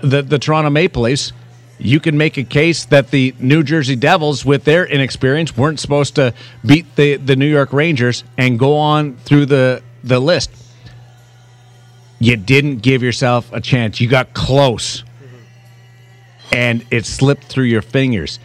the 0.00 0.22
the 0.22 0.38
Toronto 0.38 0.70
Maple 0.70 1.02
Leafs 1.02 1.32
you 1.78 2.00
can 2.00 2.16
make 2.16 2.36
a 2.36 2.44
case 2.44 2.84
that 2.86 3.10
the 3.10 3.34
New 3.38 3.62
Jersey 3.62 3.96
Devils, 3.96 4.44
with 4.44 4.64
their 4.64 4.86
inexperience, 4.86 5.56
weren't 5.56 5.80
supposed 5.80 6.14
to 6.16 6.34
beat 6.64 6.94
the, 6.96 7.16
the 7.16 7.36
New 7.36 7.46
York 7.46 7.72
Rangers 7.72 8.24
and 8.38 8.58
go 8.58 8.76
on 8.76 9.16
through 9.16 9.46
the, 9.46 9.82
the 10.02 10.20
list. 10.20 10.50
You 12.20 12.36
didn't 12.36 12.78
give 12.78 13.02
yourself 13.02 13.52
a 13.52 13.60
chance. 13.60 14.00
You 14.00 14.08
got 14.08 14.34
close 14.34 15.04
and 16.52 16.84
it 16.90 17.06
slipped 17.06 17.44
through 17.44 17.64
your 17.64 17.82
fingers. 17.82 18.38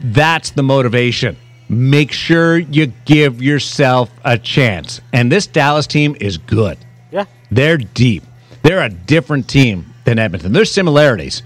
That's 0.00 0.50
the 0.50 0.62
motivation. 0.62 1.36
Make 1.68 2.12
sure 2.12 2.58
you 2.58 2.86
give 3.04 3.42
yourself 3.42 4.10
a 4.24 4.38
chance. 4.38 5.00
And 5.12 5.30
this 5.30 5.46
Dallas 5.46 5.86
team 5.86 6.16
is 6.20 6.38
good. 6.38 6.78
Yeah. 7.10 7.26
They're 7.50 7.78
deep. 7.78 8.22
They're 8.62 8.82
a 8.82 8.88
different 8.88 9.48
team 9.48 9.92
than 10.04 10.18
Edmonton. 10.18 10.52
There's 10.52 10.72
similarities 10.72 11.42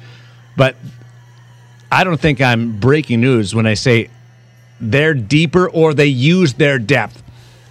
but 0.57 0.77
I 1.91 2.05
don't 2.05 2.21
think 2.21 2.41
I'm 2.41 2.79
breaking 2.79 3.21
news 3.21 3.55
when 3.55 3.67
I 3.67 3.75
say 3.75 4.09
they're 4.81 5.15
deeper 5.15 5.69
or 5.69 5.95
they 5.95 6.07
use 6.07 6.55
their 6.55 6.79
depth 6.79 7.23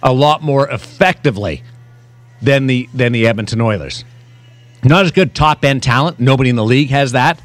a 0.02 0.12
lot 0.12 0.42
more 0.42 0.68
effectively 0.68 1.62
than 2.40 2.66
the 2.66 2.88
than 2.92 3.12
the 3.12 3.26
Edmonton 3.26 3.60
Oilers. 3.60 4.04
Not 4.82 5.04
as 5.04 5.12
good 5.12 5.34
top 5.34 5.64
end 5.64 5.82
talent. 5.82 6.18
Nobody 6.18 6.50
in 6.50 6.56
the 6.56 6.64
league 6.64 6.90
has 6.90 7.12
that, 7.12 7.40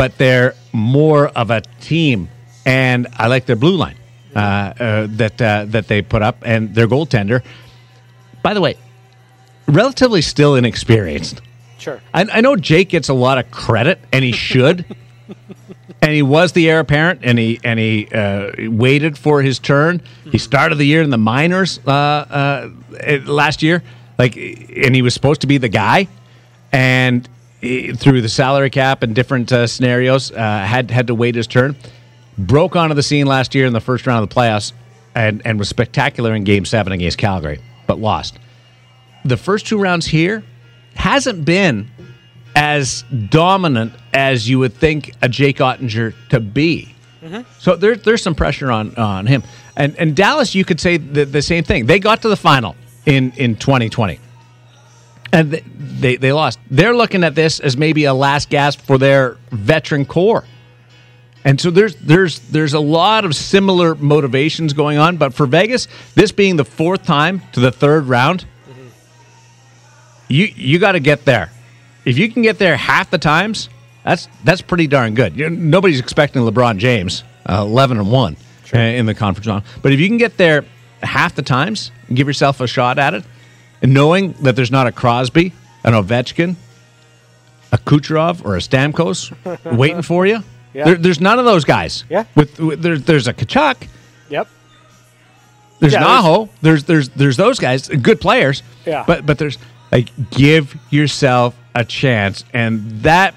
but 0.00 0.16
they're 0.16 0.54
more 0.72 1.28
of 1.28 1.50
a 1.50 1.60
team. 1.82 2.30
And 2.64 3.06
I 3.18 3.26
like 3.26 3.44
their 3.44 3.54
blue 3.54 3.76
line 3.76 3.98
uh, 4.34 4.38
uh, 4.38 5.06
that 5.10 5.42
uh, 5.42 5.66
that 5.66 5.88
they 5.88 6.00
put 6.00 6.22
up 6.22 6.38
and 6.40 6.74
their 6.74 6.88
goaltender. 6.88 7.44
By 8.42 8.54
the 8.54 8.62
way, 8.62 8.76
relatively 9.68 10.22
still 10.22 10.54
inexperienced. 10.54 11.42
Sure. 11.76 12.00
I, 12.14 12.22
I 12.32 12.40
know 12.40 12.56
Jake 12.56 12.88
gets 12.88 13.10
a 13.10 13.14
lot 13.14 13.36
of 13.36 13.50
credit, 13.50 13.98
and 14.10 14.24
he 14.24 14.32
should. 14.32 14.86
and 16.00 16.12
he 16.12 16.22
was 16.22 16.52
the 16.52 16.70
heir 16.70 16.80
apparent, 16.80 17.20
and 17.22 17.38
he 17.38 17.60
and 17.62 17.78
he 17.78 18.08
uh, 18.08 18.52
waited 18.70 19.18
for 19.18 19.42
his 19.42 19.58
turn. 19.58 20.00
He 20.32 20.38
started 20.38 20.76
the 20.76 20.86
year 20.86 21.02
in 21.02 21.10
the 21.10 21.18
minors 21.18 21.78
uh, 21.86 21.90
uh, 21.90 22.70
last 23.26 23.62
year, 23.62 23.82
like, 24.18 24.34
and 24.34 24.94
he 24.94 25.02
was 25.02 25.12
supposed 25.12 25.42
to 25.42 25.46
be 25.46 25.58
the 25.58 25.68
guy. 25.68 26.08
And 26.72 27.28
through 27.60 28.22
the 28.22 28.28
salary 28.28 28.70
cap 28.70 29.02
and 29.02 29.14
different 29.14 29.52
uh, 29.52 29.66
scenarios, 29.66 30.32
uh, 30.32 30.36
had 30.36 30.90
had 30.90 31.06
to 31.08 31.14
wait 31.14 31.34
his 31.34 31.46
turn. 31.46 31.76
Broke 32.38 32.76
onto 32.76 32.94
the 32.94 33.02
scene 33.02 33.26
last 33.26 33.54
year 33.54 33.66
in 33.66 33.72
the 33.72 33.80
first 33.80 34.06
round 34.06 34.22
of 34.22 34.28
the 34.28 34.34
playoffs, 34.34 34.72
and 35.14 35.42
and 35.44 35.58
was 35.58 35.68
spectacular 35.68 36.34
in 36.34 36.44
Game 36.44 36.64
Seven 36.64 36.92
against 36.92 37.18
Calgary, 37.18 37.60
but 37.86 37.98
lost. 37.98 38.38
The 39.24 39.36
first 39.36 39.66
two 39.66 39.78
rounds 39.78 40.06
here, 40.06 40.42
hasn't 40.94 41.44
been 41.44 41.90
as 42.54 43.04
dominant 43.28 43.92
as 44.12 44.48
you 44.48 44.58
would 44.58 44.74
think 44.74 45.14
a 45.22 45.28
Jake 45.28 45.58
Oettinger 45.58 46.14
to 46.30 46.40
be. 46.40 46.94
Mm-hmm. 47.22 47.42
So 47.58 47.76
there, 47.76 47.96
there's 47.96 48.22
some 48.22 48.34
pressure 48.34 48.70
on 48.70 48.94
on 48.96 49.26
him. 49.26 49.42
And 49.76 49.96
and 49.98 50.16
Dallas, 50.16 50.54
you 50.54 50.64
could 50.64 50.80
say 50.80 50.96
the, 50.96 51.24
the 51.24 51.42
same 51.42 51.64
thing. 51.64 51.86
They 51.86 51.98
got 51.98 52.22
to 52.22 52.28
the 52.28 52.36
final 52.36 52.76
in 53.06 53.32
in 53.36 53.56
2020, 53.56 54.18
and 55.32 55.50
they, 55.50 55.60
they 55.76 56.16
they 56.16 56.32
lost. 56.32 56.58
They're 56.70 56.94
looking 56.94 57.24
at 57.24 57.34
this 57.34 57.60
as 57.60 57.76
maybe 57.76 58.04
a 58.04 58.14
last 58.14 58.50
gasp 58.50 58.80
for 58.80 58.98
their 58.98 59.36
veteran 59.50 60.04
core. 60.04 60.44
And 61.44 61.60
so 61.60 61.70
there's 61.70 61.96
there's 61.96 62.40
there's 62.40 62.74
a 62.74 62.80
lot 62.80 63.24
of 63.24 63.34
similar 63.34 63.94
motivations 63.94 64.72
going 64.72 64.98
on, 64.98 65.16
but 65.16 65.32
for 65.32 65.46
Vegas, 65.46 65.88
this 66.14 66.32
being 66.32 66.56
the 66.56 66.64
fourth 66.64 67.04
time 67.04 67.42
to 67.52 67.60
the 67.60 67.72
third 67.72 68.06
round, 68.06 68.44
you 70.28 70.46
you 70.54 70.78
got 70.78 70.92
to 70.92 71.00
get 71.00 71.24
there. 71.24 71.50
If 72.04 72.18
you 72.18 72.30
can 72.30 72.42
get 72.42 72.58
there 72.58 72.76
half 72.76 73.10
the 73.10 73.18
times, 73.18 73.70
that's 74.04 74.28
that's 74.44 74.60
pretty 74.60 74.86
darn 74.86 75.14
good. 75.14 75.34
You 75.36 75.48
nobody's 75.48 76.00
expecting 76.00 76.42
LeBron 76.42 76.78
James 76.78 77.24
uh, 77.48 77.64
eleven 77.66 77.98
and 77.98 78.10
one 78.10 78.36
sure. 78.64 78.78
Uh, 78.78 78.82
in 78.82 79.06
the 79.06 79.14
conference 79.14 79.46
round, 79.46 79.64
but 79.80 79.92
if 79.92 80.00
you 80.00 80.08
can 80.08 80.18
get 80.18 80.36
there 80.36 80.64
half 81.02 81.34
the 81.34 81.42
times 81.42 81.90
give 82.12 82.26
yourself 82.26 82.60
a 82.60 82.66
shot 82.66 82.98
at 82.98 83.14
it, 83.14 83.24
and 83.82 83.94
knowing 83.94 84.32
that 84.40 84.56
there's 84.56 84.70
not 84.70 84.86
a 84.86 84.92
Crosby, 84.92 85.52
an 85.84 85.94
Ovechkin, 85.94 86.56
a 87.72 87.78
Kucherov, 87.78 88.44
or 88.44 88.56
a 88.56 88.60
Stamkos 88.60 89.32
waiting 89.76 90.02
for 90.02 90.26
you, 90.26 90.42
yeah. 90.74 90.84
there, 90.84 90.94
there's 90.96 91.20
none 91.20 91.38
of 91.38 91.44
those 91.44 91.64
guys. 91.64 92.04
Yeah, 92.08 92.24
with, 92.34 92.58
with 92.58 92.82
there, 92.82 92.98
there's 92.98 93.28
a 93.28 93.34
Tkachuk. 93.34 93.88
Yep. 94.28 94.48
There's 95.80 95.92
yeah, 95.94 96.00
an 96.00 96.04
Aho. 96.04 96.48
There's, 96.60 96.84
there's 96.84 97.08
there's 97.10 97.36
those 97.36 97.58
guys, 97.58 97.88
good 97.88 98.20
players. 98.20 98.62
Yeah. 98.84 99.04
But 99.06 99.24
but 99.24 99.38
there's 99.38 99.56
like 99.90 100.10
give 100.30 100.76
yourself 100.90 101.56
a 101.74 101.84
chance 101.84 102.44
and 102.52 103.02
that 103.02 103.34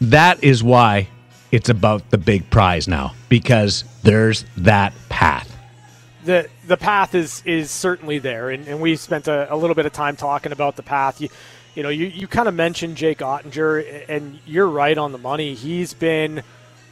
that 0.00 0.42
is 0.42 0.62
why 0.62 1.08
it's 1.52 1.68
about 1.68 2.10
the 2.10 2.18
big 2.18 2.50
prize 2.50 2.88
now 2.88 3.14
because 3.28 3.84
there's 4.02 4.44
that 4.56 4.92
path. 5.08 5.56
the 6.24 6.48
the 6.66 6.76
path 6.76 7.14
is 7.14 7.42
is 7.44 7.70
certainly 7.70 8.18
there, 8.18 8.50
and, 8.50 8.66
and 8.68 8.80
we 8.80 8.96
spent 8.96 9.28
a, 9.28 9.52
a, 9.52 9.56
little 9.56 9.74
bit 9.74 9.86
of 9.86 9.92
time 9.92 10.16
talking 10.16 10.52
about 10.52 10.76
the 10.76 10.82
path. 10.82 11.20
You, 11.20 11.28
you 11.74 11.82
know, 11.82 11.88
you, 11.88 12.06
you 12.06 12.26
kind 12.26 12.48
of 12.48 12.54
mentioned 12.54 12.96
Jake 12.96 13.18
Oettinger, 13.18 14.04
and 14.08 14.38
you're 14.46 14.68
right 14.68 14.96
on 14.96 15.12
the 15.12 15.18
money. 15.18 15.54
He's 15.54 15.92
been 15.94 16.42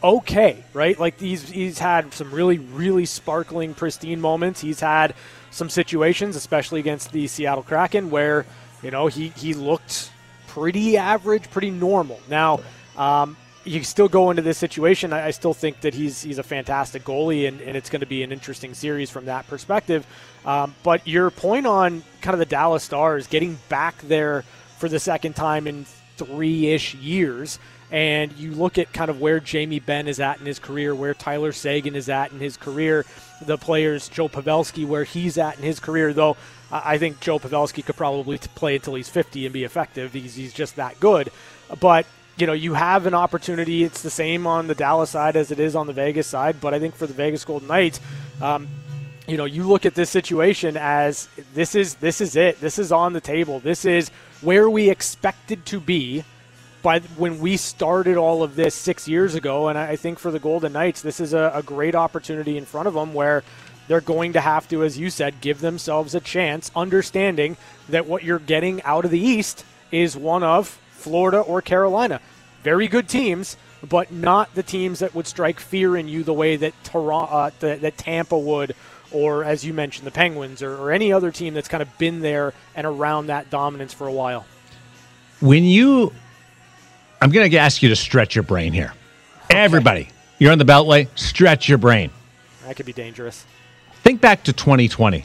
okay, 0.02 0.64
right? 0.72 0.98
Like 0.98 1.18
he's 1.18 1.48
he's 1.48 1.78
had 1.78 2.12
some 2.14 2.30
really 2.32 2.58
really 2.58 3.06
sparkling, 3.06 3.74
pristine 3.74 4.20
moments. 4.20 4.60
He's 4.60 4.80
had 4.80 5.14
some 5.50 5.70
situations, 5.70 6.36
especially 6.36 6.80
against 6.80 7.12
the 7.12 7.26
Seattle 7.26 7.62
Kraken, 7.62 8.10
where 8.10 8.46
you 8.82 8.90
know 8.90 9.06
he 9.06 9.28
he 9.28 9.54
looked 9.54 10.10
pretty 10.48 10.96
average, 10.96 11.50
pretty 11.50 11.70
normal. 11.70 12.20
Now. 12.28 12.60
Um, 12.96 13.36
you 13.64 13.82
still 13.84 14.08
go 14.08 14.30
into 14.30 14.42
this 14.42 14.58
situation. 14.58 15.12
I, 15.12 15.26
I, 15.26 15.30
still 15.30 15.54
think 15.54 15.80
that 15.82 15.94
he's 15.94 16.22
he's 16.22 16.38
a 16.38 16.42
fantastic 16.42 17.04
goalie, 17.04 17.46
and, 17.46 17.60
and 17.60 17.76
it's 17.76 17.90
going 17.90 18.00
to 18.00 18.06
be 18.06 18.22
an 18.22 18.32
interesting 18.32 18.74
series 18.74 19.10
from 19.10 19.26
that 19.26 19.46
perspective. 19.46 20.06
Um, 20.44 20.74
but 20.82 21.06
your 21.06 21.30
point 21.30 21.66
on 21.66 22.02
kind 22.20 22.34
of 22.34 22.38
the 22.38 22.46
Dallas 22.46 22.82
Stars 22.82 23.26
getting 23.26 23.58
back 23.68 24.00
there 24.02 24.44
for 24.78 24.88
the 24.88 24.98
second 24.98 25.36
time 25.36 25.66
in 25.66 25.84
three 26.16 26.68
ish 26.68 26.94
years, 26.96 27.58
and 27.90 28.32
you 28.32 28.52
look 28.52 28.78
at 28.78 28.92
kind 28.92 29.10
of 29.10 29.20
where 29.20 29.38
Jamie 29.38 29.80
Benn 29.80 30.08
is 30.08 30.18
at 30.18 30.40
in 30.40 30.46
his 30.46 30.58
career, 30.58 30.94
where 30.94 31.14
Tyler 31.14 31.52
Seguin 31.52 31.94
is 31.94 32.08
at 32.08 32.32
in 32.32 32.40
his 32.40 32.56
career, 32.56 33.06
the 33.42 33.58
players 33.58 34.08
Joe 34.08 34.28
Pavelski 34.28 34.86
where 34.86 35.04
he's 35.04 35.38
at 35.38 35.58
in 35.58 35.62
his 35.62 35.78
career. 35.78 36.12
Though 36.12 36.36
I 36.70 36.98
think 36.98 37.20
Joe 37.20 37.38
Pavelski 37.38 37.84
could 37.84 37.96
probably 37.96 38.38
play 38.38 38.76
until 38.76 38.94
he's 38.94 39.08
50 39.08 39.46
and 39.46 39.52
be 39.52 39.62
effective. 39.64 40.12
He's 40.12 40.34
he's 40.34 40.52
just 40.52 40.76
that 40.76 40.98
good, 40.98 41.30
but 41.78 42.06
you 42.36 42.46
know, 42.46 42.52
you 42.52 42.74
have 42.74 43.06
an 43.06 43.14
opportunity. 43.14 43.84
It's 43.84 44.02
the 44.02 44.10
same 44.10 44.46
on 44.46 44.66
the 44.66 44.74
Dallas 44.74 45.10
side 45.10 45.36
as 45.36 45.50
it 45.50 45.60
is 45.60 45.76
on 45.76 45.86
the 45.86 45.92
Vegas 45.92 46.26
side, 46.26 46.60
but 46.60 46.74
I 46.74 46.78
think 46.78 46.94
for 46.94 47.06
the 47.06 47.12
Vegas 47.12 47.44
Golden 47.44 47.68
Knights, 47.68 48.00
um, 48.40 48.68
you 49.26 49.36
know, 49.36 49.44
you 49.44 49.64
look 49.64 49.86
at 49.86 49.94
this 49.94 50.10
situation 50.10 50.76
as 50.76 51.28
this 51.54 51.74
is 51.74 51.94
this 51.96 52.20
is 52.20 52.34
it. 52.34 52.60
This 52.60 52.78
is 52.78 52.90
on 52.90 53.12
the 53.12 53.20
table. 53.20 53.60
This 53.60 53.84
is 53.84 54.10
where 54.40 54.68
we 54.68 54.90
expected 54.90 55.64
to 55.66 55.78
be 55.78 56.24
by 56.82 56.98
when 57.16 57.38
we 57.38 57.56
started 57.56 58.16
all 58.16 58.42
of 58.42 58.56
this 58.56 58.74
six 58.74 59.06
years 59.06 59.34
ago. 59.34 59.68
And 59.68 59.78
I 59.78 59.96
think 59.96 60.18
for 60.18 60.30
the 60.32 60.40
Golden 60.40 60.72
Knights, 60.72 61.02
this 61.02 61.20
is 61.20 61.32
a, 61.32 61.52
a 61.54 61.62
great 61.62 61.94
opportunity 61.94 62.58
in 62.58 62.64
front 62.64 62.88
of 62.88 62.94
them 62.94 63.14
where 63.14 63.44
they're 63.86 64.00
going 64.00 64.32
to 64.32 64.40
have 64.40 64.68
to, 64.68 64.82
as 64.82 64.98
you 64.98 65.10
said, 65.10 65.40
give 65.40 65.60
themselves 65.60 66.14
a 66.14 66.20
chance, 66.20 66.70
understanding 66.74 67.56
that 67.88 68.06
what 68.06 68.24
you're 68.24 68.38
getting 68.38 68.82
out 68.82 69.04
of 69.04 69.10
the 69.10 69.20
East 69.20 69.64
is 69.92 70.16
one 70.16 70.42
of 70.42 70.78
Florida, 71.02 71.40
or 71.40 71.60
Carolina. 71.60 72.20
Very 72.62 72.86
good 72.88 73.08
teams, 73.08 73.56
but 73.86 74.12
not 74.12 74.54
the 74.54 74.62
teams 74.62 75.00
that 75.00 75.14
would 75.14 75.26
strike 75.26 75.58
fear 75.58 75.96
in 75.96 76.08
you 76.08 76.22
the 76.22 76.32
way 76.32 76.56
that 76.56 76.72
Toronto, 76.84 77.32
uh, 77.32 77.50
that, 77.60 77.80
that 77.80 77.98
Tampa 77.98 78.38
would, 78.38 78.74
or 79.10 79.44
as 79.44 79.64
you 79.64 79.74
mentioned, 79.74 80.06
the 80.06 80.12
Penguins, 80.12 80.62
or, 80.62 80.76
or 80.76 80.92
any 80.92 81.12
other 81.12 81.30
team 81.30 81.54
that's 81.54 81.68
kind 81.68 81.82
of 81.82 81.98
been 81.98 82.20
there 82.20 82.54
and 82.74 82.86
around 82.86 83.26
that 83.26 83.50
dominance 83.50 83.92
for 83.92 84.06
a 84.06 84.12
while. 84.12 84.46
When 85.40 85.64
you, 85.64 86.12
I'm 87.20 87.30
going 87.30 87.50
to 87.50 87.56
ask 87.56 87.82
you 87.82 87.88
to 87.88 87.96
stretch 87.96 88.36
your 88.36 88.44
brain 88.44 88.72
here. 88.72 88.94
Okay. 89.46 89.58
Everybody, 89.58 90.08
you're 90.38 90.52
on 90.52 90.58
the 90.58 90.64
Beltway, 90.64 91.08
stretch 91.18 91.68
your 91.68 91.78
brain. 91.78 92.10
That 92.64 92.76
could 92.76 92.86
be 92.86 92.92
dangerous. 92.92 93.44
Think 94.04 94.20
back 94.20 94.44
to 94.44 94.52
2020, 94.52 95.24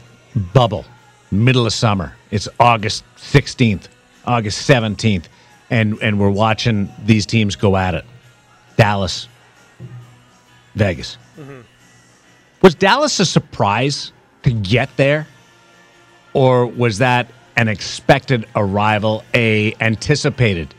bubble, 0.54 0.86
middle 1.30 1.68
of 1.68 1.74
summer. 1.74 2.16
It's 2.32 2.50
August 2.60 3.04
16th, 3.18 3.88
August 4.26 4.68
17th 4.68 5.26
and 5.70 5.98
and 6.02 6.20
we're 6.20 6.30
watching 6.30 6.92
these 7.06 7.26
teams 7.26 7.56
go 7.56 7.76
at 7.76 7.94
it. 7.94 8.06
Dallas, 8.76 9.28
Vegas. 10.76 11.18
Mm-hmm. 11.38 11.62
Was 12.62 12.76
Dallas 12.76 13.20
a 13.20 13.26
surprise 13.26 14.12
to 14.44 14.52
get 14.52 14.96
there, 14.98 15.28
or 16.34 16.66
was 16.66 17.00
that 17.00 17.28
an 17.56 17.68
expected 17.68 18.48
arrival, 18.56 19.24
a 19.34 19.74
anticipated 19.82 20.74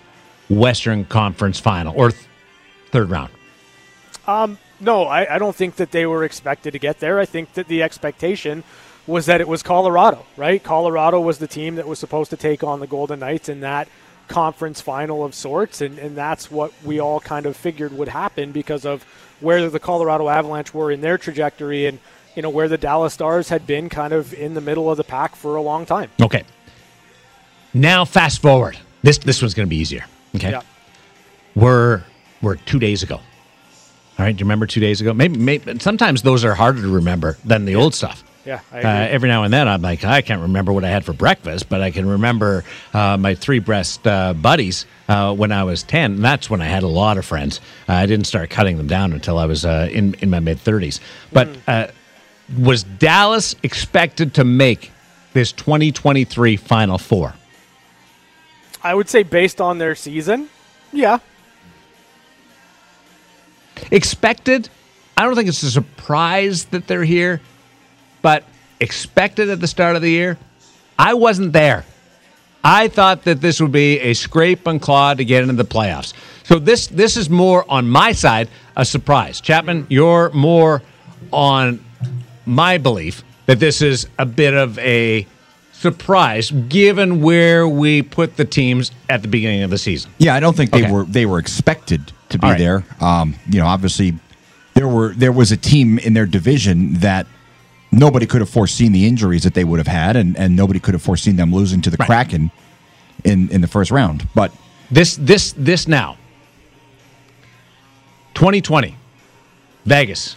Western 0.48 1.04
Conference 1.04 1.58
final 1.58 1.94
or 1.96 2.10
th- 2.10 2.24
third 2.90 3.10
round? 3.10 3.30
Um, 4.26 4.58
no, 4.80 5.04
I, 5.04 5.34
I 5.34 5.38
don't 5.38 5.56
think 5.56 5.76
that 5.76 5.90
they 5.90 6.06
were 6.06 6.24
expected 6.24 6.72
to 6.72 6.78
get 6.78 7.00
there. 7.00 7.18
I 7.18 7.24
think 7.24 7.54
that 7.54 7.66
the 7.68 7.82
expectation 7.82 8.62
was 9.06 9.26
that 9.26 9.40
it 9.40 9.48
was 9.48 9.62
Colorado, 9.62 10.24
right? 10.36 10.62
Colorado 10.62 11.20
was 11.20 11.38
the 11.38 11.46
team 11.48 11.76
that 11.76 11.88
was 11.88 11.98
supposed 11.98 12.30
to 12.30 12.36
take 12.36 12.62
on 12.62 12.80
the 12.80 12.86
Golden 12.86 13.20
Knights 13.20 13.48
in 13.48 13.60
that 13.60 13.88
conference 14.28 14.80
final 14.80 15.24
of 15.24 15.34
sorts, 15.34 15.80
and, 15.80 15.98
and 15.98 16.16
that's 16.16 16.50
what 16.50 16.72
we 16.84 17.00
all 17.00 17.20
kind 17.20 17.46
of 17.46 17.56
figured 17.56 17.92
would 17.92 18.08
happen 18.08 18.52
because 18.52 18.84
of 18.84 19.04
where 19.40 19.68
the 19.68 19.80
Colorado 19.80 20.28
Avalanche 20.28 20.72
were 20.74 20.90
in 20.90 21.00
their 21.00 21.18
trajectory 21.18 21.86
and 21.86 21.98
you 22.36 22.42
know 22.42 22.50
where 22.50 22.68
the 22.68 22.78
Dallas 22.78 23.14
Stars 23.14 23.48
had 23.48 23.66
been 23.66 23.88
kind 23.88 24.12
of 24.12 24.32
in 24.34 24.54
the 24.54 24.60
middle 24.60 24.90
of 24.90 24.96
the 24.96 25.04
pack 25.04 25.34
for 25.34 25.56
a 25.56 25.62
long 25.62 25.86
time. 25.86 26.10
Okay. 26.20 26.44
Now 27.74 28.04
fast 28.04 28.40
forward. 28.40 28.78
This 29.02 29.18
this 29.18 29.42
one's 29.42 29.54
going 29.54 29.66
to 29.66 29.70
be 29.70 29.76
easier. 29.76 30.04
Okay. 30.36 30.50
Yeah. 30.50 30.62
We're 31.54 32.04
we're 32.42 32.56
2 32.56 32.78
days 32.78 33.02
ago. 33.02 33.16
All 33.16 34.24
right, 34.24 34.36
do 34.36 34.40
you 34.40 34.44
remember 34.44 34.66
2 34.66 34.80
days 34.80 35.00
ago? 35.00 35.12
Maybe, 35.14 35.38
maybe 35.38 35.78
sometimes 35.80 36.22
those 36.22 36.44
are 36.44 36.54
harder 36.54 36.82
to 36.82 36.88
remember 36.88 37.38
than 37.44 37.64
the 37.64 37.74
old 37.74 37.94
stuff. 37.94 38.22
Yeah, 38.48 38.60
uh, 38.72 38.78
every 38.78 39.28
now 39.28 39.42
and 39.42 39.52
then 39.52 39.68
I'm 39.68 39.82
like, 39.82 40.04
I 40.04 40.22
can't 40.22 40.40
remember 40.40 40.72
what 40.72 40.82
I 40.82 40.88
had 40.88 41.04
for 41.04 41.12
breakfast, 41.12 41.68
but 41.68 41.82
I 41.82 41.90
can 41.90 42.08
remember 42.08 42.64
uh, 42.94 43.18
my 43.18 43.34
three 43.34 43.58
breast 43.58 44.06
uh, 44.06 44.32
buddies 44.32 44.86
uh, 45.06 45.34
when 45.34 45.52
I 45.52 45.64
was 45.64 45.82
10. 45.82 46.12
And 46.12 46.24
that's 46.24 46.48
when 46.48 46.62
I 46.62 46.64
had 46.64 46.82
a 46.82 46.88
lot 46.88 47.18
of 47.18 47.26
friends. 47.26 47.60
Uh, 47.86 47.92
I 47.92 48.06
didn't 48.06 48.24
start 48.24 48.48
cutting 48.48 48.78
them 48.78 48.86
down 48.86 49.12
until 49.12 49.36
I 49.36 49.44
was 49.44 49.66
uh, 49.66 49.90
in, 49.92 50.14
in 50.20 50.30
my 50.30 50.40
mid 50.40 50.56
30s. 50.56 51.00
But 51.30 51.48
mm. 51.66 51.92
was 52.58 52.84
Dallas 52.84 53.54
expected 53.62 54.32
to 54.36 54.44
make 54.44 54.92
this 55.34 55.52
2023 55.52 56.56
Final 56.56 56.96
Four? 56.96 57.34
I 58.82 58.94
would 58.94 59.10
say, 59.10 59.24
based 59.24 59.60
on 59.60 59.76
their 59.76 59.94
season, 59.94 60.48
yeah. 60.90 61.18
Expected? 63.90 64.70
I 65.18 65.24
don't 65.24 65.34
think 65.34 65.50
it's 65.50 65.62
a 65.62 65.70
surprise 65.70 66.64
that 66.66 66.86
they're 66.86 67.04
here 67.04 67.42
but 68.22 68.44
expected 68.80 69.48
at 69.48 69.60
the 69.60 69.66
start 69.66 69.96
of 69.96 70.02
the 70.02 70.10
year. 70.10 70.38
I 70.98 71.14
wasn't 71.14 71.52
there. 71.52 71.84
I 72.64 72.88
thought 72.88 73.24
that 73.24 73.40
this 73.40 73.60
would 73.60 73.72
be 73.72 74.00
a 74.00 74.14
scrape 74.14 74.66
and 74.66 74.80
claw 74.80 75.14
to 75.14 75.24
get 75.24 75.42
into 75.42 75.54
the 75.54 75.64
playoffs. 75.64 76.12
So 76.44 76.58
this 76.58 76.86
this 76.88 77.16
is 77.16 77.30
more 77.30 77.64
on 77.70 77.88
my 77.88 78.12
side 78.12 78.48
a 78.76 78.84
surprise. 78.84 79.40
Chapman, 79.40 79.86
you're 79.88 80.30
more 80.30 80.82
on 81.32 81.84
my 82.46 82.78
belief 82.78 83.22
that 83.46 83.60
this 83.60 83.82
is 83.82 84.08
a 84.18 84.26
bit 84.26 84.54
of 84.54 84.78
a 84.78 85.26
surprise 85.72 86.50
given 86.50 87.20
where 87.22 87.68
we 87.68 88.02
put 88.02 88.36
the 88.36 88.44
teams 88.44 88.90
at 89.08 89.22
the 89.22 89.28
beginning 89.28 89.62
of 89.62 89.70
the 89.70 89.78
season. 89.78 90.10
Yeah, 90.18 90.34
I 90.34 90.40
don't 90.40 90.56
think 90.56 90.72
they 90.72 90.84
okay. 90.84 90.92
were 90.92 91.04
they 91.04 91.26
were 91.26 91.38
expected 91.38 92.12
to 92.30 92.38
be 92.38 92.46
right. 92.46 92.58
there. 92.58 92.84
Um, 93.00 93.34
you 93.48 93.60
know, 93.60 93.66
obviously 93.66 94.14
there 94.74 94.88
were 94.88 95.14
there 95.14 95.32
was 95.32 95.52
a 95.52 95.56
team 95.56 95.98
in 95.98 96.14
their 96.14 96.26
division 96.26 96.94
that 96.94 97.26
nobody 97.90 98.26
could 98.26 98.40
have 98.40 98.50
foreseen 98.50 98.92
the 98.92 99.06
injuries 99.06 99.44
that 99.44 99.54
they 99.54 99.64
would 99.64 99.78
have 99.78 99.86
had, 99.86 100.16
and, 100.16 100.36
and 100.36 100.54
nobody 100.56 100.80
could 100.80 100.94
have 100.94 101.02
foreseen 101.02 101.36
them 101.36 101.52
losing 101.52 101.80
to 101.82 101.90
the 101.90 101.96
right. 101.98 102.06
Kraken 102.06 102.50
in 103.24 103.48
in 103.50 103.60
the 103.60 103.66
first 103.66 103.90
round. 103.90 104.28
But 104.34 104.52
this 104.90 105.16
this 105.16 105.52
this 105.52 105.88
now, 105.88 106.16
2020, 108.34 108.96
Vegas 109.84 110.36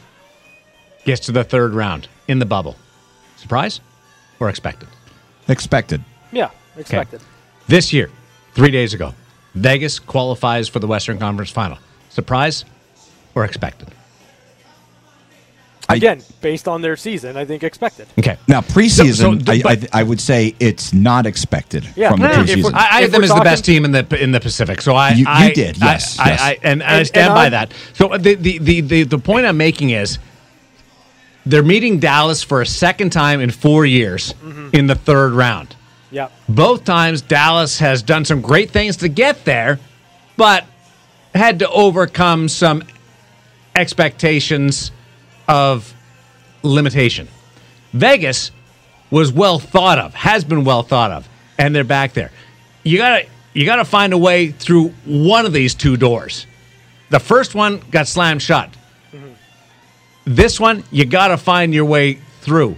gets 1.05 1.25
to 1.25 1.31
the 1.31 1.43
third 1.43 1.73
round 1.73 2.07
in 2.27 2.39
the 2.39 2.45
bubble. 2.45 2.75
Surprise 3.37 3.81
or 4.39 4.49
expected? 4.49 4.89
Expected. 5.47 6.03
Yeah, 6.31 6.51
expected. 6.77 7.21
Okay. 7.21 7.25
This 7.67 7.91
year, 7.93 8.09
three 8.53 8.71
days 8.71 8.93
ago, 8.93 9.13
Vegas 9.55 9.99
qualifies 9.99 10.67
for 10.67 10.79
the 10.79 10.87
Western 10.87 11.17
Conference 11.17 11.51
Final. 11.51 11.77
Surprise 12.09 12.65
or 13.35 13.45
expected? 13.45 13.89
Again, 15.97 16.21
based 16.41 16.67
on 16.67 16.81
their 16.81 16.95
season, 16.95 17.37
I 17.37 17.45
think 17.45 17.63
expected. 17.63 18.07
Okay. 18.19 18.37
Now 18.47 18.61
preseason, 18.61 19.45
so, 19.45 19.53
so, 19.61 19.67
I, 19.67 19.73
I, 19.73 20.01
I, 20.01 20.03
would 20.03 20.19
say 20.19 20.55
it's 20.59 20.93
not 20.93 21.25
expected 21.25 21.87
yeah, 21.95 22.11
from 22.11 22.19
the 22.19 22.27
preseason. 22.27 22.73
I, 22.73 22.97
I 22.97 23.01
have 23.01 23.11
them 23.11 23.23
as 23.23 23.29
the 23.29 23.41
best 23.41 23.65
team 23.65 23.85
in 23.85 23.91
the 23.91 24.21
in 24.21 24.31
the 24.31 24.39
Pacific. 24.39 24.81
So 24.81 24.93
I, 24.93 25.11
you, 25.11 25.25
you 25.27 25.53
did, 25.53 25.77
yes, 25.77 26.19
I, 26.19 26.29
yes. 26.29 26.59
and, 26.63 26.81
and, 26.81 26.83
I 26.83 27.03
stand 27.03 27.27
and 27.27 27.35
by 27.35 27.49
that. 27.49 27.73
So 27.93 28.09
the, 28.17 28.35
the 28.35 28.57
the, 28.57 28.81
the 28.81 29.03
the 29.03 29.19
point 29.19 29.45
I'm 29.45 29.57
making 29.57 29.91
is 29.91 30.19
they're 31.45 31.63
meeting 31.63 31.99
Dallas 31.99 32.43
for 32.43 32.61
a 32.61 32.65
second 32.65 33.11
time 33.11 33.39
in 33.39 33.51
four 33.51 33.85
years 33.85 34.33
mm-hmm. 34.33 34.69
in 34.73 34.87
the 34.87 34.95
third 34.95 35.33
round. 35.33 35.75
Yeah. 36.11 36.29
Both 36.47 36.83
times 36.83 37.21
Dallas 37.21 37.79
has 37.79 38.03
done 38.03 38.25
some 38.25 38.41
great 38.41 38.69
things 38.69 38.97
to 38.97 39.07
get 39.07 39.45
there, 39.45 39.79
but 40.37 40.65
had 41.33 41.59
to 41.59 41.69
overcome 41.69 42.49
some 42.49 42.83
expectations 43.75 44.91
of 45.51 45.93
limitation. 46.63 47.27
Vegas 47.91 48.51
was 49.11 49.33
well 49.33 49.59
thought 49.59 49.99
of, 49.99 50.13
has 50.13 50.45
been 50.45 50.63
well 50.63 50.81
thought 50.81 51.11
of, 51.11 51.27
and 51.57 51.75
they're 51.75 51.83
back 51.83 52.13
there. 52.13 52.31
You 52.83 52.97
gotta 52.97 53.27
you 53.53 53.65
gotta 53.65 53.83
find 53.83 54.13
a 54.13 54.17
way 54.17 54.51
through 54.51 54.89
one 55.05 55.45
of 55.45 55.51
these 55.51 55.75
two 55.75 55.97
doors. 55.97 56.47
The 57.09 57.19
first 57.19 57.53
one 57.53 57.81
got 57.91 58.07
slammed 58.07 58.41
shut. 58.41 58.69
Mm-hmm. 59.11 59.33
This 60.23 60.57
one, 60.57 60.85
you 60.89 61.05
gotta 61.05 61.35
find 61.35 61.73
your 61.73 61.85
way 61.85 62.13
through, 62.39 62.77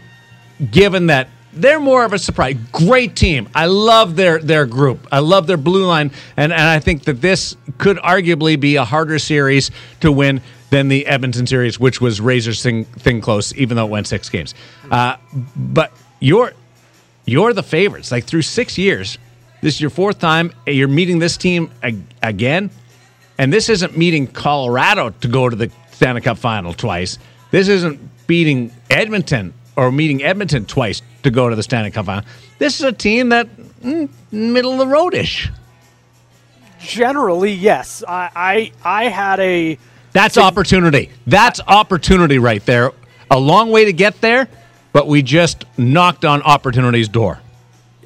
given 0.71 1.07
that 1.07 1.29
they're 1.53 1.79
more 1.79 2.03
of 2.03 2.13
a 2.13 2.17
surprise. 2.17 2.55
Great 2.71 3.15
team. 3.15 3.47
I 3.53 3.67
love 3.67 4.15
their 4.15 4.39
their 4.39 4.65
group. 4.65 5.07
I 5.11 5.19
love 5.19 5.45
their 5.45 5.57
blue 5.57 5.85
line, 5.85 6.11
and 6.35 6.51
and 6.51 6.61
I 6.61 6.79
think 6.79 7.03
that 7.03 7.21
this 7.21 7.55
could 7.77 7.97
arguably 7.97 8.59
be 8.59 8.77
a 8.77 8.83
harder 8.83 9.19
series 9.19 9.69
to 9.99 10.11
win 10.11 10.41
than 10.73 10.87
the 10.87 11.05
Edmonton 11.05 11.45
series, 11.45 11.79
which 11.79 12.01
was 12.01 12.19
razor 12.19 12.51
thin, 12.51 12.85
thin 12.85 13.21
close, 13.21 13.53
even 13.55 13.77
though 13.77 13.85
it 13.85 13.91
went 13.91 14.07
six 14.07 14.27
games. 14.27 14.55
Uh, 14.89 15.17
but 15.55 15.91
you're 16.19 16.53
you're 17.25 17.53
the 17.53 17.61
favorites. 17.61 18.11
Like 18.11 18.25
through 18.25 18.41
six 18.41 18.75
years, 18.75 19.19
this 19.61 19.75
is 19.75 19.81
your 19.81 19.91
fourth 19.91 20.17
time. 20.17 20.51
You're 20.65 20.87
meeting 20.87 21.19
this 21.19 21.37
team 21.37 21.69
again, 22.23 22.71
and 23.37 23.53
this 23.53 23.69
isn't 23.69 23.95
meeting 23.95 24.25
Colorado 24.25 25.11
to 25.11 25.27
go 25.27 25.47
to 25.47 25.55
the 25.55 25.71
Stanley 25.91 26.21
Cup 26.21 26.39
final 26.39 26.73
twice. 26.73 27.19
This 27.51 27.67
isn't 27.67 27.99
beating 28.25 28.71
Edmonton 28.89 29.53
or 29.75 29.91
meeting 29.91 30.23
Edmonton 30.23 30.65
twice 30.65 31.03
to 31.21 31.29
go 31.29 31.49
to 31.49 31.55
the 31.55 31.63
Stanley 31.63 31.91
Cup 31.91 32.07
final. 32.07 32.25
This 32.57 32.79
is 32.79 32.83
a 32.83 32.91
team 32.91 33.29
that 33.29 33.47
mm, 33.83 34.09
middle 34.31 34.71
of 34.71 34.79
the 34.79 34.85
roadish. 34.85 35.51
Generally, 36.79 37.53
yes. 37.53 38.03
I 38.07 38.31
I, 38.35 38.71
I 38.83 39.09
had 39.09 39.39
a. 39.39 39.77
That's 40.13 40.37
opportunity. 40.37 41.09
That's 41.27 41.59
opportunity 41.67 42.37
right 42.37 42.65
there. 42.65 42.91
A 43.31 43.39
long 43.39 43.71
way 43.71 43.85
to 43.85 43.93
get 43.93 44.21
there, 44.21 44.47
but 44.91 45.07
we 45.07 45.21
just 45.23 45.65
knocked 45.77 46.23
on 46.23 46.41
opportunity's 46.43 47.09
door. 47.09 47.39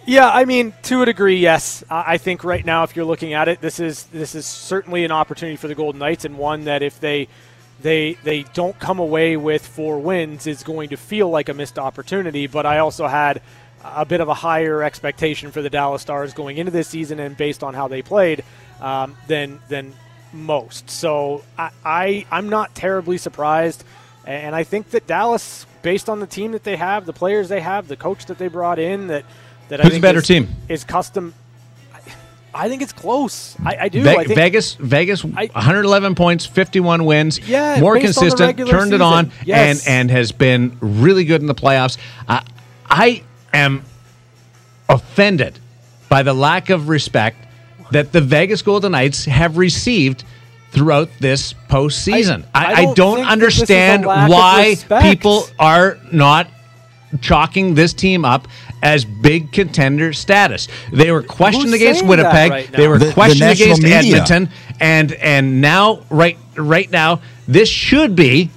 Yeah, 0.06 0.30
I 0.30 0.46
mean, 0.46 0.74
to 0.84 1.02
a 1.02 1.06
degree, 1.06 1.36
yes. 1.36 1.84
I 1.89 2.17
think 2.17 2.46
right 2.46 2.65
now, 2.65 2.84
if 2.84 2.96
you're 2.96 3.04
looking 3.04 3.34
at 3.34 3.50
it, 3.50 3.60
this 3.60 3.82
is 3.82 4.04
this 4.06 4.36
is 4.36 4.46
certainly 4.46 5.04
an 5.04 5.12
opportunity 5.12 5.58
for 5.58 5.67
the 5.67 5.76
Golden 5.76 6.00
Knights, 6.00 6.24
and 6.24 6.38
one 6.38 6.63
that 6.63 6.82
if 6.82 6.98
they 7.02 7.28
they 7.82 8.13
they 8.24 8.43
don't 8.54 8.80
come 8.80 9.00
away 9.00 9.36
with 9.36 9.67
four 9.67 10.00
wins 10.00 10.48
is 10.48 10.63
going 10.63 10.89
to 10.89 10.98
feel 10.98 11.30
like 11.30 11.50
a 11.50 11.54
missed 11.54 11.78
opportunity. 11.78 12.48
But 12.48 12.65
I 12.65 12.78
also 12.78 13.08
had 13.08 13.41
a 13.84 14.06
bit 14.06 14.22
of 14.22 14.30
a 14.30 14.34
higher 14.34 14.82
expectation 14.82 15.52
for 15.52 15.62
the 15.62 15.70
Dallas 15.70 16.04
Stars 16.04 16.34
going 16.34 16.58
into 16.58 16.72
this 16.72 16.88
season, 16.88 17.20
and 17.20 17.36
based 17.36 17.62
on 17.62 17.74
how 17.74 17.89
they 17.89 18.02
played, 18.02 18.46
um, 18.80 19.17
than 19.28 19.60
than 19.67 19.93
most. 20.34 20.90
So 20.90 21.44
I, 21.58 21.72
I 21.84 22.26
I'm 22.32 22.50
not 22.50 22.76
terribly 22.76 23.18
surprised, 23.18 23.84
and 24.26 24.56
I 24.56 24.63
think 24.63 24.92
that 24.92 25.08
Dallas, 25.08 25.66
based 25.82 26.10
on 26.10 26.20
the 26.20 26.28
team 26.28 26.52
that 26.52 26.63
they 26.63 26.76
have, 26.76 27.06
the 27.06 27.13
players 27.13 27.50
they 27.50 27.62
have, 27.62 27.88
the 27.88 27.98
coach 27.98 28.26
that 28.28 28.38
they 28.38 28.48
brought 28.48 28.80
in, 28.80 29.08
that 29.08 29.26
that 29.70 29.80
who's 29.80 29.88
I 29.88 29.90
think 29.90 30.02
a 30.02 30.08
better 30.08 30.20
is, 30.20 30.28
team 30.28 30.48
is 30.70 30.84
custom 30.84 31.34
I 32.58 32.70
think 32.70 32.82
it's 32.82 32.94
close. 32.94 33.56
I, 33.63 33.78
I 33.82 33.90
do. 33.90 34.02
Ve- 34.02 34.10
I 34.10 34.24
think, 34.24 34.36
Vegas, 34.36 34.74
Vegas, 34.76 35.24
I, 35.24 35.46
111 35.54 36.16
points, 36.16 36.46
51 36.46 37.06
wins. 37.06 37.40
Yeah, 37.48 37.80
more 37.80 38.00
consistent. 38.00 38.58
Turned 38.58 38.70
season. 38.70 38.94
it 38.94 39.02
on, 39.02 39.32
yes. 39.46 39.88
and 39.88 39.96
and 39.96 40.12
has 40.12 40.32
been 40.32 40.78
really 40.82 41.24
good 41.24 41.42
in 41.42 41.48
the 41.48 41.56
playoffs. 41.56 41.98
Uh, 42.28 42.42
I 42.90 43.24
am 43.54 43.84
offended 44.90 45.60
by 46.10 46.24
the 46.24 46.34
lack 46.34 46.70
of 46.70 46.90
respect 46.90 47.47
that 47.91 48.12
the 48.12 48.21
Vegas 48.21 48.62
Golden 48.62 48.91
Knights 48.91 49.26
have 49.26 49.58
received 49.58 50.23
throughout 50.71 51.10
this 51.19 51.54
postseason. 51.69 52.45
I, 52.54 52.65
I, 52.65 52.84
don't, 52.84 52.89
I 52.89 52.93
don't 52.93 53.26
understand 53.26 54.06
why 54.06 54.76
people 55.02 55.47
are 55.60 55.97
not 56.12 56.47
chalking 57.21 57.73
this 57.73 57.93
team 57.93 58.26
up 58.26 58.47
as 58.84 59.06
big 59.06 59.52
contender 59.52 60.13
status. 60.13 60.67
They 60.91 61.12
were 61.12 61.23
questioned 61.23 61.67
Who's 61.67 61.82
against 61.82 62.06
Winnipeg. 62.06 62.52
Right 62.52 62.71
they 62.71 62.88
were 62.88 63.00
the, 63.00 63.12
questioned 63.13 63.50
the 63.50 63.52
against 63.52 63.82
media. 63.82 63.97
Edmonton, 63.97 64.50
and 64.80 65.13
and 65.13 65.62
now 65.62 66.04
right 66.10 66.38
right 66.56 66.89
now 66.91 67.21
this 67.47 67.69
should 67.69 68.15
be 68.15 68.52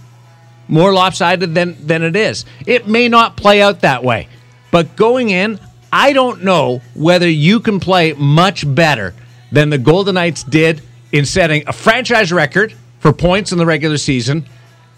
more 0.68 0.92
lopsided 0.92 1.54
than 1.54 1.86
than 1.86 2.02
it 2.02 2.16
is. 2.16 2.44
It 2.66 2.86
may 2.86 3.08
not 3.08 3.36
play 3.36 3.62
out 3.62 3.80
that 3.80 4.04
way, 4.04 4.28
but 4.70 4.96
going 4.96 5.30
in, 5.30 5.58
I 5.92 6.12
don't 6.12 6.44
know 6.44 6.83
whether 6.94 7.29
you 7.29 7.61
can 7.61 7.81
play 7.81 8.12
much 8.12 8.72
better 8.74 9.14
than 9.50 9.70
the 9.70 9.79
Golden 9.79 10.14
Knights 10.14 10.44
did 10.44 10.83
in 11.12 11.24
setting 11.24 11.64
a 11.66 11.72
franchise 11.72 12.33
record 12.33 12.74
for 13.00 13.12
points 13.12 13.53
in 13.53 13.59
the 13.59 13.66
regular 13.66 13.96
season 13.96 14.46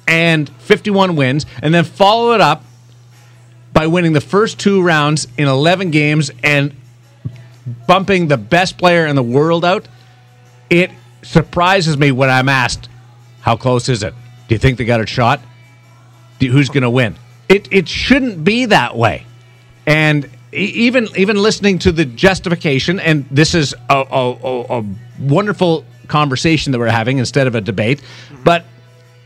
and 0.06 0.48
51 0.48 1.16
wins, 1.16 1.46
and 1.62 1.72
then 1.72 1.84
follow 1.84 2.32
it 2.32 2.40
up 2.40 2.64
by 3.72 3.86
winning 3.86 4.12
the 4.12 4.20
first 4.20 4.58
two 4.58 4.82
rounds 4.82 5.26
in 5.38 5.48
11 5.48 5.90
games 5.90 6.30
and 6.42 6.74
bumping 7.86 8.28
the 8.28 8.36
best 8.36 8.76
player 8.76 9.06
in 9.06 9.16
the 9.16 9.22
world 9.22 9.64
out, 9.64 9.86
it 10.68 10.90
surprises 11.22 11.96
me 11.96 12.12
when 12.12 12.28
I'm 12.28 12.48
asked, 12.48 12.88
how 13.40 13.56
close 13.56 13.88
is 13.88 14.02
it? 14.02 14.14
Do 14.48 14.54
you 14.54 14.58
think 14.58 14.78
they 14.78 14.84
got 14.84 15.00
a 15.00 15.06
shot? 15.06 15.40
Who's 16.40 16.68
going 16.68 16.82
to 16.82 16.90
win? 16.90 17.16
It, 17.48 17.68
it 17.70 17.88
shouldn't 17.88 18.42
be 18.42 18.66
that 18.66 18.96
way. 18.96 19.26
And 19.86 20.28
even 20.52 21.08
even 21.16 21.36
listening 21.36 21.78
to 21.80 21.92
the 21.92 22.04
justification, 22.04 23.00
and 23.00 23.26
this 23.30 23.54
is 23.54 23.74
a, 23.88 24.04
a, 24.10 24.78
a 24.78 24.84
wonderful 25.18 25.84
conversation 26.08 26.72
that 26.72 26.78
we're 26.78 26.88
having 26.88 27.18
instead 27.18 27.46
of 27.46 27.54
a 27.54 27.60
debate, 27.60 28.02
but 28.44 28.64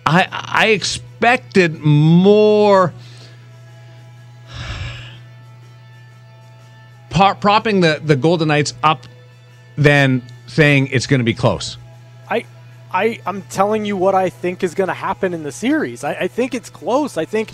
I, 0.04 0.28
I 0.30 0.66
expected 0.68 1.80
more– 1.80 2.92
propping 7.40 7.80
the, 7.80 8.00
the 8.04 8.16
Golden 8.16 8.48
Knights 8.48 8.74
up 8.82 9.06
than 9.76 10.22
saying 10.46 10.88
it's 10.88 11.06
going 11.06 11.20
to 11.20 11.24
be 11.24 11.34
close. 11.34 11.78
I, 12.28 12.44
I, 12.92 13.20
I'm 13.26 13.42
telling 13.42 13.84
you 13.84 13.96
what 13.96 14.14
I 14.14 14.28
think 14.30 14.62
is 14.62 14.74
going 14.74 14.88
to 14.88 14.94
happen 14.94 15.34
in 15.34 15.42
the 15.42 15.52
series. 15.52 16.04
I, 16.04 16.14
I 16.14 16.28
think 16.28 16.54
it's 16.54 16.70
close. 16.70 17.16
I 17.16 17.24
think 17.24 17.50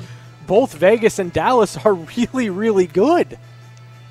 both 0.46 0.74
Vegas 0.74 1.18
and 1.18 1.32
Dallas 1.32 1.76
are 1.85 1.94
really, 1.94 2.50
really 2.50 2.87
good. 2.87 3.38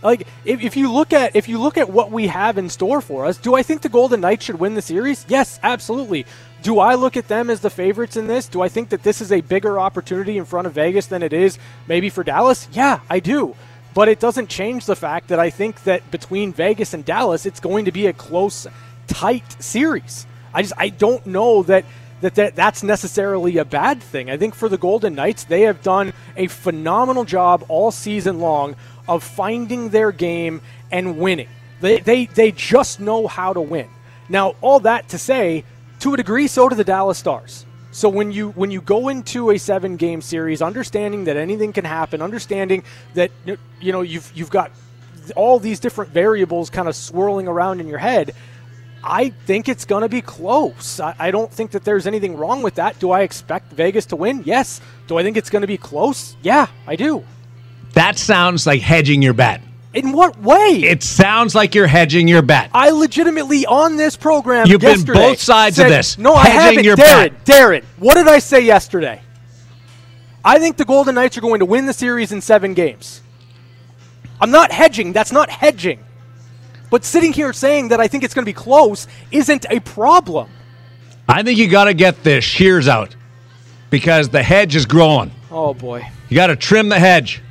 Like 0.01 0.27
if, 0.45 0.61
if 0.61 0.75
you 0.75 0.91
look 0.91 1.13
at 1.13 1.35
if 1.35 1.47
you 1.47 1.59
look 1.59 1.77
at 1.77 1.89
what 1.89 2.11
we 2.11 2.27
have 2.27 2.57
in 2.57 2.69
store 2.69 3.01
for 3.01 3.25
us, 3.25 3.37
do 3.37 3.55
I 3.55 3.63
think 3.63 3.81
the 3.81 3.89
Golden 3.89 4.21
Knights 4.21 4.45
should 4.45 4.59
win 4.59 4.73
the 4.73 4.81
series? 4.81 5.25
Yes, 5.27 5.59
absolutely. 5.63 6.25
Do 6.63 6.79
I 6.79 6.95
look 6.95 7.17
at 7.17 7.27
them 7.27 7.49
as 7.49 7.61
the 7.61 7.69
favorites 7.69 8.17
in 8.17 8.27
this? 8.27 8.47
Do 8.47 8.61
I 8.61 8.69
think 8.69 8.89
that 8.89 9.03
this 9.03 9.21
is 9.21 9.31
a 9.31 9.41
bigger 9.41 9.79
opportunity 9.79 10.37
in 10.37 10.45
front 10.45 10.67
of 10.67 10.73
Vegas 10.73 11.07
than 11.07 11.23
it 11.23 11.33
is 11.33 11.57
maybe 11.87 12.09
for 12.09 12.23
Dallas? 12.23 12.67
Yeah, 12.71 12.99
I 13.09 13.19
do. 13.19 13.55
But 13.93 14.07
it 14.07 14.19
doesn't 14.19 14.49
change 14.49 14.85
the 14.85 14.95
fact 14.95 15.27
that 15.29 15.39
I 15.39 15.49
think 15.49 15.83
that 15.83 16.09
between 16.11 16.53
Vegas 16.53 16.93
and 16.93 17.03
Dallas, 17.03 17.45
it's 17.45 17.59
going 17.59 17.85
to 17.85 17.91
be 17.91 18.07
a 18.07 18.13
close, 18.13 18.67
tight 19.07 19.61
series. 19.61 20.25
I 20.53 20.61
just 20.61 20.73
I 20.77 20.89
don't 20.89 21.25
know 21.25 21.63
that 21.63 21.85
that, 22.21 22.35
that 22.35 22.55
that's 22.55 22.83
necessarily 22.83 23.57
a 23.57 23.65
bad 23.65 24.01
thing. 24.01 24.29
I 24.29 24.37
think 24.37 24.55
for 24.55 24.69
the 24.69 24.77
Golden 24.77 25.15
Knights, 25.15 25.43
they 25.43 25.61
have 25.61 25.81
done 25.81 26.13
a 26.37 26.47
phenomenal 26.47 27.25
job 27.25 27.65
all 27.67 27.91
season 27.91 28.39
long 28.39 28.75
of 29.11 29.23
finding 29.23 29.89
their 29.89 30.11
game 30.11 30.61
and 30.89 31.17
winning. 31.17 31.49
They, 31.81 31.99
they, 31.99 32.25
they 32.27 32.51
just 32.51 32.99
know 32.99 33.27
how 33.27 33.53
to 33.53 33.61
win. 33.61 33.89
Now, 34.29 34.55
all 34.61 34.79
that 34.81 35.09
to 35.09 35.17
say, 35.17 35.65
to 35.99 36.13
a 36.13 36.17
degree, 36.17 36.47
so 36.47 36.69
do 36.69 36.75
the 36.75 36.83
Dallas 36.85 37.17
Stars. 37.17 37.65
So 37.91 38.07
when 38.07 38.31
you 38.31 38.51
when 38.51 38.71
you 38.71 38.79
go 38.79 39.09
into 39.09 39.51
a 39.51 39.57
seven 39.57 39.97
game 39.97 40.21
series, 40.21 40.61
understanding 40.61 41.25
that 41.25 41.35
anything 41.35 41.73
can 41.73 41.83
happen, 41.83 42.21
understanding 42.21 42.83
that 43.15 43.31
you 43.81 43.91
know 43.91 43.99
you've 43.99 44.31
you've 44.33 44.49
got 44.49 44.71
all 45.35 45.59
these 45.59 45.81
different 45.81 46.11
variables 46.11 46.69
kind 46.69 46.87
of 46.87 46.95
swirling 46.95 47.49
around 47.49 47.81
in 47.81 47.87
your 47.87 47.97
head, 47.97 48.33
I 49.03 49.29
think 49.45 49.67
it's 49.67 49.83
going 49.83 50.03
to 50.03 50.09
be 50.09 50.21
close. 50.21 51.01
I, 51.01 51.15
I, 51.19 51.31
don't 51.31 51.51
think 51.51 51.71
that 51.71 51.83
there's 51.83 52.07
anything 52.07 52.37
wrong 52.37 52.61
with 52.61 52.75
that. 52.75 52.97
Do 52.99 53.11
I 53.11 53.21
expect 53.21 53.73
Vegas 53.73 54.05
to 54.07 54.15
win? 54.15 54.43
Yes. 54.45 54.79
Do 55.07 55.17
I 55.17 55.23
think 55.23 55.35
it's 55.35 55.49
going 55.49 55.61
to 55.61 55.67
be 55.67 55.77
close? 55.77 56.37
Yeah, 56.41 56.67
I 56.87 56.95
do. 56.95 57.25
That 57.93 58.17
sounds 58.17 58.65
like 58.65 58.81
hedging 58.81 59.21
your 59.21 59.33
bet. 59.33 59.61
In 59.93 60.13
what 60.13 60.39
way? 60.39 60.83
It 60.83 61.03
sounds 61.03 61.53
like 61.53 61.75
you're 61.75 61.87
hedging 61.87 62.27
your 62.27 62.41
bet. 62.41 62.69
I 62.73 62.91
legitimately 62.91 63.65
on 63.65 63.97
this 63.97 64.15
program. 64.15 64.67
You've 64.67 64.79
been 64.79 65.03
both 65.03 65.41
sides 65.41 65.75
said, 65.75 65.87
of 65.87 65.91
this. 65.91 66.17
No, 66.17 66.35
hedging 66.35 66.59
I 66.59 66.63
haven't. 66.63 66.83
Your 66.85 66.95
Darren, 66.95 67.29
bet. 67.29 67.45
Darren, 67.45 67.83
what 67.97 68.15
did 68.15 68.27
I 68.27 68.39
say 68.39 68.61
yesterday? 68.61 69.21
I 70.43 70.59
think 70.59 70.77
the 70.77 70.85
Golden 70.85 71.15
Knights 71.15 71.37
are 71.37 71.41
going 71.41 71.59
to 71.59 71.65
win 71.65 71.85
the 71.85 71.93
series 71.93 72.31
in 72.31 72.39
seven 72.39 72.73
games. 72.73 73.21
I'm 74.39 74.49
not 74.49 74.71
hedging. 74.71 75.11
That's 75.11 75.31
not 75.31 75.49
hedging. 75.49 75.99
But 76.89 77.05
sitting 77.05 77.31
here 77.31 77.53
saying 77.53 77.89
that 77.89 77.99
I 77.99 78.07
think 78.07 78.23
it's 78.23 78.33
going 78.33 78.43
to 78.43 78.49
be 78.49 78.53
close 78.53 79.07
isn't 79.29 79.65
a 79.69 79.79
problem. 79.81 80.49
I 81.27 81.43
think 81.43 81.59
you 81.59 81.69
got 81.69 81.85
to 81.85 81.93
get 81.93 82.23
the 82.23 82.41
shears 82.41 82.87
out 82.87 83.15
because 83.89 84.29
the 84.29 84.41
hedge 84.41 84.75
is 84.75 84.85
growing. 84.85 85.31
Oh 85.51 85.73
boy. 85.73 86.09
You 86.29 86.35
got 86.35 86.47
to 86.47 86.55
trim 86.55 86.89
the 86.89 86.99
hedge. 86.99 87.41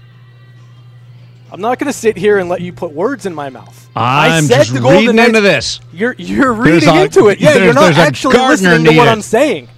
I'm 1.53 1.61
not 1.61 1.79
going 1.79 1.93
to 1.93 1.99
sit 1.99 2.17
here 2.17 2.39
and 2.39 2.49
let 2.49 2.61
you 2.61 2.73
put 2.73 2.93
words 2.93 3.27
in 3.27 3.35
my 3.35 3.51
mouth. 3.51 3.89
I'm 3.97 4.33
I 4.33 4.41
said 4.41 4.57
just 4.59 4.75
the 4.75 4.81
Golden 4.81 4.99
reading 5.01 5.17
Knights, 5.17 5.29
into 5.29 5.41
this. 5.41 5.81
You're 5.93 6.15
you're 6.19 6.53
reading 6.53 6.89
a- 6.89 7.05
into 7.05 7.29
it. 7.29 7.41
Yeah, 7.41 7.57
you're 7.57 7.75
not 7.75 7.95
actually 7.95 8.39
listening 8.39 8.85
to 8.85 8.97
what. 8.97 9.09
I'm 9.09 9.23
saying. 9.23 9.69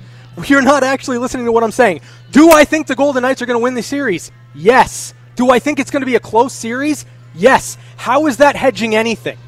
You're 0.46 0.62
not 0.62 0.82
actually 0.82 1.18
listening 1.18 1.44
to 1.46 1.52
what 1.52 1.62
I'm 1.62 1.70
saying. 1.72 2.00
Do 2.30 2.50
I 2.50 2.64
think 2.64 2.86
the 2.86 2.94
Golden 2.94 3.22
Knights 3.22 3.42
are 3.42 3.46
going 3.46 3.58
to 3.58 3.62
win 3.62 3.74
the 3.74 3.82
series? 3.82 4.30
Yes. 4.54 5.14
Do 5.36 5.50
I 5.50 5.58
think 5.58 5.78
it's 5.78 5.90
going 5.90 6.00
to 6.00 6.06
be 6.06 6.14
a 6.14 6.20
close 6.20 6.52
series? 6.54 7.04
Yes. 7.34 7.76
How 7.96 8.26
is 8.26 8.38
that 8.38 8.56
hedging 8.56 8.94
anything? 8.94 9.38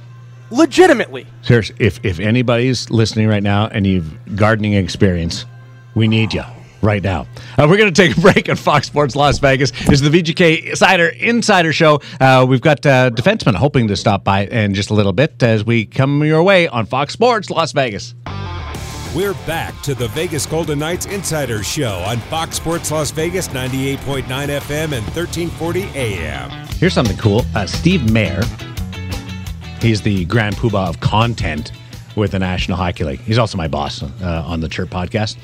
Legitimately. 0.50 1.26
Seriously, 1.42 1.76
if 1.78 2.04
if 2.04 2.20
anybody's 2.20 2.90
listening 2.90 3.28
right 3.28 3.42
now 3.42 3.66
and 3.68 3.86
you've 3.86 4.36
gardening 4.36 4.74
experience, 4.74 5.46
we 5.94 6.06
need 6.06 6.32
you. 6.34 6.44
Right 6.84 7.02
now. 7.02 7.22
Uh, 7.58 7.66
we're 7.68 7.76
going 7.76 7.92
to 7.92 8.02
take 8.02 8.16
a 8.16 8.20
break 8.32 8.48
on 8.48 8.56
Fox 8.56 8.86
Sports 8.86 9.16
Las 9.16 9.38
Vegas. 9.38 9.70
This 9.70 10.00
is 10.00 10.02
the 10.02 10.10
VGK 10.10 10.70
Insider 10.70 11.08
Insider 11.08 11.72
Show. 11.72 12.00
Uh, 12.20 12.46
we've 12.48 12.60
got 12.60 12.84
uh, 12.86 13.10
defensemen 13.10 13.54
hoping 13.54 13.88
to 13.88 13.96
stop 13.96 14.24
by 14.24 14.46
in 14.46 14.74
just 14.74 14.90
a 14.90 14.94
little 14.94 15.12
bit 15.12 15.42
as 15.42 15.64
we 15.64 15.86
come 15.86 16.22
your 16.24 16.42
way 16.42 16.68
on 16.68 16.86
Fox 16.86 17.12
Sports 17.12 17.50
Las 17.50 17.72
Vegas. 17.72 18.14
We're 19.14 19.34
back 19.46 19.80
to 19.82 19.94
the 19.94 20.08
Vegas 20.08 20.44
Golden 20.44 20.80
Knights 20.80 21.06
Insider 21.06 21.62
Show 21.62 21.98
on 22.06 22.18
Fox 22.18 22.56
Sports 22.56 22.90
Las 22.90 23.12
Vegas 23.12 23.46
98.9 23.46 24.24
FM 24.24 24.92
and 24.92 25.04
1340 25.14 25.82
AM. 25.94 26.50
Here's 26.78 26.94
something 26.94 27.16
cool. 27.16 27.44
Uh, 27.54 27.64
Steve 27.64 28.10
Mayer, 28.10 28.42
he's 29.80 30.02
the 30.02 30.24
grand 30.24 30.56
poobah 30.56 30.88
of 30.88 30.98
content 30.98 31.70
with 32.16 32.32
the 32.32 32.40
National 32.40 32.76
Hockey 32.76 33.04
League. 33.04 33.20
He's 33.20 33.38
also 33.38 33.56
my 33.56 33.68
boss 33.68 34.02
uh, 34.02 34.42
on 34.46 34.58
the 34.58 34.68
Chirp 34.68 34.90
podcast. 34.90 35.36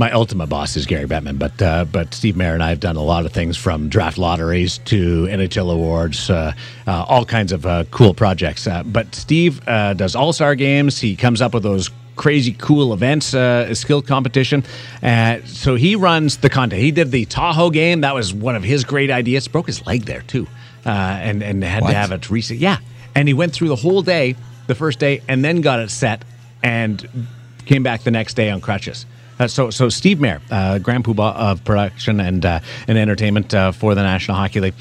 My 0.00 0.10
ultimate 0.12 0.46
boss 0.46 0.78
is 0.78 0.86
Gary 0.86 1.06
Bettman, 1.06 1.38
but 1.38 1.60
uh, 1.60 1.84
but 1.84 2.14
Steve 2.14 2.34
Mayer 2.34 2.54
and 2.54 2.62
I 2.62 2.70
have 2.70 2.80
done 2.80 2.96
a 2.96 3.02
lot 3.02 3.26
of 3.26 3.32
things 3.32 3.58
from 3.58 3.90
draft 3.90 4.16
lotteries 4.16 4.78
to 4.86 5.26
NHL 5.26 5.70
awards, 5.70 6.30
uh, 6.30 6.54
uh, 6.86 7.04
all 7.06 7.26
kinds 7.26 7.52
of 7.52 7.66
uh, 7.66 7.84
cool 7.90 8.14
projects. 8.14 8.66
Uh, 8.66 8.82
but 8.82 9.14
Steve 9.14 9.60
uh, 9.68 9.92
does 9.92 10.16
All 10.16 10.32
Star 10.32 10.54
games. 10.54 10.98
He 10.98 11.16
comes 11.16 11.42
up 11.42 11.52
with 11.52 11.64
those 11.64 11.90
crazy 12.16 12.52
cool 12.52 12.94
events, 12.94 13.34
uh, 13.34 13.74
skill 13.74 14.00
competition. 14.00 14.64
Uh, 15.02 15.40
so 15.44 15.74
he 15.74 15.96
runs 15.96 16.38
the 16.38 16.48
content. 16.48 16.80
He 16.80 16.92
did 16.92 17.10
the 17.10 17.26
Tahoe 17.26 17.68
game. 17.68 18.00
That 18.00 18.14
was 18.14 18.32
one 18.32 18.56
of 18.56 18.62
his 18.62 18.84
great 18.84 19.10
ideas. 19.10 19.48
Broke 19.48 19.66
his 19.66 19.86
leg 19.86 20.06
there 20.06 20.22
too, 20.22 20.46
uh, 20.86 20.88
and 20.88 21.42
and 21.42 21.62
had 21.62 21.82
What? 21.82 21.90
to 21.90 21.94
have 21.94 22.12
it 22.12 22.30
reset. 22.30 22.56
Yeah, 22.56 22.78
and 23.14 23.28
he 23.28 23.34
went 23.34 23.52
through 23.52 23.68
the 23.68 23.76
whole 23.76 24.00
day, 24.00 24.34
the 24.66 24.74
first 24.74 24.98
day, 24.98 25.20
and 25.28 25.44
then 25.44 25.60
got 25.60 25.78
it 25.78 25.90
set, 25.90 26.24
and 26.62 27.06
came 27.66 27.82
back 27.82 28.02
the 28.04 28.10
next 28.10 28.32
day 28.32 28.48
on 28.48 28.62
crutches. 28.62 29.04
Uh, 29.40 29.48
so, 29.48 29.70
so 29.70 29.88
Steve 29.88 30.20
Mayer, 30.20 30.42
uh, 30.50 30.78
Grand 30.78 31.02
Poobah 31.02 31.34
of 31.34 31.64
production 31.64 32.20
and 32.20 32.44
uh, 32.44 32.60
and 32.86 32.98
entertainment 32.98 33.54
uh, 33.54 33.72
for 33.72 33.94
the 33.94 34.02
National 34.02 34.36
Hockey 34.36 34.60
League, 34.60 34.74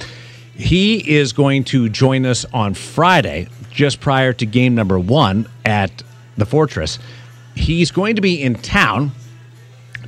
he 0.54 1.16
is 1.18 1.32
going 1.32 1.64
to 1.66 1.88
join 1.88 2.26
us 2.26 2.46
on 2.54 2.74
Friday, 2.74 3.48
just 3.72 4.02
prior 4.02 4.34
to 4.34 4.46
game 4.46 4.76
number 4.76 5.00
one 5.00 5.48
at 5.64 6.04
the 6.36 6.46
Fortress. 6.46 7.00
He's 7.56 7.90
going 7.90 8.18
to 8.18 8.22
be 8.22 8.42
in 8.42 8.56
town 8.56 9.12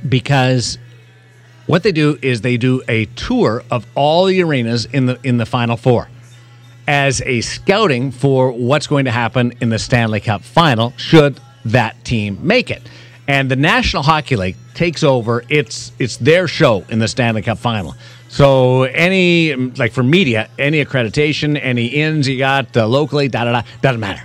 because 0.06 0.76
what 1.66 1.82
they 1.82 1.92
do 1.92 2.18
is 2.20 2.42
they 2.42 2.58
do 2.58 2.82
a 2.88 3.06
tour 3.06 3.64
of 3.70 3.86
all 3.94 4.26
the 4.26 4.42
arenas 4.42 4.84
in 4.84 5.06
the 5.06 5.18
in 5.22 5.38
the 5.38 5.46
Final 5.46 5.78
Four 5.78 6.08
as 6.86 7.22
a 7.22 7.40
scouting 7.40 8.10
for 8.10 8.52
what's 8.52 8.86
going 8.86 9.06
to 9.06 9.10
happen 9.10 9.54
in 9.62 9.70
the 9.70 9.78
Stanley 9.78 10.20
Cup 10.20 10.42
final 10.42 10.92
should 10.98 11.40
that 11.64 12.04
team 12.04 12.38
make 12.46 12.70
it. 12.70 12.82
And 13.28 13.50
the 13.50 13.56
National 13.56 14.02
Hockey 14.02 14.36
League 14.36 14.56
takes 14.74 15.02
over. 15.02 15.44
It's 15.48 15.92
it's 15.98 16.16
their 16.16 16.48
show 16.48 16.84
in 16.88 16.98
the 16.98 17.08
Stanley 17.08 17.42
Cup 17.42 17.58
final. 17.58 17.94
So 18.28 18.84
any 18.84 19.54
like 19.54 19.92
for 19.92 20.02
media, 20.02 20.48
any 20.58 20.84
accreditation, 20.84 21.58
any 21.62 21.86
ins 21.86 22.26
you 22.26 22.38
got 22.38 22.76
uh, 22.76 22.86
locally, 22.86 23.28
da 23.28 23.44
da 23.44 23.52
da, 23.52 23.62
doesn't 23.80 24.00
matter. 24.00 24.24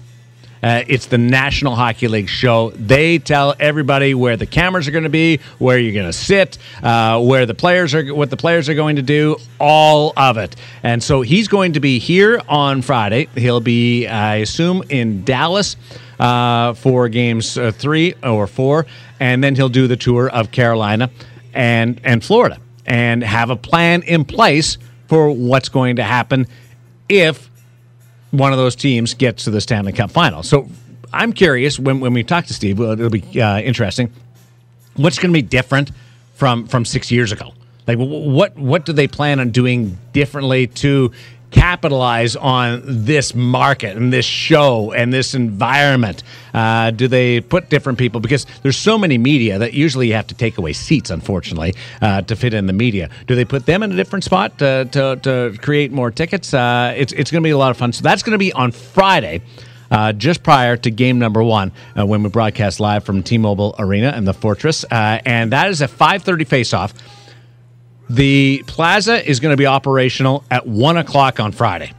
Uh, 0.63 0.83
it's 0.87 1.05
the 1.05 1.17
National 1.17 1.75
Hockey 1.75 2.07
League 2.07 2.29
show. 2.29 2.71
They 2.71 3.19
tell 3.19 3.53
everybody 3.59 4.13
where 4.13 4.37
the 4.37 4.45
cameras 4.45 4.87
are 4.87 4.91
going 4.91 5.03
to 5.03 5.09
be, 5.09 5.39
where 5.59 5.77
you're 5.77 5.93
going 5.93 6.07
to 6.07 6.13
sit, 6.13 6.57
uh, 6.81 7.21
where 7.21 7.45
the 7.45 7.53
players 7.53 7.93
are, 7.93 8.13
what 8.13 8.29
the 8.29 8.37
players 8.37 8.67
are 8.67 8.73
going 8.73 8.95
to 8.95 9.01
do, 9.01 9.37
all 9.59 10.13
of 10.17 10.37
it. 10.37 10.55
And 10.83 11.01
so 11.03 11.21
he's 11.21 11.47
going 11.47 11.73
to 11.73 11.79
be 11.79 11.99
here 11.99 12.41
on 12.49 12.81
Friday. 12.81 13.27
He'll 13.35 13.61
be, 13.61 14.07
I 14.07 14.37
assume, 14.37 14.83
in 14.89 15.23
Dallas 15.23 15.75
uh, 16.19 16.73
for 16.73 17.09
games 17.09 17.57
uh, 17.57 17.71
three 17.71 18.15
or 18.23 18.47
four, 18.47 18.85
and 19.19 19.43
then 19.43 19.55
he'll 19.55 19.69
do 19.69 19.87
the 19.87 19.97
tour 19.97 20.29
of 20.29 20.51
Carolina 20.51 21.09
and 21.53 21.99
and 22.03 22.23
Florida, 22.23 22.59
and 22.85 23.23
have 23.23 23.49
a 23.49 23.55
plan 23.55 24.03
in 24.03 24.25
place 24.25 24.77
for 25.07 25.31
what's 25.31 25.69
going 25.69 25.95
to 25.97 26.03
happen 26.03 26.47
if 27.09 27.49
one 28.31 28.51
of 28.51 28.57
those 28.57 28.75
teams 28.75 29.13
gets 29.13 29.45
to 29.45 29.51
the 29.51 29.61
Stanley 29.61 29.93
Cup 29.93 30.11
final. 30.11 30.43
So 30.43 30.67
I'm 31.13 31.31
curious 31.33 31.79
when, 31.79 31.99
when 31.99 32.13
we 32.13 32.23
talk 32.23 32.45
to 32.47 32.53
Steve, 32.53 32.79
it'll 32.79 33.09
be 33.09 33.41
uh, 33.41 33.59
interesting. 33.59 34.11
What's 34.95 35.17
going 35.17 35.31
to 35.31 35.37
be 35.37 35.41
different 35.41 35.91
from 36.35 36.67
from 36.67 36.85
six 36.85 37.11
years 37.11 37.31
ago? 37.31 37.53
Like 37.87 37.97
what 37.97 38.57
what 38.57 38.85
do 38.85 38.93
they 38.93 39.07
plan 39.07 39.39
on 39.39 39.51
doing 39.51 39.97
differently 40.11 40.67
to 40.67 41.11
capitalize 41.51 42.35
on 42.35 42.81
this 42.85 43.33
market 43.33 43.95
and 43.95 44.11
this 44.11 44.25
show 44.25 44.91
and 44.91 45.13
this 45.13 45.33
environment? 45.33 46.23
Uh, 46.53 46.91
do 46.91 47.07
they 47.07 47.39
put 47.41 47.69
different 47.69 47.97
people 47.97 48.19
because 48.19 48.45
there's 48.63 48.77
so 48.77 48.97
many 48.97 49.17
media 49.17 49.59
that 49.59 49.73
usually 49.73 50.07
you 50.07 50.13
have 50.13 50.27
to 50.27 50.35
take 50.35 50.57
away 50.57 50.73
seats, 50.73 51.09
unfortunately, 51.09 51.73
uh, 52.01 52.21
to 52.23 52.35
fit 52.35 52.53
in 52.53 52.67
the 52.67 52.73
media. 52.73 53.09
Do 53.27 53.35
they 53.35 53.45
put 53.45 53.65
them 53.65 53.83
in 53.83 53.91
a 53.91 53.95
different 53.95 54.23
spot 54.23 54.57
to, 54.59 54.85
to, 54.91 55.15
to 55.17 55.57
create 55.61 55.91
more 55.91 56.11
tickets? 56.11 56.53
Uh, 56.53 56.93
it's 56.95 57.13
it's 57.13 57.31
going 57.31 57.41
to 57.41 57.47
be 57.47 57.51
a 57.51 57.57
lot 57.57 57.71
of 57.71 57.77
fun. 57.77 57.93
So 57.93 58.01
that's 58.01 58.23
going 58.23 58.33
to 58.33 58.37
be 58.37 58.53
on 58.53 58.71
Friday. 58.71 59.41
Uh, 59.89 60.11
just 60.11 60.43
prior 60.43 60.75
to 60.75 60.91
game 60.91 61.17
number 61.17 61.41
one, 61.41 61.71
uh, 61.97 62.05
when 62.05 62.21
we 62.21 62.29
broadcast 62.29 62.79
live 62.81 63.05
from 63.05 63.23
T-Mobile 63.23 63.73
Arena 63.79 64.09
and 64.09 64.27
the 64.27 64.33
Fortress, 64.33 64.83
uh, 64.91 65.21
and 65.25 65.51
that 65.53 65.69
is 65.69 65.81
a 65.81 65.87
5:30 65.87 66.45
face-off. 66.45 66.93
The 68.09 68.63
plaza 68.67 69.27
is 69.27 69.39
going 69.39 69.53
to 69.53 69.57
be 69.57 69.65
operational 69.65 70.43
at 70.49 70.65
one 70.65 70.97
o'clock 70.97 71.39
on 71.39 71.51
Friday. 71.51 71.93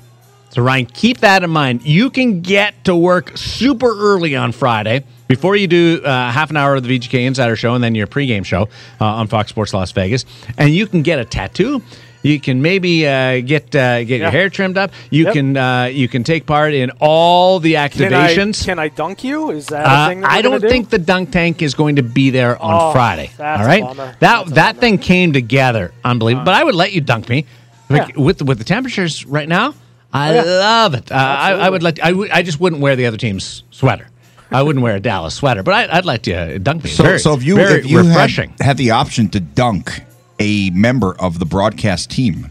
So, 0.51 0.63
Ryan, 0.63 0.87
keep 0.87 1.19
that 1.19 1.45
in 1.45 1.51
mind. 1.51 1.85
You 1.85 2.09
can 2.09 2.41
get 2.41 2.85
to 2.85 2.97
work 2.97 3.37
super 3.37 3.87
early 3.87 4.35
on 4.35 4.53
Friday 4.53 5.05
before 5.27 5.57
you 5.57 5.67
do 5.67 6.01
uh, 6.03 6.31
half 6.31 6.49
an 6.49 6.57
hour 6.57 6.75
of 6.75 6.83
the 6.83 6.99
VGK 6.99 7.27
Insider 7.27 7.55
Show 7.55 7.75
and 7.75 7.85
then 7.85 7.95
your 7.95 8.07
pregame 8.07 8.47
show 8.47 8.63
uh, 9.01 9.05
on 9.05 9.27
Fox 9.27 9.51
Sports 9.51 9.75
Las 9.75 9.93
Vegas. 9.93 10.25
And 10.57 10.71
you 10.75 10.87
can 10.87 11.03
get 11.03 11.19
a 11.19 11.25
tattoo. 11.27 11.83
You 12.23 12.41
can 12.41 12.61
maybe 12.63 13.07
uh, 13.07 13.41
get 13.41 13.75
uh, 13.77 14.03
get 14.05 14.21
your 14.21 14.31
hair 14.31 14.51
trimmed 14.51 14.77
up. 14.77 14.91
You 15.11 15.25
Yep. 15.27 15.33
can 15.35 15.57
uh, 15.57 15.85
you 15.85 16.09
can 16.09 16.25
take 16.25 16.47
part 16.47 16.75
in 16.75 16.91
all 17.01 17.61
the 17.61 17.73
Can 17.75 17.81
I, 17.81 17.89
activations. 17.89 18.65
can 18.65 18.79
I 18.79 18.89
dunk 18.89 19.23
you? 19.23 19.51
Is 19.51 19.67
that 19.69 19.87
a 19.87 19.89
Uh, 19.89 20.09
thing? 20.09 20.21
That 20.23 20.31
I 20.33 20.43
don't 20.43 20.53
gonna 20.53 20.61
do? 20.63 20.69
think 20.69 20.91
the 20.91 20.99
dunk 20.99 21.31
tank 21.31 21.63
is 21.63 21.75
going 21.75 21.97
to 21.97 22.03
be 22.03 22.31
there 22.31 22.61
on 22.61 22.75
Oh, 22.75 22.93
Friday. 22.93 23.31
that's 23.37 23.63
all 23.83 23.93
a 23.93 23.95
that 23.95 24.21
That's 24.21 24.51
a 24.51 24.55
that 24.55 24.77
thing 24.79 24.99
came 24.99 25.33
together, 25.33 25.93
unbelievable. 26.05 26.45
but 26.45 26.55
I 26.55 26.65
would 26.65 26.75
let 26.75 26.93
you 26.93 27.01
dunk 27.01 27.29
me 27.29 27.47
like, 27.89 28.09
Yeah. 28.17 28.23
with 28.23 28.43
with 28.43 28.59
the 28.59 28.65
temperatures 28.65 29.25
right 29.25 29.49
now. 29.49 29.75
I 30.13 30.31
Oh, 30.31 30.35
yeah. 30.35 30.43
love 30.43 30.95
it. 30.95 31.13
Uh, 31.13 31.15
I, 31.15 31.53
I 31.53 31.71
would 31.71 31.83
let. 31.85 32.03
I, 32.05 32.11
I 32.33 32.43
just 32.43 32.59
wouldn't 32.59 32.83
wear 32.83 32.97
the 32.97 33.07
other 33.07 33.17
team's 33.19 33.63
sweater. 33.71 34.09
I 34.51 34.63
wouldn't 34.63 34.83
wear 34.83 34.97
a 34.97 35.01
Dallas 35.01 35.35
sweater, 35.35 35.63
but 35.63 35.75
I, 35.75 35.99
I'd 35.99 36.07
let 36.07 36.27
you 36.27 36.59
dunk 36.59 36.83
me. 36.83 36.91
So, 36.91 37.03
Very- 37.05 37.19
so 37.21 37.35
if 37.35 37.45
you 37.45 37.55
very 37.57 37.81
if 37.81 37.87
you 37.87 37.99
refreshing. 37.99 38.51
had, 38.59 38.67
had 38.67 38.77
the 38.79 38.91
option 38.93 39.29
to 39.29 39.41
dunk 39.41 40.01
a 40.39 40.71
member 40.71 41.15
of 41.21 41.39
the 41.39 41.45
broadcast 41.47 42.11
team, 42.11 42.51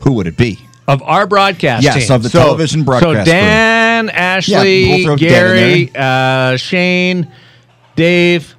who 0.00 0.12
would 0.14 0.26
it 0.26 0.36
be? 0.36 0.58
of 0.88 1.02
our 1.04 1.24
broadcast 1.24 1.84
Yes, 1.84 2.08
team. 2.08 2.16
of 2.16 2.24
the 2.24 2.30
So- 2.30 2.40
television 2.42 2.82
broadcast 2.82 3.18
So 3.26 3.32
Dan, 3.32 4.08
Ashley, 4.08 4.86
we'll 4.88 5.04
throw 5.04 5.16
Dan 5.16 5.28
Gary, 5.28 5.90
uh, 5.94 6.56
Shane, 6.56 7.28
Dave. 7.94 8.56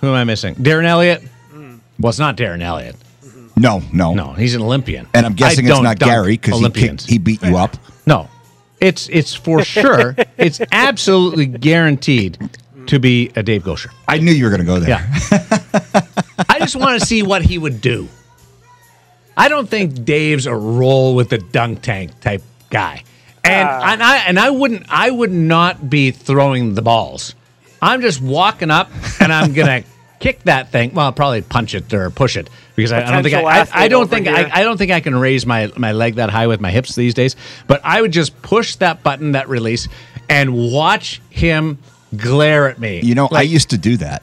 Who 0.00 0.08
am 0.08 0.14
I 0.14 0.24
missing? 0.24 0.56
Darren 0.56 0.84
Elliott. 0.86 1.22
Well, 2.00 2.10
it's 2.10 2.18
not 2.18 2.36
Darren 2.36 2.62
Elliott. 2.62 2.96
No, 3.56 3.80
no, 3.92 4.12
No, 4.14 4.32
he's 4.32 4.56
an 4.56 4.62
Olympian. 4.62 5.06
And 5.14 5.24
I'm 5.24 5.34
guessing 5.34 5.66
I 5.66 5.70
it's 5.70 5.80
don't 5.80 5.98
Gary 6.00 6.32
because 6.32 6.58
he 6.58 6.70
kicked, 6.70 7.06
he 7.08 7.18
beat 7.18 7.40
you 7.44 7.56
up. 7.58 7.76
no, 8.06 8.28
it's 8.80 9.08
it's 9.12 9.32
for 9.34 9.62
sure. 9.62 10.16
it's 10.36 10.60
absolutely 10.72 11.46
guaranteed 11.46 12.38
to 12.88 12.98
be 12.98 13.30
a 13.36 13.42
Dave 13.42 13.62
Goucher. 13.64 13.90
I 14.08 14.18
knew 14.18 14.32
you 14.32 14.44
were 14.44 14.50
going 14.50 14.60
to 14.60 14.66
go 14.66 14.78
there. 14.78 14.88
Yeah. 14.90 16.02
I 16.48 16.58
just 16.58 16.76
want 16.76 17.00
to 17.00 17.06
see 17.06 17.22
what 17.22 17.42
he 17.42 17.58
would 17.58 17.80
do. 17.80 18.08
I 19.36 19.48
don't 19.48 19.68
think 19.68 20.04
Dave's 20.04 20.46
a 20.46 20.54
roll 20.54 21.14
with 21.14 21.28
the 21.30 21.38
dunk 21.38 21.82
tank 21.82 22.20
type 22.20 22.42
guy. 22.70 23.02
And, 23.44 23.68
Ah. 23.68 23.92
and 23.92 24.02
I 24.02 24.16
and 24.18 24.38
I 24.38 24.50
wouldn't 24.50 24.86
I 24.88 25.10
would 25.10 25.32
not 25.32 25.90
be 25.90 26.12
throwing 26.12 26.74
the 26.74 26.82
balls. 26.82 27.34
I'm 27.82 28.00
just 28.00 28.22
walking 28.22 28.70
up 28.70 28.90
and 29.20 29.30
I'm 29.32 29.52
gonna 29.52 29.82
kick 30.20 30.44
that 30.44 30.70
thing. 30.72 30.94
Well, 30.94 31.06
I'll 31.06 31.12
probably 31.12 31.42
punch 31.42 31.74
it 31.74 31.92
or 31.92 32.08
push 32.10 32.36
it 32.38 32.48
because 32.76 32.92
I, 32.92 33.02
I 33.06 33.10
don't 33.10 33.22
think 33.22 33.34
I, 33.34 33.42
I, 33.60 33.68
I 33.72 33.88
don't 33.88 34.08
think. 34.08 34.28
I, 34.28 34.50
I 34.50 34.62
don't 34.62 34.78
think 34.78 34.92
I 34.92 35.00
can 35.00 35.14
raise 35.14 35.44
my, 35.44 35.70
my 35.76 35.92
leg 35.92 36.14
that 36.14 36.30
high 36.30 36.46
with 36.46 36.60
my 36.60 36.70
hips 36.70 36.94
these 36.94 37.12
days. 37.12 37.36
But 37.66 37.82
I 37.84 38.00
would 38.00 38.12
just 38.12 38.40
push 38.40 38.76
that 38.76 39.02
button, 39.02 39.32
that 39.32 39.48
release, 39.50 39.88
and 40.30 40.72
watch 40.72 41.20
him 41.28 41.78
glare 42.16 42.68
at 42.68 42.78
me. 42.78 43.00
You 43.00 43.14
know, 43.14 43.28
I 43.30 43.42
used 43.42 43.70
to 43.70 43.78
do 43.78 43.96
that 43.98 44.22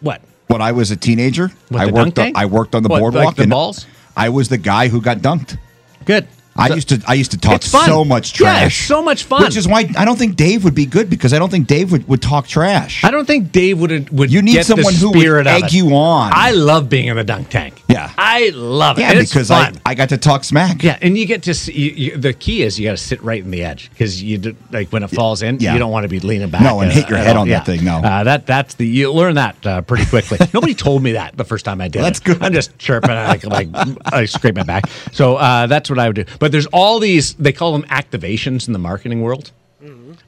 what? 0.00 0.20
when 0.48 0.62
I 0.62 0.72
was 0.72 0.90
a 0.90 0.96
teenager. 0.96 1.50
With 1.70 1.80
I 1.80 1.86
the 1.86 1.92
worked. 1.92 2.18
On. 2.18 2.32
I 2.36 2.46
worked 2.46 2.74
on 2.74 2.82
the 2.82 2.88
What, 2.88 2.96
like 2.96 3.12
boardwalk. 3.12 3.36
the 3.36 3.42
and 3.42 3.50
balls? 3.50 3.86
I 4.16 4.28
was 4.28 4.48
the 4.48 4.58
guy 4.58 4.88
who 4.88 5.00
got 5.00 5.18
dunked. 5.18 5.58
Good. 6.04 6.26
I 6.56 6.68
used 6.74 6.88
to 6.90 7.02
I 7.06 7.14
used 7.14 7.32
to 7.32 7.38
talk 7.38 7.62
so 7.62 8.04
much 8.04 8.32
trash. 8.32 8.66
it's 8.78 8.86
so 8.88 9.02
much 9.02 9.24
fun. 9.24 9.42
Which 9.42 9.56
is 9.56 9.66
why 9.66 9.90
I 9.96 10.04
don't 10.04 10.16
think 10.18 10.36
Dave 10.36 10.62
would 10.64 10.74
be 10.74 10.86
good 10.86 11.10
because 11.10 11.32
I 11.32 11.38
don't 11.38 11.50
think 11.50 11.66
Dave 11.66 11.90
would, 11.92 12.06
would 12.08 12.22
talk 12.22 12.46
trash. 12.46 13.02
I 13.04 13.10
don't 13.10 13.26
think 13.26 13.50
Dave 13.52 13.80
would 13.80 14.10
would. 14.10 14.32
You 14.32 14.40
need 14.42 14.52
get 14.52 14.66
the 14.66 14.76
someone 14.76 14.94
who 14.94 15.10
would 15.10 15.46
egg 15.46 15.64
it. 15.64 15.72
you 15.72 15.94
on. 15.94 16.30
I 16.34 16.52
love 16.52 16.88
being 16.88 17.06
in 17.08 17.16
the 17.16 17.24
dunk 17.24 17.48
tank. 17.50 17.82
Yeah. 17.88 18.12
I 18.16 18.50
love 18.54 18.98
it. 18.98 19.02
yeah, 19.02 19.10
And 19.10 19.18
it's 19.20 19.30
because 19.32 19.50
I, 19.50 19.64
fun. 19.66 19.80
I 19.86 19.94
got 19.94 20.08
to 20.10 20.18
talk 20.18 20.44
smack. 20.44 20.82
Yeah, 20.82 20.98
and 21.02 21.16
you 21.16 21.26
get 21.26 21.42
to 21.44 21.54
see. 21.54 21.72
You, 21.72 21.90
you, 21.90 22.16
the 22.16 22.32
key 22.32 22.62
is 22.62 22.78
you 22.78 22.86
got 22.88 22.92
to 22.96 23.02
sit 23.02 23.22
right 23.22 23.42
in 23.42 23.50
the 23.50 23.62
edge 23.62 23.90
because 23.90 24.22
you 24.22 24.38
do, 24.38 24.56
like 24.72 24.88
when 24.90 25.02
it 25.02 25.08
falls 25.08 25.42
in, 25.42 25.58
Yeah. 25.60 25.72
you 25.72 25.78
don't 25.78 25.90
want 25.92 26.04
to 26.04 26.08
be 26.08 26.20
leaning 26.20 26.50
back. 26.50 26.62
No, 26.62 26.80
and 26.80 26.90
hit 26.90 27.08
your 27.08 27.18
head 27.18 27.36
on 27.36 27.48
that 27.48 27.66
thing, 27.66 27.84
no. 27.84 27.98
uh, 27.98 28.24
that 28.24 28.46
that's 28.46 28.74
the 28.74 28.86
you 28.86 29.12
learn 29.12 29.34
that 29.36 29.64
uh, 29.66 29.80
pretty 29.82 30.06
quickly. 30.06 30.38
Nobody 30.54 30.74
told 30.74 31.02
me 31.02 31.12
that 31.12 31.36
the 31.36 31.44
first 31.44 31.64
time 31.64 31.80
I 31.80 31.88
did. 31.88 32.02
That's 32.02 32.18
it. 32.20 32.24
good. 32.24 32.42
I'm 32.42 32.52
just 32.52 32.76
chirping, 32.78 33.10
I 33.10 33.26
like 33.28 33.44
like 33.44 33.68
I 34.06 34.24
scrape 34.24 34.56
my 34.56 34.62
back. 34.62 34.88
So 35.12 35.36
uh, 35.36 35.66
that's 35.66 35.88
what 35.90 35.98
I 35.98 36.08
would 36.08 36.16
do. 36.16 36.24
But 36.38 36.43
there's 36.52 36.66
all 36.66 36.98
these. 37.00 37.34
They 37.34 37.52
call 37.52 37.72
them 37.72 37.84
activations 37.84 38.66
in 38.66 38.72
the 38.72 38.78
marketing 38.78 39.22
world. 39.22 39.50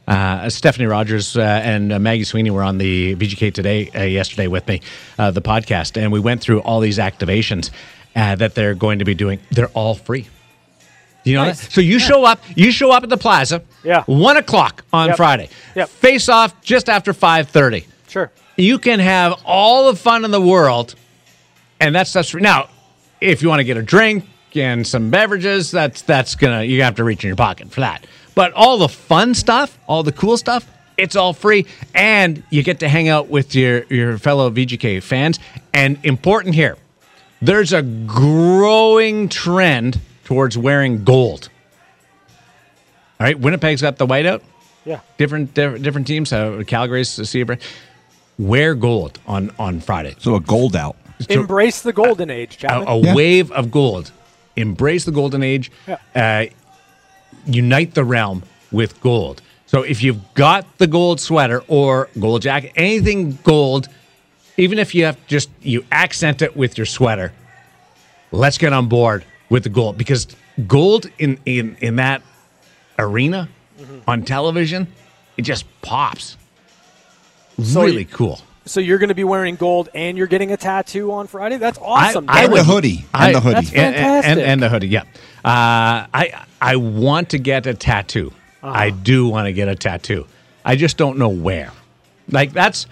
Uh, 0.07 0.49
Stephanie 0.51 0.87
Rogers 0.87 1.37
uh, 1.37 1.41
and 1.41 1.93
uh, 1.93 1.99
Maggie 1.99 2.25
Sweeney 2.25 2.51
were 2.51 2.63
on 2.63 2.79
the 2.79 3.17
VGK 3.17 3.53
today 3.53 3.91
uh, 3.95 4.03
yesterday 4.03 4.47
with 4.47 4.67
me, 4.69 4.81
uh, 5.19 5.31
the 5.31 5.41
podcast, 5.43 6.01
and 6.01 6.13
we 6.13 6.21
went 6.21 6.41
through 6.43 6.61
all 6.61 6.79
these 6.81 6.99
activations 6.99 7.71
uh, 8.15 8.37
that 8.37 8.55
they're 8.55 8.75
going 8.75 8.99
to 9.01 9.05
be 9.05 9.15
doing. 9.15 9.41
They're 9.51 9.69
all 9.69 9.95
free. 9.95 10.29
You 11.25 11.35
know 11.37 11.45
Nice. 11.47 11.61
that? 11.63 11.73
So 11.73 11.81
you 11.81 11.99
show 11.99 12.25
up, 12.25 12.41
you 12.55 12.71
show 12.71 12.93
up 12.93 13.03
at 13.03 13.09
the 13.09 13.17
plaza, 13.17 13.63
Yeah. 13.83 14.05
one 14.05 14.37
o'clock 14.37 14.85
on 14.93 15.09
Yep. 15.09 15.17
Friday. 15.17 15.49
Yep. 15.75 15.89
Face 15.89 16.29
off 16.29 16.61
just 16.63 16.89
after 16.89 17.13
five 17.13 17.49
thirty. 17.49 17.87
Sure. 18.09 18.31
You 18.57 18.79
can 18.79 19.01
have 19.01 19.41
all 19.45 19.91
the 19.91 19.99
fun 19.99 20.25
in 20.25 20.31
the 20.31 20.41
world, 20.41 20.95
and 21.81 21.95
that's 21.95 22.13
that's 22.13 22.31
free. 22.31 22.43
Now, 22.43 22.69
if 23.21 23.43
you 23.43 23.49
want 23.49 23.59
to 23.61 23.65
get 23.65 23.77
a 23.77 23.83
drink 23.83 24.25
and 24.57 24.87
some 24.87 25.11
beverages, 25.11 25.71
that's 25.71 26.03
that's 26.03 26.35
gonna 26.35 26.63
you 26.65 26.83
have 26.83 26.97
to 26.97 27.05
reach 27.05 27.25
in 27.25 27.29
your 27.29 27.37
pocket 27.37 27.71
for 27.71 27.81
that. 27.81 28.07
But 28.35 28.53
all 28.53 28.79
the 28.79 28.89
fun 28.89 29.35
stuff, 29.35 29.79
all 29.87 30.03
the 30.03 30.13
cool 30.13 30.37
stuff, 30.37 30.69
it's 30.97 31.17
all 31.17 31.33
free, 31.33 31.67
and 31.95 32.43
you 32.51 32.63
get 32.63 32.81
to 32.81 32.89
hang 32.89 33.09
out 33.09 33.29
with 33.29 33.55
your 33.55 33.85
your 33.85 34.19
fellow 34.19 34.51
VGK 34.51 35.03
fans. 35.03 35.39
And 35.73 35.99
important 36.05 36.55
here, 36.55 36.77
there's 37.43 37.73
a 37.73 37.83
growing 37.83 39.29
trend 39.29 40.01
towards 40.25 40.57
wearing 40.59 41.05
gold. 41.05 41.49
All 43.19 43.25
right, 43.27 43.39
Winnipeg's 43.39 43.81
got 43.81 43.97
the 43.97 44.07
whiteout. 44.07 44.43
Yeah. 44.85 45.01
Different 45.17 45.55
different, 45.55 45.83
different 45.83 46.07
teams. 46.07 46.33
Uh, 46.33 46.63
Calgary's 46.67 47.17
the 47.17 47.25
Zebra. 47.25 47.59
Wear 48.39 48.75
gold 48.75 49.19
on 49.27 49.51
on 49.59 49.81
Friday. 49.81 50.15
So 50.19 50.35
a 50.35 50.41
gold 50.41 50.77
out. 50.77 50.97
Embrace 51.31 51.81
the 51.81 51.95
golden 51.95 52.29
age, 52.29 52.63
A, 52.65 52.83
a 52.83 52.99
Yeah. 52.99 53.15
wave 53.15 53.51
of 53.53 53.71
gold. 53.71 54.13
Embrace 54.57 55.05
the 55.05 55.13
golden 55.13 55.43
age. 55.43 55.71
Yeah. 55.87 55.99
Uh, 56.15 56.47
unite 57.47 57.95
the 57.95 58.05
realm 58.05 58.43
with 58.73 59.01
gold. 59.01 59.43
So 59.67 59.83
if 59.83 60.03
you've 60.03 60.21
got 60.35 60.79
the 60.79 60.87
gold 60.87 61.21
sweater 61.21 61.63
or 61.69 62.09
gold 62.19 62.43
jacket, 62.43 62.73
anything 62.77 63.39
gold, 63.45 63.89
even 64.57 64.79
if 64.79 64.95
you 64.95 65.05
have 65.05 65.19
just 65.27 65.51
you 65.63 65.85
accent 65.93 66.41
it 66.43 66.57
with 66.57 66.79
your 66.79 66.87
sweater, 66.87 67.33
let's 68.33 68.59
get 68.59 68.73
on 68.73 68.89
board 68.89 69.25
with 69.51 69.65
the 69.65 69.69
gold 69.69 69.99
because 69.99 70.27
gold 70.67 71.07
in 71.19 71.39
in 71.45 71.77
in 71.81 71.97
that 71.97 72.23
arena 72.99 73.49
Mm-hmm. 73.79 74.09
on 74.09 74.23
television, 74.25 74.87
it 75.37 75.43
just 75.43 75.67
pops. 75.83 76.39
So 77.63 77.83
really 77.83 78.07
cool. 78.07 78.41
So 78.67 78.81
you're 78.81 78.99
going 78.99 79.09
to 79.11 79.15
be 79.15 79.25
wearing 79.25 79.55
gold 79.57 79.89
and 79.95 80.19
you're 80.19 80.27
getting 80.27 80.51
a 80.53 80.57
tattoo 80.57 81.13
on 81.13 81.27
Friday? 81.29 81.57
That's 81.57 81.79
awesome. 81.81 82.27
I 82.29 82.45
And 82.45 82.53
Darren. 82.53 82.57
the 82.57 82.65
hoodie. 82.65 83.05
I- 83.15 83.27
And 83.27 83.37
the 83.37 83.41
hoodie. 83.41 83.55
That's 83.55 83.73
and, 83.73 83.79
and, 83.79 83.95
fantastic. 83.97 84.47
and 84.49 84.63
the 84.63 84.69
hoodie. 84.69 84.89
Yeah, 84.89 85.03
uh, 85.45 86.07
I 86.13 86.45
I 86.61 86.77
want 86.77 87.31
to 87.31 87.39
get 87.39 87.67
a 87.67 87.75
tattoo. 87.75 88.33
Uh-huh. 88.63 88.73
I 88.77 88.91
do 88.91 89.29
want 89.29 89.47
to 89.47 89.53
get 89.53 89.69
a 89.69 89.75
tattoo. 89.77 90.27
I 90.65 90.75
just 90.77 90.97
don't 90.97 91.17
know 91.19 91.29
where. 91.29 91.71
Like 92.31 92.53
that's 92.53 92.87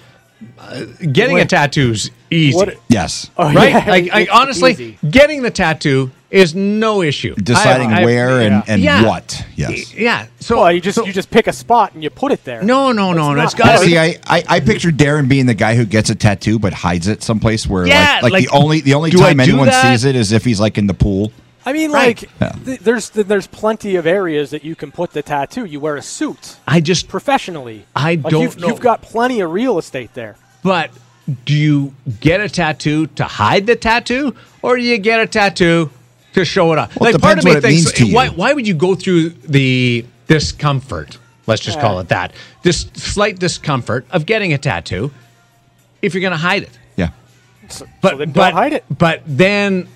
uh, 0.59 0.85
getting 1.11 1.37
a 1.37 1.41
What- 1.41 1.49
tattoo's 1.51 2.11
easy, 2.31 2.57
what- 2.57 2.75
yes. 2.89 3.31
Oh, 3.37 3.53
right? 3.53 3.71
yeah, 3.71 3.85
like, 3.91 4.13
like 4.13 4.29
honestly, 4.33 4.73
easy. 4.73 4.99
getting 5.11 5.43
the 5.43 5.51
tattoo 5.51 6.13
is 6.35 6.55
no 6.55 7.01
issue. 7.01 7.35
Deciding 7.37 7.93
I- 7.93 8.01
I- 8.01 8.05
where 8.05 8.41
and, 8.41 8.63
and 8.67 8.83
yeah. 8.83 9.05
what. 9.07 9.45
Yes. 9.57 9.95
Yeah. 9.95 10.27
So 10.41 10.59
Well, 10.61 10.73
you 10.73 10.81
just 10.81 10.97
so- 10.97 11.05
you 11.07 11.13
just 11.13 11.31
pick 11.31 11.47
a 11.47 11.53
spot 11.53 11.95
and 11.95 12.03
you 12.03 12.11
put 12.11 12.33
it 12.33 12.45
there. 12.45 12.63
no 12.63 12.93
no 12.93 13.13
no 13.13 13.33
no. 13.35 13.43
It's 13.43 13.55
got 13.55 13.79
to 13.79 13.85
be 13.85 13.93
See, 13.93 13.99
I, 13.99 14.19
I, 14.27 14.43
I 14.49 14.61
pictured 14.61 14.97
Darren 14.97 15.29
being 15.29 15.47
the 15.47 15.55
guy 15.55 15.77
who 15.77 15.85
gets 15.87 16.11
a 16.11 16.15
tattoo 16.15 16.59
but 16.59 16.73
hides 16.73 17.07
it 17.09 17.23
someplace 17.23 17.67
where 17.67 17.87
Yeah, 17.87 18.19
like, 18.21 18.25
like, 18.25 18.33
like, 18.33 18.45
the 18.51 18.51
only 18.57 18.81
the 18.81 18.95
only 18.95 19.11
time 19.13 19.39
anyone 19.41 19.67
that? 19.69 19.83
sees 19.93 20.05
it 20.05 20.17
is 20.17 20.33
if 20.33 20.45
he's 20.45 20.59
like 20.61 20.77
in 20.77 20.87
the 20.89 20.95
pool. 20.95 21.33
I 21.67 21.73
mean, 21.73 21.93
Right. 21.93 22.21
like 22.21 22.31
Yeah. 22.41 22.53
th- 22.65 22.81
there's 22.81 23.11
th- 23.11 23.27
there's 23.27 23.47
plenty 23.47 23.97
of 23.97 24.07
areas 24.07 24.51
that 24.51 24.65
you 24.65 24.75
can 24.75 24.91
put 24.93 25.13
the 25.13 25.23
tattoo. 25.23 25.65
You 25.65 25.81
wear 25.81 25.97
a 25.97 26.03
suit 26.03 26.57
I 26.67 26.81
just 26.81 27.09
professionally. 27.09 27.87
I 27.97 28.17
Like, 28.17 28.23
don't 28.33 28.43
you've, 28.43 28.59
know. 28.61 28.67
You've 28.69 28.81
got 28.81 29.01
plenty 29.03 29.41
of 29.41 29.51
real 29.53 29.79
estate 29.79 30.13
there. 30.15 30.37
But 30.63 30.91
do 31.47 31.55
you 31.55 31.95
get 32.21 32.41
a 32.43 32.51
tattoo 32.51 33.07
to 33.07 33.25
hide 33.25 33.67
the 33.67 33.77
tattoo, 33.77 34.35
or 34.61 34.77
do 34.77 34.83
you 34.83 34.99
get 34.99 35.21
a 35.21 35.27
tattoo 35.27 35.91
to 36.35 36.45
show 36.45 36.73
it 36.73 36.79
off? 36.79 36.97
Well, 36.99 37.09
it 37.11 37.15
like 37.15 37.23
part 37.23 37.39
of 37.39 37.45
me 37.45 37.53
what 37.53 37.59
it 37.59 37.63
thinks, 37.63 37.85
means 37.85 37.93
to 37.93 38.07
you. 38.07 38.15
why 38.15 38.29
why 38.29 38.53
would 38.53 38.67
you 38.69 38.75
go 38.75 38.95
through 38.95 39.31
the 39.31 40.05
discomfort? 40.29 41.19
Let's 41.47 41.63
just 41.63 41.79
call 41.81 42.01
it 42.01 42.09
that. 42.09 42.33
This 42.63 42.83
slight 42.95 43.39
discomfort 43.39 44.07
of 44.11 44.25
getting 44.25 44.53
a 44.55 44.59
tattoo 44.59 45.11
if 46.01 46.15
you're 46.15 46.23
going 46.23 46.33
to 46.33 46.37
hide 46.39 46.63
it. 46.63 46.79
Yeah. 46.97 47.11
So, 47.69 47.87
But 48.01 48.13
so 48.13 48.17
then 48.19 48.33
but 48.33 48.51
don't 48.51 48.53
hide 48.55 48.73
it. 48.73 48.85
But 48.91 49.23
then 49.27 49.89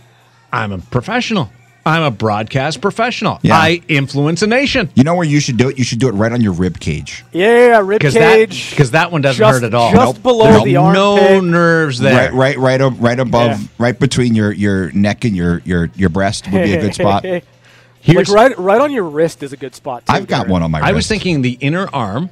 I'm 0.53 0.73
a 0.73 0.79
professional. 0.79 1.51
I'm 1.89 2.03
a 2.03 2.11
broadcast 2.11 2.81
professional. 2.81 3.39
Yeah. 3.43 3.57
I 3.57 3.81
influence 3.89 4.43
a 4.43 4.47
nation. 4.47 4.91
You 4.95 5.05
know 5.05 5.15
where 5.15 5.27
you 5.27 5.41
should 5.41 5.57
do 5.57 5.69
it? 5.71 5.79
You 5.79 5.85
should 5.85 5.99
do 5.99 6.09
it 6.09 6.13
right 6.13 6.31
on 6.31 6.41
your 6.41 6.53
rib 6.53 6.79
cage. 6.79 7.25
Yeah, 7.33 7.79
rib 7.79 7.99
Because 8.01 8.15
cage. 8.15 8.71
because 8.71 8.91
that 8.93 9.11
one 9.11 9.23
doesn't 9.23 9.39
just, 9.39 9.61
hurt 9.61 9.67
at 9.67 9.75
all. 9.75 9.91
Just 9.93 10.15
Nope. 10.17 10.23
below 10.23 10.51
Nope. 10.51 10.65
the 10.65 10.73
no 10.75 11.41
nerves 11.41 11.99
there. 11.99 12.31
Right 12.33 12.35
right 12.35 12.59
right 12.59 12.81
up, 12.81 12.95
right 12.99 13.19
above 13.19 13.61
Yeah. 13.61 13.69
right 13.79 13.99
between 13.99 14.35
your, 14.35 14.53
your 14.53 14.93
neck 14.93 15.25
and 15.25 15.35
your, 15.35 15.61
your, 15.65 15.91
your 15.97 16.11
breast 16.11 16.45
would 16.53 16.63
be 16.63 16.75
a 16.75 16.81
good 16.81 16.95
spot. 16.95 17.25
like 18.07 18.29
right, 18.29 18.59
right 18.59 18.81
on 18.81 18.93
your 18.93 19.05
wrist 19.05 19.43
is 19.43 19.53
a 19.53 19.57
good 19.57 19.75
spot. 19.75 20.07
Too, 20.07 20.13
I've 20.13 20.27
got 20.27 20.47
Darren. 20.47 20.51
one 20.51 20.63
on 20.63 20.71
my 20.71 20.81
I 20.81 20.93
was 20.93 21.07
thinking 21.09 21.43
the 21.43 21.53
inner 21.61 21.89
arm. 21.93 22.31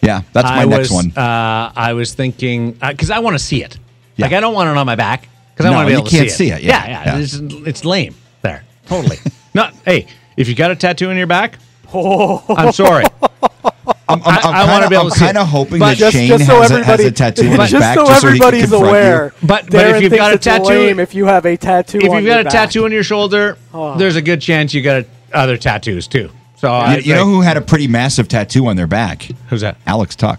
Yeah, 0.00 0.22
that's 0.32 0.48
my 0.48 0.62
I 0.62 0.64
next 0.64 0.90
was, 0.90 1.04
one. 1.06 1.12
Uh, 1.16 1.72
I 1.76 1.92
was 1.92 2.12
thinking 2.14 2.72
because 2.72 3.10
I 3.10 3.20
want 3.20 3.34
to 3.34 3.38
see 3.38 3.62
it. 3.62 3.78
Yeah. 4.16 4.26
Like 4.26 4.34
I 4.34 4.40
don't 4.40 4.54
want 4.54 4.68
it 4.68 4.76
on 4.76 4.84
my 4.84 4.96
back 4.96 5.28
because 5.54 5.66
I 5.66 5.70
No, 5.70 5.76
want 5.76 5.88
to 5.88 5.94
be 5.94 5.98
able 5.98 6.06
to 6.06 6.10
see 6.10 6.26
it. 6.26 6.30
see 6.30 6.50
it, 6.50 6.62
yeah, 6.62 6.86
yeah, 6.86 7.04
yeah. 7.04 7.18
It's, 7.18 7.34
it's 7.34 7.84
lame 7.84 8.14
there. 8.14 8.21
Totally. 8.92 9.16
Not. 9.54 9.74
Hey, 9.84 10.06
if 10.36 10.48
you 10.48 10.54
got 10.54 10.70
a 10.70 10.76
tattoo 10.76 11.10
in 11.10 11.16
your 11.16 11.26
back, 11.26 11.58
I'm 11.94 12.72
sorry. 12.72 13.04
I'm, 14.08 14.20
I'm, 14.20 14.22
I- 14.24 14.40
I'm 14.44 14.68
wanna 14.68 14.80
kinda- 14.84 14.88
be 14.90 14.96
able 14.96 15.10
to 15.10 15.18
see 15.18 15.24
it. 15.26 15.36
of 15.36 15.46
hoping 15.48 15.78
But 15.78 15.90
that 15.90 15.96
Just, 15.96 16.12
Shane 16.16 16.28
just 16.28 16.46
so 16.46 16.60
has, 16.60 16.70
a, 16.70 16.74
has 16.84 17.00
everybody, 17.00 17.04
a 17.08 17.10
tattoo 17.12 17.46
on 17.48 17.60
his 17.60 17.70
just 17.70 17.80
back 17.80 17.94
so 17.96 18.06
just 18.06 18.20
so 18.20 18.30
he 18.30 18.38
can 18.38 18.46
everybody's 18.48 18.62
confront 18.70 18.82
you. 18.84 18.88
aware. 18.90 19.34
But- 19.42 19.46
but 19.46 19.70
Darren 19.72 19.94
if 19.96 20.02
you've 20.02 20.10
thinks 20.10 20.16
got 20.22 20.30
a 20.32 20.34
it's 20.34 20.44
tattoo- 20.44 20.64
lame 20.68 21.00
if 21.00 21.14
you 21.14 21.26
have 21.26 21.46
a 21.46 21.56
tattoo, 21.56 21.98
if 21.98 22.10
on 22.10 22.16
you've 22.16 22.24
your 22.24 22.34
got 22.34 22.40
a 22.40 22.44
back. 22.44 22.52
tattoo 22.52 22.84
on 22.84 22.92
your 22.92 23.02
shoulder, 23.02 23.56
Oh. 23.72 23.96
there's 23.96 24.16
a 24.16 24.22
good 24.22 24.40
chance 24.40 24.74
you 24.74 24.82
got 24.82 25.04
other 25.32 25.56
tattoos 25.56 26.06
too. 26.06 26.30
So 26.56 26.70
I 26.70 26.96
You, 26.96 27.02
you 27.02 27.14
know 27.14 27.24
who 27.24 27.40
had 27.40 27.56
a 27.56 27.60
pretty 27.62 27.88
massive 27.88 28.28
tattoo 28.28 28.66
on 28.66 28.76
their 28.76 28.86
back? 28.86 29.28
who's 29.48 29.62
that? 29.62 29.76
Alex 29.86 30.14
Tuch. 30.16 30.38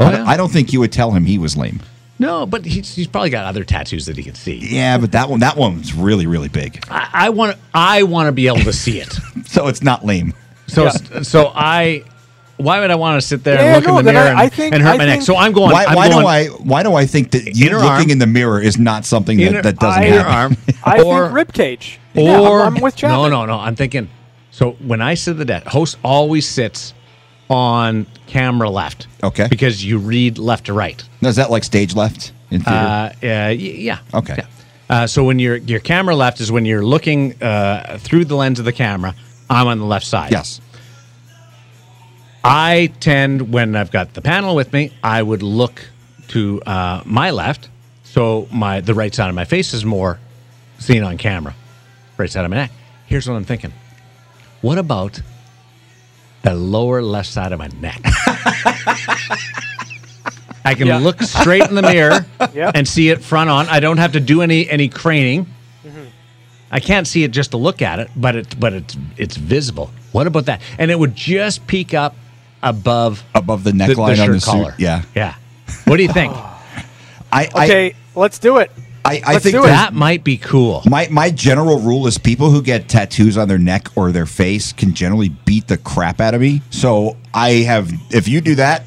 Oh, 0.00 0.06
I, 0.06 0.10
don't, 0.10 0.20
yeah? 0.24 0.30
I 0.30 0.36
don't 0.36 0.52
think 0.52 0.72
you 0.72 0.80
would 0.80 0.92
tell 0.92 1.12
him 1.12 1.24
he 1.24 1.38
was 1.38 1.56
lame. 1.56 1.80
No, 2.18 2.46
but 2.46 2.64
he's, 2.64 2.94
he's 2.94 3.06
probably 3.08 3.30
got 3.30 3.44
other 3.44 3.64
tattoos 3.64 4.06
that 4.06 4.16
he 4.16 4.22
can 4.22 4.34
see. 4.36 4.56
Yeah, 4.74 4.98
but 4.98 5.12
that 5.12 5.28
one 5.28 5.40
that 5.40 5.56
one's 5.56 5.92
really 5.94 6.26
really 6.28 6.48
big. 6.48 6.84
I, 6.88 7.10
I 7.12 7.30
want 7.30 7.56
I 7.74 8.04
want 8.04 8.28
to 8.28 8.32
be 8.32 8.46
able 8.46 8.60
to 8.60 8.72
see 8.84 9.00
it. 9.00 9.12
So 9.46 9.66
it's 9.68 9.82
not 9.82 10.04
lame. 10.04 10.32
So 10.68 10.88
so 10.90 11.50
I. 11.54 12.04
Why 12.56 12.78
would 12.78 12.92
I 12.92 12.94
want 12.94 13.20
to 13.20 13.26
sit 13.26 13.42
there 13.42 13.56
Yeah, 13.56 13.74
and 13.78 13.84
look 13.84 13.92
no, 13.92 13.98
in 13.98 14.04
the 14.04 14.12
then 14.12 14.16
I- 14.16 14.20
mirror 14.22 14.30
and, 14.30 14.38
I 14.38 14.48
think- 14.48 14.74
and 14.74 14.82
hurt 14.84 14.90
I 14.90 14.96
my 14.96 15.04
neck? 15.06 15.14
think- 15.14 15.24
So 15.24 15.34
I'm 15.36 15.50
going. 15.52 15.72
Why, 15.72 15.86
I'm 15.86 15.96
why 15.96 16.08
going, 16.08 16.20
do 16.22 16.26
I 16.28 16.46
why 16.62 16.82
do 16.84 16.94
I 16.94 17.04
think 17.04 17.32
that 17.32 17.56
you 17.56 17.66
Inner 17.66 17.78
looking 17.78 17.90
arm. 17.90 18.10
in 18.10 18.18
the 18.20 18.28
mirror 18.28 18.60
is 18.60 18.78
not 18.78 19.04
something 19.04 19.38
that, 19.38 19.44
Inner- 19.44 19.62
that 19.62 19.78
doesn't 19.80 20.04
inner 20.04 20.22
happen? 20.22 20.56
arm, 20.68 20.76
I 20.84 21.02
or, 21.02 21.24
think 21.24 21.34
rib 21.34 21.52
cage. 21.52 21.98
or 22.14 22.22
yeah, 22.22 22.40
I'm, 22.62 22.76
I'm 22.76 22.80
with 22.82 22.94
Chapman. 22.94 23.30
no, 23.32 23.44
no, 23.44 23.56
no. 23.56 23.58
I'm 23.58 23.74
thinking. 23.74 24.08
So 24.52 24.72
when 24.74 25.02
I 25.02 25.14
sit 25.14 25.32
at 25.32 25.38
the 25.38 25.44
desk, 25.44 25.66
host 25.66 25.98
always 26.04 26.48
sits 26.48 26.94
on 27.50 28.06
camera 28.26 28.70
left. 28.70 29.06
Okay. 29.22 29.46
Because 29.48 29.84
you 29.84 29.98
read 29.98 30.38
left 30.38 30.66
to 30.66 30.72
right. 30.72 31.02
Is 31.22 31.36
that 31.36 31.50
like 31.50 31.64
stage 31.64 31.94
left 31.94 32.32
in 32.50 32.60
theater? 32.60 32.78
Uh, 32.78 32.82
uh, 32.82 33.12
y- 33.22 33.52
yeah. 33.54 33.98
Okay. 34.12 34.34
Yeah. 34.38 34.46
Uh, 34.90 35.06
so 35.06 35.24
when 35.24 35.38
your 35.38 35.56
your 35.56 35.80
camera 35.80 36.14
left 36.14 36.40
is 36.40 36.52
when 36.52 36.64
you're 36.64 36.84
looking 36.84 37.40
uh, 37.42 37.98
through 38.00 38.24
the 38.26 38.36
lens 38.36 38.58
of 38.58 38.64
the 38.64 38.72
camera. 38.72 39.14
I'm 39.50 39.66
on 39.66 39.78
the 39.78 39.84
left 39.84 40.06
side. 40.06 40.32
yes. 40.32 40.60
I 42.42 42.92
tend, 43.00 43.52
when 43.52 43.74
I've 43.74 43.90
got 43.90 44.12
the 44.14 44.20
panel 44.20 44.54
with 44.54 44.72
me, 44.72 44.92
I 45.02 45.22
would 45.22 45.42
look 45.42 45.86
to 46.28 46.60
uh, 46.66 47.02
my 47.06 47.30
left, 47.30 47.68
so 48.04 48.48
my 48.52 48.80
the 48.80 48.94
right 48.94 49.14
side 49.14 49.28
of 49.28 49.34
my 49.34 49.44
face 49.46 49.72
is 49.72 49.84
more 49.84 50.18
seen 50.78 51.02
on 51.02 51.16
camera, 51.18 51.54
right 52.18 52.30
side 52.30 52.44
of 52.44 52.50
my 52.50 52.56
neck. 52.56 52.70
Here's 53.06 53.28
what 53.28 53.34
I'm 53.36 53.44
thinking: 53.44 53.72
What 54.60 54.76
about 54.78 55.20
the 56.44 56.54
lower 56.54 57.02
left 57.02 57.28
side 57.28 57.52
of 57.52 57.58
my 57.58 57.68
neck? 57.80 58.00
I 60.66 60.74
can 60.74 60.86
Yeah. 60.86 60.98
look 60.98 61.20
straight 61.22 61.62
in 61.68 61.74
the 61.74 61.82
mirror 61.82 62.24
Yeah. 62.54 62.70
and 62.74 62.86
see 62.88 63.10
it 63.10 63.22
front 63.22 63.50
on. 63.50 63.68
I 63.68 63.80
don't 63.80 63.98
have 63.98 64.12
to 64.12 64.20
do 64.20 64.40
any 64.42 64.68
any 64.70 64.88
craning. 64.88 65.46
Mm-hmm. 65.84 66.04
I 66.70 66.80
can't 66.80 67.06
see 67.06 67.22
it 67.24 67.30
just 67.32 67.50
to 67.50 67.56
look 67.58 67.82
at 67.82 67.98
it, 67.98 68.10
but 68.16 68.34
it 68.36 68.58
but 68.58 68.72
it's 68.72 68.96
it's 69.16 69.36
visible. 69.36 69.90
What 70.12 70.26
about 70.26 70.46
that? 70.46 70.62
And 70.78 70.90
it 70.90 70.98
would 70.98 71.14
just 71.14 71.66
peek 71.66 71.92
up 71.92 72.14
above 72.62 73.22
above 73.34 73.62
the 73.64 73.72
neckline 73.72 74.16
the, 74.16 74.16
the 74.16 74.22
on 74.22 74.30
the 74.32 74.40
collar. 74.40 74.70
Suit. 74.72 74.80
Yeah, 74.80 75.02
yeah. 75.14 75.34
What 75.84 75.96
do 75.98 76.02
you 76.02 76.12
think? 76.12 76.32
I, 77.32 77.46
okay, 77.46 77.90
I, 77.90 77.94
let's 78.18 78.38
do 78.38 78.58
it. 78.58 78.70
I, 79.04 79.20
I 79.26 79.38
think 79.38 79.56
that 79.56 79.92
might 79.92 80.24
be 80.24 80.38
cool. 80.38 80.82
My 80.86 81.08
my 81.10 81.30
general 81.30 81.78
rule 81.78 82.06
is 82.06 82.16
people 82.16 82.50
who 82.50 82.62
get 82.62 82.88
tattoos 82.88 83.36
on 83.36 83.48
their 83.48 83.58
neck 83.58 83.88
or 83.96 84.12
their 84.12 84.26
face 84.26 84.72
can 84.72 84.94
generally 84.94 85.28
beat 85.28 85.68
the 85.68 85.76
crap 85.76 86.20
out 86.20 86.32
of 86.32 86.40
me. 86.40 86.62
So 86.70 87.16
I 87.34 87.50
have 87.50 87.92
if 88.10 88.28
you 88.28 88.40
do 88.40 88.54
that, 88.54 88.84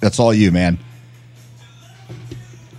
that's 0.00 0.18
all 0.18 0.32
you, 0.32 0.50
man. 0.50 0.78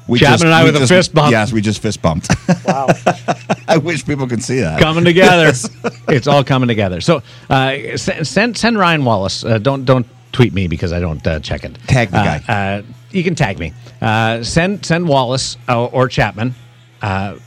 We 0.08 0.18
Chapman 0.18 0.34
just, 0.34 0.44
and 0.46 0.54
I 0.56 0.64
with 0.64 0.74
just, 0.76 0.92
a 0.92 0.96
fist 0.96 1.14
bump. 1.14 1.32
Yes, 1.32 1.54
we 1.54 1.62
just 1.62 1.84
fist 1.84 2.02
bumped. 2.02 2.30
Wow. 2.66 2.88
I 3.68 3.78
wish 3.78 4.04
people 4.04 4.26
could 4.26 4.44
see 4.44 4.60
that. 4.62 4.80
Coming 4.82 5.04
together. 5.06 5.52
it's 6.08 6.26
all 6.26 6.44
coming 6.44 6.68
together. 6.68 7.00
So 7.00 7.22
uh, 7.52 7.96
send 7.96 8.58
send 8.58 8.78
Ryan 8.80 9.06
Wallace. 9.06 9.44
Uh, 9.44 9.60
don't 9.60 9.86
don't 9.86 10.08
tweet 10.32 10.52
me 10.52 10.68
because 10.68 10.94
I 10.94 11.00
don't 11.00 11.26
uh, 11.28 11.40
check 11.42 11.64
it. 11.64 11.76
Tag 11.86 12.10
the 12.10 12.18
guy. 12.18 12.84
Uh, 13.10 13.14
uh, 13.14 13.18
you 13.18 13.24
can 13.24 13.36
tag 13.36 13.60
me. 13.60 13.74
Uh, 14.02 14.44
send 14.44 14.86
send 14.86 15.08
Wallace 15.08 15.58
or 15.68 16.08
Chapman, 16.08 16.56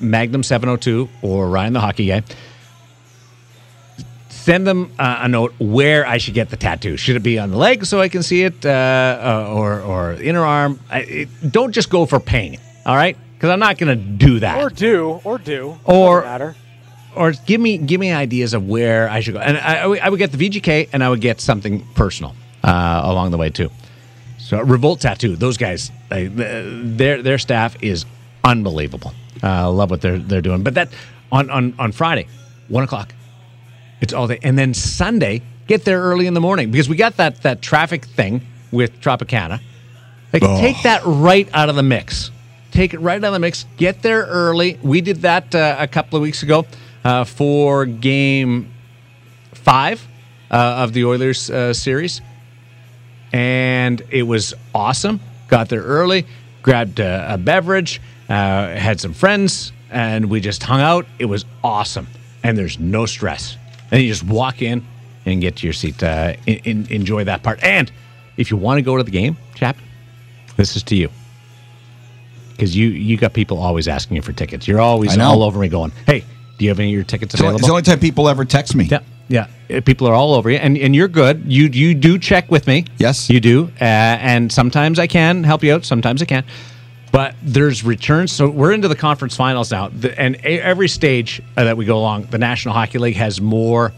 Magnum 0.01 0.43
Seven 0.43 0.69
Hundred 0.69 0.83
Two 0.83 1.09
or 1.23 1.49
Ryan 1.49 1.73
the 1.73 1.81
hockey 1.81 2.07
guy 2.07 2.23
send 4.43 4.67
them 4.67 4.93
uh, 4.99 5.21
a 5.21 5.29
note 5.29 5.55
where 5.61 6.07
I 6.07 6.19
should 6.19 6.35
get 6.35 6.51
the 6.51 6.57
tattoo. 6.57 6.97
Should 6.97 7.17
it 7.17 7.23
be 7.23 7.39
on 7.39 7.51
the 7.51 7.57
leg 7.57 7.85
so 7.85 8.01
I 8.01 8.09
can 8.09 8.23
see 8.23 8.43
it, 8.43 8.67
uh, 8.67 8.69
uh, 8.69 9.55
or 9.55 9.81
or 9.81 10.13
inner 10.15 10.45
arm? 10.45 10.81
I, 10.91 11.01
it, 11.01 11.29
don't 11.51 11.73
just 11.73 11.91
go 11.91 12.07
for 12.07 12.19
pain. 12.19 12.59
All 12.85 12.97
right, 12.97 13.17
because 13.35 13.51
I'm 13.51 13.61
not 13.61 13.79
going 13.79 13.97
to 13.97 14.05
do 14.05 14.41
that. 14.41 14.61
Or 14.61 14.69
do, 14.69 15.21
or 15.25 15.39
do, 15.39 15.79
or 15.85 16.23
matter. 16.23 16.57
Or 17.15 17.33
give 17.33 17.61
me 17.61 17.79
give 17.79 18.01
me 18.01 18.11
ideas 18.11 18.55
of 18.55 18.67
where 18.67 19.09
I 19.09 19.21
should 19.21 19.35
go, 19.35 19.41
and 19.41 19.57
I, 19.59 19.83
I 19.83 20.09
would 20.09 20.19
get 20.19 20.33
the 20.33 20.39
VGK, 20.39 20.89
and 20.93 21.05
I 21.05 21.09
would 21.09 21.21
get 21.21 21.41
something 21.41 21.87
personal 21.95 22.35
uh, 22.65 23.03
along 23.05 23.31
the 23.31 23.39
way 23.39 23.51
too. 23.51 23.71
So 24.53 24.61
Revolt 24.61 25.01
Tattoo, 25.01 25.35
those 25.35 25.57
guys, 25.57 25.91
they, 26.11 26.27
their 26.27 27.23
their 27.23 27.39
staff 27.39 27.83
is 27.83 28.05
unbelievable. 28.45 29.15
I 29.43 29.65
love 29.65 29.91
what 29.91 30.03
they're 30.03 30.19
they're 30.19 30.43
doing. 30.43 30.63
But 30.63 30.75
that 30.75 30.91
on 31.33 31.49
on 31.49 31.75
on 31.79 31.91
Friday, 31.91 32.27
one 32.69 32.85
o'clock 32.85 33.15
it's 34.03 34.13
all 34.13 34.27
day. 34.27 34.39
And 34.43 34.59
then 34.59 34.75
Sunday, 34.75 35.41
get 35.69 35.87
there 35.87 36.03
early 36.03 36.27
in 36.27 36.35
the 36.35 36.41
morning 36.43 36.71
because 36.71 36.87
we 36.87 36.97
got 36.97 37.17
that 37.17 37.41
that 37.45 37.63
traffic 37.63 38.05
thing 38.05 38.43
with 38.71 39.01
Tropicana. 39.01 39.63
Like 40.35 40.43
oh. 40.43 40.61
take 40.61 40.83
that 40.83 41.01
right 41.07 41.49
out 41.55 41.71
of 41.71 41.75
the 41.75 41.83
mix. 41.83 42.31
Take 42.73 42.93
it 42.93 43.01
right 43.01 43.17
out 43.17 43.29
of 43.29 43.33
the 43.33 43.39
mix. 43.39 43.65
Get 43.79 44.03
there 44.03 44.27
early. 44.27 44.79
We 44.83 45.01
did 45.01 45.23
that 45.23 45.55
uh, 45.55 45.77
a 45.79 45.89
couple 45.89 46.19
of 46.19 46.23
weeks 46.23 46.43
ago 46.43 46.67
uh, 47.05 47.25
for 47.25 47.87
game 47.87 48.71
five 49.55 50.07
uh, 50.51 50.83
of 50.85 50.93
the 50.93 51.07
Oilers 51.07 51.49
uh, 51.49 51.73
series, 51.73 52.21
and 53.33 54.03
it 54.11 54.23
was 54.25 54.55
awesome. 54.75 55.21
Got 55.49 55.69
there 55.69 55.83
early, 55.83 56.27
grabbed 56.63 57.01
a, 57.01 57.35
a 57.35 57.39
beverage, 57.39 58.01
uh, 58.29 58.69
had 58.69 59.01
some 59.01 59.13
friends, 59.13 59.73
and 59.91 60.31
we 60.31 60.41
just 60.41 60.63
hung 60.63 60.81
out. 60.81 61.07
It 61.19 61.27
was 61.27 61.45
awesome, 61.63 62.07
and 62.43 62.57
there's 62.57 62.79
no 62.79 63.07
stress. 63.07 63.57
And 63.91 64.03
you 64.03 64.09
just 64.09 64.25
walk 64.25 64.63
in 64.63 64.85
and 65.27 65.41
get 65.41 65.57
to 65.57 65.67
your 65.67 65.75
seat. 65.75 66.03
Uh, 66.03 66.35
in, 66.47 66.59
in, 66.65 66.87
enjoy 66.93 67.25
that 67.25 67.43
part. 67.43 67.63
And 67.63 67.93
if 68.37 68.51
you 68.51 68.57
want 68.57 68.79
to 68.79 68.83
go 68.83 68.97
to 68.97 69.03
the 69.03 69.11
game, 69.11 69.37
chap, 69.55 69.77
this 70.57 70.77
is 70.77 70.83
to 70.85 70.97
you. 70.97 71.11
Because 72.51 72.77
you, 72.77 72.89
you 72.89 73.17
got 73.17 73.33
people 73.33 73.59
always 73.59 73.89
asking 73.89 74.17
you 74.17 74.23
for 74.23 74.33
tickets. 74.33 74.69
You're 74.69 74.81
always 74.81 75.19
all 75.19 75.43
over 75.43 75.59
me 75.59 75.69
going, 75.69 75.91
hey, 76.07 76.21
do 76.59 76.65
you 76.65 76.71
have 76.71 76.79
any 76.79 76.91
of 76.91 76.95
your 76.95 77.05
tickets 77.05 77.35
available? 77.35 77.59
It's 77.59 77.67
the 77.67 77.73
only 77.73 77.83
time 77.83 77.99
people 77.99 78.29
ever 78.29 78.45
text 78.45 78.75
me. 78.75 78.85
Yeah. 78.85 79.01
Yeah, 79.29 79.47
people 79.81 80.07
are 80.07 80.15
all 80.15 80.35
over 80.35 80.51
you, 80.51 80.59
and 80.59 80.77
and 80.77 80.95
you're 80.95 81.09
good. 81.09 81.51
You 81.51 81.67
you 81.67 81.95
do 81.95 82.19
check 82.19 82.51
with 82.51 82.67
me. 82.67 82.85
Yes, 82.99 83.31
you 83.31 83.41
do. 83.41 83.71
Uh, 83.81 83.85
and 83.85 84.53
sometimes 84.53 84.99
I 84.99 85.07
can 85.07 85.45
help 85.45 85.63
you 85.63 85.75
out. 85.75 85.85
Sometimes 85.85 86.23
I 86.23 86.27
can't. 86.27 86.47
But 87.13 87.35
there's 87.43 87.85
returns. 87.85 88.33
So 88.33 88.49
we're 88.49 88.73
into 88.73 88.89
the 88.89 88.97
conference 88.97 89.37
finals 89.37 89.71
now. 89.71 89.89
The, 89.89 90.19
and 90.19 90.37
every 90.37 90.89
stage 90.89 91.43
uh, 91.57 91.65
that 91.65 91.77
we 91.77 91.85
go 91.85 91.99
along, 91.99 92.25
the 92.25 92.39
National 92.39 92.75
Hockey 92.75 92.99
League 92.99 93.17
has 93.17 93.41
more 93.41 93.93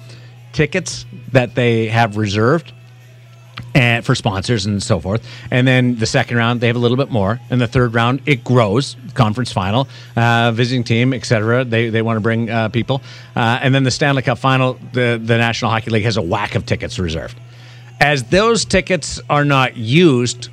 tickets 0.52 1.06
that 1.30 1.54
they 1.54 1.86
have 1.86 2.16
reserved 2.16 2.72
and 3.74 4.04
for 4.04 4.14
sponsors 4.14 4.66
and 4.66 4.82
so 4.82 5.00
forth. 5.00 5.26
And 5.50 5.66
then 5.66 5.96
the 5.96 6.06
second 6.06 6.36
round, 6.36 6.60
they 6.60 6.68
have 6.68 6.76
a 6.76 6.80
little 6.80 6.96
bit 6.96 7.10
more. 7.10 7.40
And 7.50 7.60
the 7.60 7.66
third 7.66 7.94
round, 7.94 8.22
it 8.26 8.44
grows. 8.44 8.96
Conference 9.14 9.52
final, 9.52 9.88
uh, 10.16 10.52
visiting 10.52 10.84
team, 10.84 11.12
etc. 11.12 11.64
They 11.64 11.88
they 11.88 12.02
want 12.02 12.16
to 12.16 12.20
bring 12.20 12.50
uh, 12.50 12.68
people. 12.68 13.02
Uh, 13.36 13.58
and 13.62 13.74
then 13.74 13.84
the 13.84 13.90
Stanley 13.90 14.22
Cup 14.22 14.38
final, 14.38 14.74
the 14.92 15.20
the 15.22 15.38
National 15.38 15.70
Hockey 15.70 15.90
League 15.90 16.04
has 16.04 16.16
a 16.16 16.22
whack 16.22 16.54
of 16.54 16.66
tickets 16.66 16.98
reserved. 16.98 17.38
As 18.00 18.24
those 18.24 18.64
tickets 18.64 19.20
are 19.30 19.44
not 19.44 19.76
used, 19.76 20.48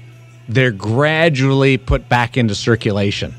they're 0.47 0.71
gradually 0.71 1.77
put 1.77 2.07
back 2.07 2.37
into 2.37 2.53
circulation. 2.53 3.33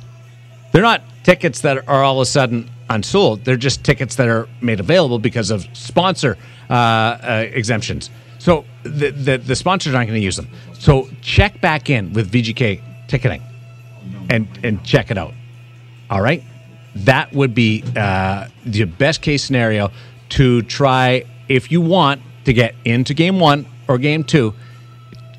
They're 0.72 0.82
not 0.82 1.02
tickets 1.22 1.60
that 1.60 1.88
are 1.88 2.02
all 2.02 2.20
of 2.20 2.22
a 2.22 2.26
sudden 2.26 2.68
unsold. 2.90 3.44
They're 3.44 3.56
just 3.56 3.84
tickets 3.84 4.16
that 4.16 4.28
are 4.28 4.48
made 4.60 4.80
available 4.80 5.18
because 5.18 5.50
of 5.50 5.66
sponsor 5.72 6.36
uh, 6.68 6.72
uh, 6.72 7.46
exemptions. 7.52 8.10
So 8.42 8.64
the, 8.82 9.12
the, 9.12 9.38
the 9.38 9.54
sponsors 9.54 9.94
aren't 9.94 10.08
going 10.08 10.18
to 10.18 10.24
use 10.24 10.34
them. 10.34 10.48
So 10.76 11.08
check 11.20 11.60
back 11.60 11.88
in 11.88 12.12
with 12.12 12.32
VGK 12.32 12.80
ticketing 13.06 13.40
and, 14.30 14.48
and 14.64 14.82
check 14.82 15.12
it 15.12 15.16
out. 15.16 15.32
All 16.10 16.20
right? 16.20 16.42
That 16.96 17.32
would 17.32 17.54
be 17.54 17.84
uh, 17.96 18.48
the 18.66 18.82
best 18.86 19.22
case 19.22 19.44
scenario 19.44 19.92
to 20.30 20.62
try, 20.62 21.22
if 21.48 21.70
you 21.70 21.80
want 21.80 22.20
to 22.44 22.52
get 22.52 22.74
into 22.84 23.14
game 23.14 23.38
one 23.38 23.64
or 23.86 23.96
game 23.96 24.24
two, 24.24 24.54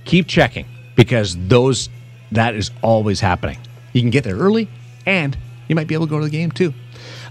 keep 0.05 0.25
checking 0.25 0.65
because 0.95 1.35
those 1.49 1.89
that 2.31 2.55
is 2.55 2.71
always 2.81 3.19
happening. 3.19 3.57
You 3.91 3.99
can 3.99 4.11
get 4.11 4.23
there 4.23 4.37
early, 4.37 4.69
and 5.05 5.37
you 5.67 5.75
might 5.75 5.87
be 5.87 5.95
able 5.95 6.05
to 6.05 6.09
go 6.09 6.19
to 6.19 6.25
the 6.25 6.31
game 6.31 6.51
too. 6.51 6.73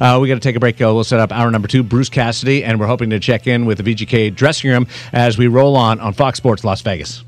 Uh, 0.00 0.18
we 0.20 0.28
got 0.28 0.34
to 0.34 0.40
take 0.40 0.56
a 0.56 0.60
break. 0.60 0.80
Uh, 0.80 0.92
we'll 0.92 1.04
set 1.04 1.20
up 1.20 1.32
hour 1.32 1.50
number 1.50 1.68
two, 1.68 1.82
Bruce 1.82 2.08
Cassidy, 2.08 2.64
and 2.64 2.80
we're 2.80 2.86
hoping 2.86 3.10
to 3.10 3.20
check 3.20 3.46
in 3.46 3.66
with 3.66 3.78
the 3.78 3.94
VGK 3.94 4.34
dressing 4.34 4.70
room 4.70 4.86
as 5.12 5.38
we 5.38 5.46
roll 5.46 5.76
on 5.76 6.00
on 6.00 6.12
Fox 6.12 6.38
Sports 6.38 6.64
Las 6.64 6.80
Vegas. 6.82 7.24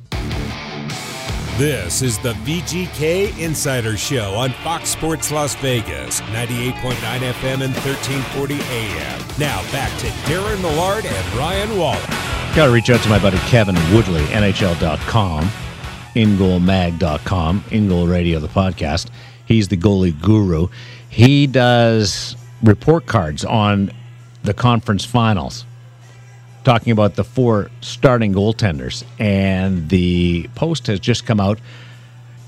This 1.57 2.03
is 2.03 2.19
the 2.19 2.33
VGK 2.33 3.39
Insider 3.39 3.97
Show 3.97 4.35
on 4.35 4.51
Fox 4.65 4.89
Sports 4.89 5.31
Las 5.31 5.55
Vegas, 5.57 6.21
98.9 6.23 6.73
FM 6.73 7.63
and 7.63 7.75
1340 7.75 8.55
AM. 8.55 9.21
Now 9.39 9.63
back 9.71 9.97
to 10.01 10.07
Darren 10.29 10.61
Millard 10.61 11.07
and 11.07 11.35
Ryan 11.35 11.79
Waller. 11.79 12.01
Got 12.57 12.67
to 12.67 12.73
reach 12.73 12.91
out 12.91 13.01
to 13.03 13.09
my 13.09 13.21
buddy 13.21 13.39
Kevin 13.39 13.77
Woodley, 13.95 14.23
NHL.com 14.25 15.49
ingoalmag.com, 16.15 17.61
InGoal 17.69 18.11
Radio, 18.11 18.39
the 18.39 18.49
podcast. 18.49 19.11
He's 19.47 19.69
the 19.69 19.77
goalie 19.77 20.19
guru. 20.21 20.69
He 21.15 21.47
does 21.47 22.35
report 22.61 23.07
cards 23.07 23.45
on 23.45 23.93
the 24.43 24.53
conference 24.53 25.05
finals, 25.05 25.65
talking 26.65 26.91
about 26.91 27.15
the 27.15 27.23
four 27.23 27.71
starting 27.83 28.35
goaltenders. 28.35 29.05
And 29.21 29.89
the 29.91 30.51
post 30.57 30.89
has 30.89 30.99
just 30.99 31.25
come 31.25 31.39
out 31.39 31.61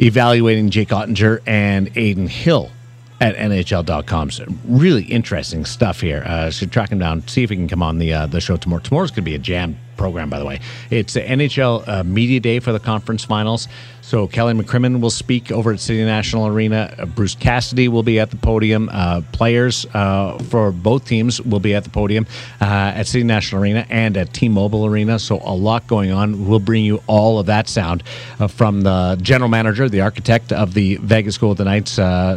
evaluating 0.00 0.70
Jake 0.70 0.88
Oettinger 0.88 1.42
and 1.46 1.96
Adin 1.96 2.26
Hill 2.26 2.72
at 3.20 3.36
NHL.com. 3.36 4.32
So 4.32 4.46
really 4.64 5.04
interesting 5.04 5.64
stuff 5.64 6.00
here. 6.00 6.24
Uh, 6.26 6.50
so 6.50 6.66
track 6.66 6.90
him 6.90 6.98
down, 6.98 7.26
see 7.28 7.44
if 7.44 7.50
he 7.50 7.56
can 7.56 7.68
come 7.68 7.84
on 7.84 7.98
the 7.98 8.12
uh, 8.12 8.26
the 8.26 8.40
show 8.40 8.56
tomorrow. 8.56 8.82
Tomorrow's 8.82 9.12
going 9.12 9.22
to 9.22 9.22
be 9.22 9.36
a 9.36 9.38
jam 9.38 9.78
program, 9.96 10.30
by 10.30 10.38
the 10.38 10.44
way. 10.44 10.60
It's 10.90 11.14
the 11.14 11.20
NHL 11.20 11.86
uh, 11.88 12.04
Media 12.04 12.40
Day 12.40 12.60
for 12.60 12.72
the 12.72 12.80
conference 12.80 13.24
finals. 13.24 13.68
So 14.06 14.28
Kelly 14.28 14.54
McCrimmon 14.54 15.00
will 15.00 15.10
speak 15.10 15.50
over 15.50 15.72
at 15.72 15.80
City 15.80 16.04
National 16.04 16.46
Arena. 16.46 16.94
Uh, 16.96 17.06
Bruce 17.06 17.34
Cassidy 17.34 17.88
will 17.88 18.04
be 18.04 18.20
at 18.20 18.30
the 18.30 18.36
podium. 18.36 18.88
Uh, 18.92 19.22
players 19.32 19.84
uh, 19.94 20.38
for 20.48 20.70
both 20.70 21.06
teams 21.06 21.42
will 21.42 21.58
be 21.58 21.74
at 21.74 21.82
the 21.82 21.90
podium 21.90 22.24
uh, 22.60 22.92
at 22.94 23.08
City 23.08 23.24
National 23.24 23.62
Arena 23.62 23.84
and 23.90 24.16
at 24.16 24.32
T-Mobile 24.32 24.86
Arena. 24.86 25.18
So 25.18 25.40
a 25.42 25.52
lot 25.52 25.88
going 25.88 26.12
on. 26.12 26.46
We'll 26.46 26.60
bring 26.60 26.84
you 26.84 27.02
all 27.08 27.40
of 27.40 27.46
that 27.46 27.68
sound 27.68 28.04
uh, 28.38 28.46
from 28.46 28.82
the 28.82 29.18
general 29.20 29.48
manager, 29.48 29.88
the 29.88 30.02
architect 30.02 30.52
of 30.52 30.74
the 30.74 30.98
Vegas 30.98 31.36
Golden 31.36 31.64
Knights, 31.64 31.96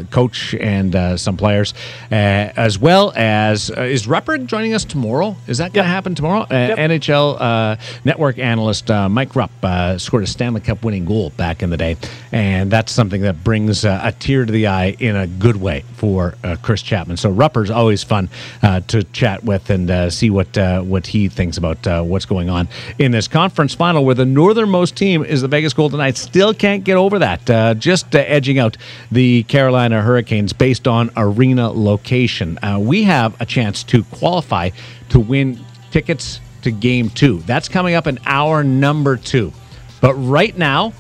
coach, 0.09 0.55
and 0.55 1.19
some 1.19 1.37
players, 1.37 1.75
as 2.09 2.79
well 2.79 3.13
as 3.15 3.69
is 3.69 4.07
Rupert 4.07 4.47
joining 4.47 4.73
us 4.73 4.85
tomorrow? 4.85 5.35
Is 5.45 5.59
that 5.59 5.73
going 5.73 5.83
to 5.83 5.89
yep. 5.89 5.93
happen 5.93 6.15
tomorrow? 6.15 6.47
Yep. 6.49 6.79
NHL 6.79 7.39
uh, 7.49 7.75
network 8.05 8.37
analyst 8.37 8.91
uh, 8.91 9.09
Mike 9.09 9.35
Rupp 9.35 9.51
uh, 9.63 9.97
scored 9.97 10.23
a 10.23 10.27
Stanley 10.27 10.61
Cup 10.61 10.83
winning 10.83 11.05
goal 11.05 11.31
back 11.31 11.63
in 11.63 11.69
the 11.69 11.77
day, 11.77 11.97
and 12.31 12.71
that's 12.71 12.91
something 12.91 13.21
that 13.21 13.43
brings 13.43 13.85
uh, 13.85 14.01
a 14.03 14.11
tear 14.11 14.45
to 14.45 14.51
the 14.51 14.67
eye 14.67 14.95
in 14.99 15.15
a 15.15 15.27
good 15.27 15.55
way 15.55 15.83
for 15.95 16.35
uh, 16.43 16.55
Chris 16.61 16.81
Chapman. 16.81 17.17
So 17.17 17.29
Rupper's 17.29 17.71
always 17.71 18.03
fun 18.03 18.29
to 18.61 19.03
chat 19.11 19.43
with 19.43 19.69
and 19.69 20.13
see 20.13 20.29
what 20.29 20.57
what 20.85 21.07
he 21.07 21.27
thinks 21.29 21.57
about 21.57 22.05
what's 22.05 22.25
going 22.25 22.49
on 22.49 22.67
in 22.97 23.11
this 23.11 23.27
conference 23.27 23.73
final, 23.73 24.05
where 24.05 24.15
the 24.15 24.25
northernmost 24.25 24.95
team 24.95 25.23
is 25.23 25.41
the 25.41 25.47
Vegas 25.47 25.73
Golden 25.73 25.97
Knights. 25.99 26.21
Still 26.21 26.53
can't 26.53 26.83
get 26.83 26.95
over 26.95 27.19
that, 27.19 27.79
just 27.79 28.13
edging 28.15 28.59
out 28.59 28.77
the 29.11 29.43
Carolina 29.43 30.01
Hurricanes 30.01 30.53
based 30.53 30.87
on 30.87 31.09
arena 31.17 31.71
location. 31.71 32.59
we 32.79 33.03
have 33.03 33.39
a 33.41 33.45
chance 33.45 33.83
to 33.83 34.03
qualify 34.05 34.69
to 35.09 35.19
win 35.19 35.59
tickets 35.91 36.39
to 36.63 36.71
game 36.71 37.09
two. 37.09 37.39
That's 37.39 37.69
coming 37.69 37.95
up 37.95 38.07
in 38.07 38.19
hour 38.25 38.63
number 38.63 39.17
two. 39.17 39.53
But 40.01 40.13
right 40.15 40.57
now, 40.57 40.93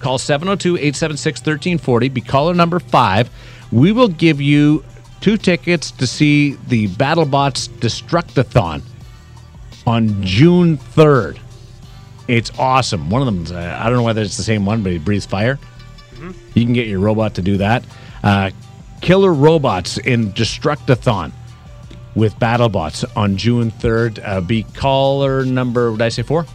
call 0.00 0.18
702 0.18 0.76
876 0.76 1.40
1340, 1.40 2.08
be 2.08 2.20
caller 2.20 2.54
number 2.54 2.78
five. 2.78 3.30
We 3.72 3.92
will 3.92 4.08
give 4.08 4.40
you 4.40 4.84
two 5.20 5.36
tickets 5.36 5.90
to 5.92 6.06
see 6.06 6.54
the 6.68 6.88
BattleBots 6.88 7.68
Destructathon 7.78 8.82
on 9.86 10.22
June 10.22 10.76
3rd. 10.76 11.38
It's 12.28 12.50
awesome. 12.58 13.08
One 13.08 13.26
of 13.26 13.26
them, 13.46 13.56
uh, 13.56 13.78
I 13.78 13.84
don't 13.84 13.94
know 13.94 14.02
whether 14.02 14.22
it's 14.22 14.36
the 14.36 14.42
same 14.42 14.66
one, 14.66 14.82
but 14.82 14.92
he 14.92 14.98
breathes 14.98 15.26
fire. 15.26 15.58
Mm-hmm. 16.14 16.32
You 16.54 16.64
can 16.64 16.72
get 16.72 16.88
your 16.88 17.00
robot 17.00 17.34
to 17.36 17.42
do 17.42 17.58
that. 17.58 17.84
Uh, 18.22 18.50
killer 19.00 19.32
robots 19.32 19.98
in 19.98 20.32
Destructathon 20.32 21.32
with 22.16 22.34
BattleBots 22.40 23.04
on 23.16 23.36
June 23.36 23.70
3rd. 23.70 24.20
Uh, 24.26 24.40
be 24.40 24.64
caller 24.64 25.44
number, 25.44 25.92
did 25.92 26.02
I 26.02 26.08
say 26.08 26.22
four? 26.22 26.46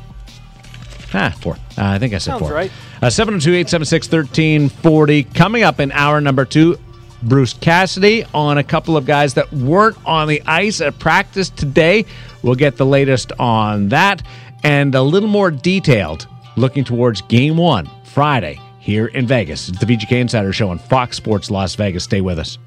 Ah, 1.13 1.33
four. 1.41 1.53
Uh, 1.53 1.57
I 1.77 1.99
think 1.99 2.13
I 2.13 2.17
said 2.17 2.31
Sounds 2.31 2.41
four. 2.41 2.53
right. 2.53 2.71
Uh, 3.01 3.09
702 3.09 3.49
876 3.51 4.07
1340. 4.07 5.23
Coming 5.23 5.63
up 5.63 5.79
in 5.79 5.91
hour 5.91 6.19
number 6.21 6.45
two, 6.45 6.77
Bruce 7.23 7.53
Cassidy 7.53 8.25
on 8.33 8.57
a 8.57 8.63
couple 8.63 8.97
of 8.97 9.05
guys 9.05 9.33
that 9.35 9.51
weren't 9.53 9.97
on 10.05 10.27
the 10.27 10.41
ice 10.45 10.81
at 10.81 10.97
practice 10.99 11.49
today. 11.49 12.05
We'll 12.43 12.55
get 12.55 12.77
the 12.77 12.85
latest 12.85 13.31
on 13.39 13.89
that 13.89 14.23
and 14.63 14.95
a 14.95 15.01
little 15.01 15.29
more 15.29 15.51
detailed 15.51 16.27
looking 16.55 16.83
towards 16.83 17.21
game 17.23 17.57
one, 17.57 17.89
Friday, 18.05 18.59
here 18.79 19.07
in 19.07 19.27
Vegas. 19.27 19.69
It's 19.69 19.79
the 19.79 19.85
VGK 19.85 20.21
Insider 20.21 20.53
Show 20.53 20.69
on 20.69 20.79
Fox 20.79 21.17
Sports 21.17 21.51
Las 21.51 21.75
Vegas. 21.75 22.03
Stay 22.03 22.21
with 22.21 22.39
us. 22.39 22.57